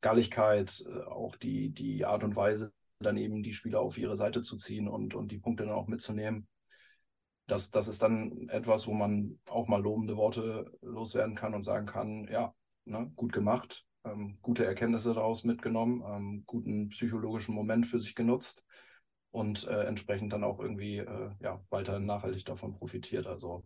Galligkeit, 0.00 0.82
äh, 0.88 1.02
auch 1.02 1.36
die, 1.36 1.68
die 1.68 2.06
Art 2.06 2.24
und 2.24 2.36
Weise, 2.36 2.72
dann 3.00 3.18
eben 3.18 3.42
die 3.42 3.52
Spieler 3.52 3.80
auf 3.80 3.98
ihre 3.98 4.16
Seite 4.16 4.40
zu 4.40 4.56
ziehen 4.56 4.88
und, 4.88 5.14
und 5.14 5.30
die 5.30 5.38
Punkte 5.38 5.66
dann 5.66 5.74
auch 5.74 5.88
mitzunehmen. 5.88 6.48
Das, 7.46 7.70
das 7.70 7.86
ist 7.86 8.02
dann 8.02 8.48
etwas, 8.48 8.86
wo 8.86 8.94
man 8.94 9.38
auch 9.50 9.68
mal 9.68 9.82
lobende 9.82 10.16
Worte 10.16 10.72
loswerden 10.80 11.34
kann 11.34 11.52
und 11.52 11.64
sagen 11.64 11.84
kann, 11.84 12.28
ja, 12.32 12.54
ne, 12.86 13.12
gut 13.14 13.34
gemacht, 13.34 13.84
ähm, 14.04 14.38
gute 14.40 14.64
Erkenntnisse 14.64 15.12
daraus 15.12 15.44
mitgenommen, 15.44 16.02
ähm, 16.06 16.44
guten 16.46 16.88
psychologischen 16.88 17.54
Moment 17.54 17.86
für 17.86 18.00
sich 18.00 18.14
genutzt 18.14 18.64
und 19.32 19.66
äh, 19.66 19.84
entsprechend 19.84 20.32
dann 20.32 20.44
auch 20.44 20.60
irgendwie 20.60 20.98
äh, 20.98 21.30
ja, 21.40 21.60
weiterhin 21.70 22.06
nachhaltig 22.06 22.44
davon 22.44 22.74
profitiert. 22.74 23.26
Also 23.26 23.64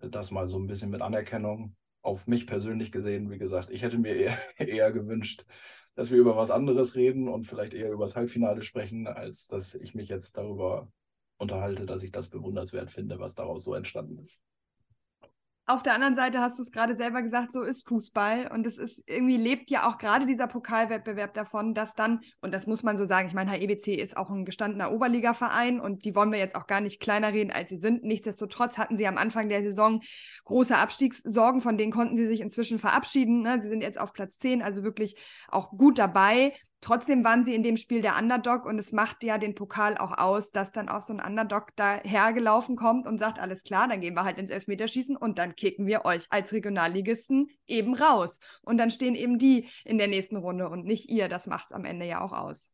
äh, 0.00 0.08
das 0.08 0.30
mal 0.30 0.48
so 0.48 0.58
ein 0.58 0.66
bisschen 0.66 0.90
mit 0.90 1.02
Anerkennung 1.02 1.74
auf 2.02 2.26
mich 2.26 2.46
persönlich 2.46 2.92
gesehen. 2.92 3.30
Wie 3.30 3.38
gesagt, 3.38 3.70
ich 3.70 3.82
hätte 3.82 3.98
mir 3.98 4.14
eher, 4.14 4.38
eher 4.58 4.92
gewünscht, 4.92 5.44
dass 5.94 6.10
wir 6.10 6.18
über 6.18 6.36
was 6.36 6.50
anderes 6.50 6.94
reden 6.94 7.28
und 7.28 7.46
vielleicht 7.46 7.74
eher 7.74 7.90
über 7.90 8.04
das 8.04 8.16
Halbfinale 8.16 8.62
sprechen, 8.62 9.06
als 9.06 9.48
dass 9.48 9.74
ich 9.74 9.94
mich 9.94 10.08
jetzt 10.08 10.36
darüber 10.36 10.92
unterhalte, 11.38 11.86
dass 11.86 12.02
ich 12.02 12.12
das 12.12 12.28
bewunderswert 12.28 12.90
finde, 12.90 13.18
was 13.18 13.34
daraus 13.34 13.64
so 13.64 13.74
entstanden 13.74 14.18
ist. 14.18 14.38
Auf 15.70 15.82
der 15.82 15.92
anderen 15.92 16.16
Seite 16.16 16.40
hast 16.40 16.58
du 16.58 16.62
es 16.62 16.72
gerade 16.72 16.96
selber 16.96 17.20
gesagt, 17.20 17.52
so 17.52 17.62
ist 17.62 17.86
Fußball. 17.86 18.50
Und 18.50 18.66
es 18.66 18.78
ist 18.78 19.02
irgendwie 19.04 19.36
lebt 19.36 19.70
ja 19.70 19.86
auch 19.86 19.98
gerade 19.98 20.24
dieser 20.24 20.46
Pokalwettbewerb 20.46 21.34
davon, 21.34 21.74
dass 21.74 21.92
dann, 21.92 22.20
und 22.40 22.54
das 22.54 22.66
muss 22.66 22.82
man 22.82 22.96
so 22.96 23.04
sagen, 23.04 23.28
ich 23.28 23.34
meine, 23.34 23.50
HEBC 23.50 23.88
ist 23.88 24.16
auch 24.16 24.30
ein 24.30 24.46
gestandener 24.46 24.90
Oberligaverein 24.90 25.78
und 25.78 26.06
die 26.06 26.14
wollen 26.14 26.32
wir 26.32 26.38
jetzt 26.38 26.56
auch 26.56 26.66
gar 26.66 26.80
nicht 26.80 27.00
kleiner 27.00 27.34
reden, 27.34 27.50
als 27.50 27.68
sie 27.68 27.76
sind. 27.76 28.02
Nichtsdestotrotz 28.02 28.78
hatten 28.78 28.96
sie 28.96 29.06
am 29.06 29.18
Anfang 29.18 29.50
der 29.50 29.62
Saison 29.62 30.00
große 30.46 30.74
Abstiegssorgen, 30.74 31.60
von 31.60 31.76
denen 31.76 31.92
konnten 31.92 32.16
sie 32.16 32.26
sich 32.26 32.40
inzwischen 32.40 32.78
verabschieden. 32.78 33.42
Ne? 33.42 33.60
Sie 33.60 33.68
sind 33.68 33.82
jetzt 33.82 34.00
auf 34.00 34.14
Platz 34.14 34.38
10, 34.38 34.62
also 34.62 34.82
wirklich 34.84 35.16
auch 35.48 35.70
gut 35.72 35.98
dabei. 35.98 36.54
Trotzdem 36.80 37.24
waren 37.24 37.44
sie 37.44 37.54
in 37.54 37.64
dem 37.64 37.76
Spiel 37.76 38.02
der 38.02 38.16
Underdog 38.16 38.64
und 38.64 38.78
es 38.78 38.92
macht 38.92 39.24
ja 39.24 39.38
den 39.38 39.56
Pokal 39.56 39.98
auch 39.98 40.16
aus, 40.16 40.52
dass 40.52 40.70
dann 40.70 40.88
auch 40.88 41.00
so 41.00 41.12
ein 41.12 41.20
Underdog 41.20 41.74
dahergelaufen 41.74 42.76
kommt 42.76 43.06
und 43.06 43.18
sagt, 43.18 43.40
alles 43.40 43.64
klar, 43.64 43.88
dann 43.88 44.00
gehen 44.00 44.14
wir 44.14 44.24
halt 44.24 44.38
ins 44.38 44.50
Elfmeterschießen 44.50 45.16
und 45.16 45.38
dann 45.38 45.56
kicken 45.56 45.86
wir 45.86 46.04
euch 46.04 46.24
als 46.30 46.52
Regionalligisten 46.52 47.48
eben 47.66 47.94
raus. 47.94 48.38
Und 48.62 48.78
dann 48.78 48.92
stehen 48.92 49.16
eben 49.16 49.38
die 49.38 49.68
in 49.84 49.98
der 49.98 50.06
nächsten 50.06 50.36
Runde 50.36 50.68
und 50.68 50.84
nicht 50.84 51.10
ihr. 51.10 51.28
Das 51.28 51.48
macht 51.48 51.70
es 51.70 51.72
am 51.72 51.84
Ende 51.84 52.06
ja 52.06 52.20
auch 52.20 52.32
aus. 52.32 52.70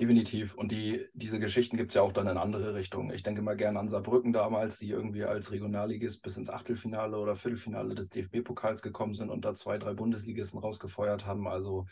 Definitiv. 0.00 0.54
Und 0.54 0.72
die, 0.72 1.06
diese 1.14 1.38
Geschichten 1.38 1.76
gibt 1.76 1.92
es 1.92 1.94
ja 1.94 2.02
auch 2.02 2.10
dann 2.10 2.26
in 2.26 2.36
andere 2.36 2.74
Richtungen. 2.74 3.12
Ich 3.12 3.22
denke 3.22 3.42
mal 3.42 3.56
gerne 3.56 3.78
an 3.78 3.86
Saarbrücken 3.86 4.32
damals, 4.32 4.78
die 4.78 4.90
irgendwie 4.90 5.22
als 5.22 5.52
Regionalligist 5.52 6.20
bis 6.22 6.36
ins 6.36 6.50
Achtelfinale 6.50 7.16
oder 7.16 7.36
Viertelfinale 7.36 7.94
des 7.94 8.10
DFB-Pokals 8.10 8.82
gekommen 8.82 9.14
sind 9.14 9.30
und 9.30 9.44
da 9.44 9.54
zwei, 9.54 9.78
drei 9.78 9.94
Bundesligisten 9.94 10.58
rausgefeuert 10.58 11.26
haben. 11.26 11.46
Also 11.46 11.86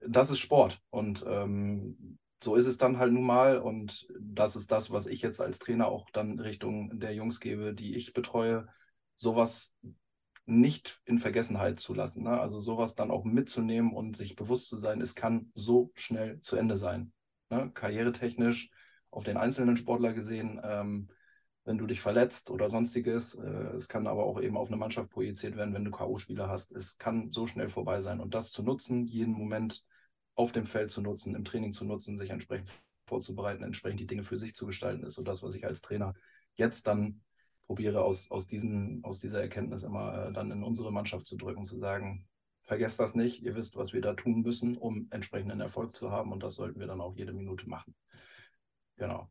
das 0.00 0.30
ist 0.30 0.38
Sport. 0.38 0.80
Und 0.90 1.24
ähm, 1.26 2.18
so 2.42 2.54
ist 2.54 2.66
es 2.66 2.78
dann 2.78 2.98
halt 2.98 3.12
nun 3.12 3.24
mal. 3.24 3.58
Und 3.58 4.08
das 4.20 4.56
ist 4.56 4.70
das, 4.72 4.90
was 4.90 5.06
ich 5.06 5.22
jetzt 5.22 5.40
als 5.40 5.58
Trainer 5.58 5.88
auch 5.88 6.10
dann 6.10 6.38
Richtung 6.38 6.98
der 6.98 7.14
Jungs 7.14 7.40
gebe, 7.40 7.74
die 7.74 7.96
ich 7.96 8.12
betreue. 8.12 8.68
Sowas 9.16 9.74
nicht 10.46 11.00
in 11.04 11.18
Vergessenheit 11.18 11.78
zu 11.78 11.92
lassen. 11.94 12.24
Ne? 12.24 12.40
Also 12.40 12.58
sowas 12.58 12.94
dann 12.94 13.10
auch 13.10 13.24
mitzunehmen 13.24 13.92
und 13.92 14.16
sich 14.16 14.34
bewusst 14.34 14.68
zu 14.68 14.76
sein, 14.76 15.00
es 15.00 15.14
kann 15.14 15.50
so 15.54 15.92
schnell 15.94 16.40
zu 16.40 16.56
Ende 16.56 16.76
sein. 16.76 17.12
Ne? 17.50 17.70
Karrieretechnisch 17.74 18.70
auf 19.10 19.24
den 19.24 19.36
einzelnen 19.36 19.76
Sportler 19.76 20.12
gesehen, 20.12 20.60
ähm, 20.62 21.08
wenn 21.68 21.76
du 21.76 21.86
dich 21.86 22.00
verletzt 22.00 22.50
oder 22.50 22.70
sonstiges. 22.70 23.34
Äh, 23.34 23.76
es 23.76 23.88
kann 23.88 24.06
aber 24.06 24.24
auch 24.24 24.40
eben 24.40 24.56
auf 24.56 24.68
eine 24.68 24.78
Mannschaft 24.78 25.10
projiziert 25.10 25.54
werden, 25.54 25.74
wenn 25.74 25.84
du 25.84 25.90
K.O.-Spieler 25.90 26.48
hast. 26.48 26.72
Es 26.72 26.96
kann 26.96 27.30
so 27.30 27.46
schnell 27.46 27.68
vorbei 27.68 28.00
sein. 28.00 28.20
Und 28.20 28.32
das 28.32 28.50
zu 28.50 28.62
nutzen, 28.62 29.06
jeden 29.06 29.34
Moment 29.34 29.84
auf 30.34 30.52
dem 30.52 30.64
Feld 30.64 30.90
zu 30.90 31.02
nutzen, 31.02 31.34
im 31.34 31.44
Training 31.44 31.74
zu 31.74 31.84
nutzen, 31.84 32.16
sich 32.16 32.30
entsprechend 32.30 32.70
vorzubereiten, 33.06 33.62
entsprechend 33.62 34.00
die 34.00 34.06
Dinge 34.06 34.22
für 34.22 34.38
sich 34.38 34.54
zu 34.54 34.64
gestalten, 34.64 35.04
ist 35.04 35.14
so 35.14 35.22
das, 35.22 35.42
was 35.42 35.54
ich 35.54 35.66
als 35.66 35.82
Trainer 35.82 36.14
jetzt 36.54 36.86
dann 36.86 37.20
probiere 37.66 38.02
aus, 38.02 38.30
aus, 38.30 38.48
diesen, 38.48 39.04
aus 39.04 39.20
dieser 39.20 39.42
Erkenntnis 39.42 39.82
immer 39.82 40.28
äh, 40.28 40.32
dann 40.32 40.50
in 40.50 40.62
unsere 40.62 40.90
Mannschaft 40.90 41.26
zu 41.26 41.36
drücken, 41.36 41.66
zu 41.66 41.76
sagen, 41.76 42.26
vergesst 42.62 42.98
das 42.98 43.14
nicht, 43.14 43.42
ihr 43.42 43.54
wisst, 43.54 43.76
was 43.76 43.92
wir 43.92 44.00
da 44.00 44.14
tun 44.14 44.40
müssen, 44.40 44.78
um 44.78 45.06
entsprechenden 45.10 45.60
Erfolg 45.60 45.94
zu 45.94 46.10
haben 46.10 46.32
und 46.32 46.42
das 46.42 46.54
sollten 46.54 46.80
wir 46.80 46.86
dann 46.86 47.02
auch 47.02 47.14
jede 47.14 47.34
Minute 47.34 47.68
machen. 47.68 47.94
Genau. 48.96 49.30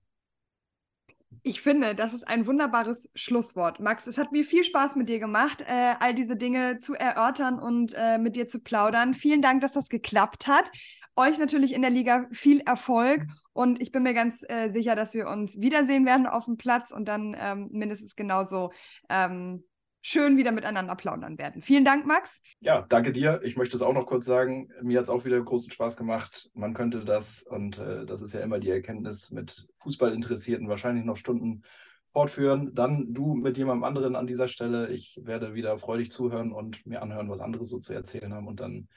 Ich 1.44 1.62
finde, 1.62 1.96
das 1.96 2.14
ist 2.14 2.28
ein 2.28 2.46
wunderbares 2.46 3.10
Schlusswort. 3.16 3.80
Max, 3.80 4.08
es 4.08 4.18
hat 4.18 4.32
mir 4.32 4.44
viel 4.44 4.64
Spaß 4.64 4.96
mit 4.96 5.10
dir 5.10 5.20
gemacht, 5.20 5.62
äh, 5.62 5.96
all 6.00 6.14
diese 6.14 6.36
Dinge 6.36 6.78
zu 6.78 6.94
erörtern 6.94 7.60
und 7.60 7.94
äh, 7.98 8.18
mit 8.18 8.36
dir 8.36 8.48
zu 8.48 8.62
plaudern. 8.62 9.14
Vielen 9.14 9.42
Dank, 9.42 9.62
dass 9.62 9.74
das 9.74 9.90
geklappt 9.90 10.48
hat. 10.48 10.72
Euch 11.16 11.38
natürlich 11.38 11.74
in 11.74 11.82
der 11.82 11.92
Liga 11.92 12.28
viel 12.32 12.62
Erfolg 12.62 13.26
und 13.54 13.82
ich 13.82 13.92
bin 13.92 14.04
mir 14.04 14.14
ganz 14.14 14.44
äh, 14.48 14.70
sicher, 14.70 14.96
dass 14.96 15.14
wir 15.14 15.28
uns 15.28 15.60
wiedersehen 15.60 16.06
werden 16.06 16.28
auf 16.28 16.46
dem 16.46 16.58
Platz 16.58 16.92
und 16.92 17.08
dann 17.08 17.36
ähm, 17.40 17.70
mindestens 17.72 18.16
genauso 18.16 18.72
ähm, 19.10 19.64
schön 20.08 20.38
wieder 20.38 20.54
miteinander 20.54 20.96
plaudern 20.96 21.38
werden. 21.38 21.62
Vielen 21.62 21.84
Dank, 21.84 22.06
Max. 22.06 22.42
Ja, 22.62 22.86
danke 22.88 23.12
dir. 23.12 23.42
Ich 23.44 23.58
möchte 23.58 23.76
es 23.76 23.82
auch 23.82 23.94
noch 23.94 24.06
kurz 24.06 24.26
sagen. 24.26 24.70
Mir 24.82 25.00
hat 25.00 25.04
es 25.04 25.10
auch 25.10 25.26
wieder 25.26 25.42
großen 25.42 25.70
Spaß 25.70 25.98
gemacht. 25.98 26.50
Man 26.54 26.74
könnte 26.74 27.04
das, 27.04 27.44
und 27.44 27.78
äh, 27.80 28.06
das 28.06 28.22
ist 28.22 28.34
ja 28.34 28.40
immer 28.40 28.60
die 28.60 28.70
Erkenntnis 28.70 29.32
mit 29.32 29.68
Fußballinteressierten, 29.80 30.70
wahrscheinlich 30.70 31.04
noch 31.04 31.18
Stunden 31.18 31.64
fortführen. 32.08 32.74
Dann 32.74 33.14
du 33.14 33.34
mit 33.36 33.58
jemandem 33.58 33.84
anderen 33.84 34.16
an 34.16 34.28
dieser 34.28 34.48
Stelle. 34.48 34.88
Ich 34.88 35.20
werde 35.24 35.54
wieder 35.54 35.78
freudig 35.78 36.10
zuhören 36.10 36.54
und 36.54 36.86
mir 36.86 37.02
anhören, 37.02 37.30
was 37.30 37.42
andere 37.42 37.66
so 37.66 37.80
zu 37.80 37.94
erzählen 37.94 38.34
haben. 38.34 38.48
Und 38.48 38.62
dann, 38.62 38.88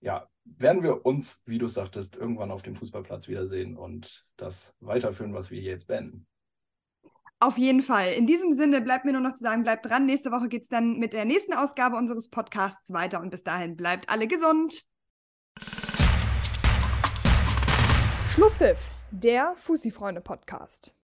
ja, 0.00 0.28
werden 0.44 0.82
wir 0.82 1.06
uns, 1.06 1.42
wie 1.46 1.58
du 1.58 1.66
sagtest, 1.66 2.14
irgendwann 2.14 2.50
auf 2.50 2.60
dem 2.60 2.76
Fußballplatz 2.76 3.26
wiedersehen 3.28 3.74
und 3.74 4.26
das 4.36 4.74
weiterführen, 4.80 5.32
was 5.32 5.50
wir 5.50 5.62
jetzt 5.62 5.86
beenden. 5.86 6.26
Auf 7.38 7.58
jeden 7.58 7.82
Fall. 7.82 8.14
In 8.14 8.26
diesem 8.26 8.54
Sinne 8.54 8.80
bleibt 8.80 9.04
mir 9.04 9.12
nur 9.12 9.20
noch 9.20 9.34
zu 9.34 9.42
sagen, 9.42 9.62
bleibt 9.62 9.84
dran. 9.84 10.06
Nächste 10.06 10.30
Woche 10.30 10.48
geht 10.48 10.62
es 10.62 10.68
dann 10.68 10.98
mit 10.98 11.12
der 11.12 11.26
nächsten 11.26 11.52
Ausgabe 11.52 11.96
unseres 11.96 12.30
Podcasts 12.30 12.92
weiter 12.94 13.20
und 13.20 13.30
bis 13.30 13.44
dahin 13.44 13.76
bleibt 13.76 14.08
alle 14.08 14.26
gesund. 14.26 14.82
Schlusspfiff, 18.30 18.78
der 19.10 19.54
Fussi-Freunde-Podcast. 19.56 20.94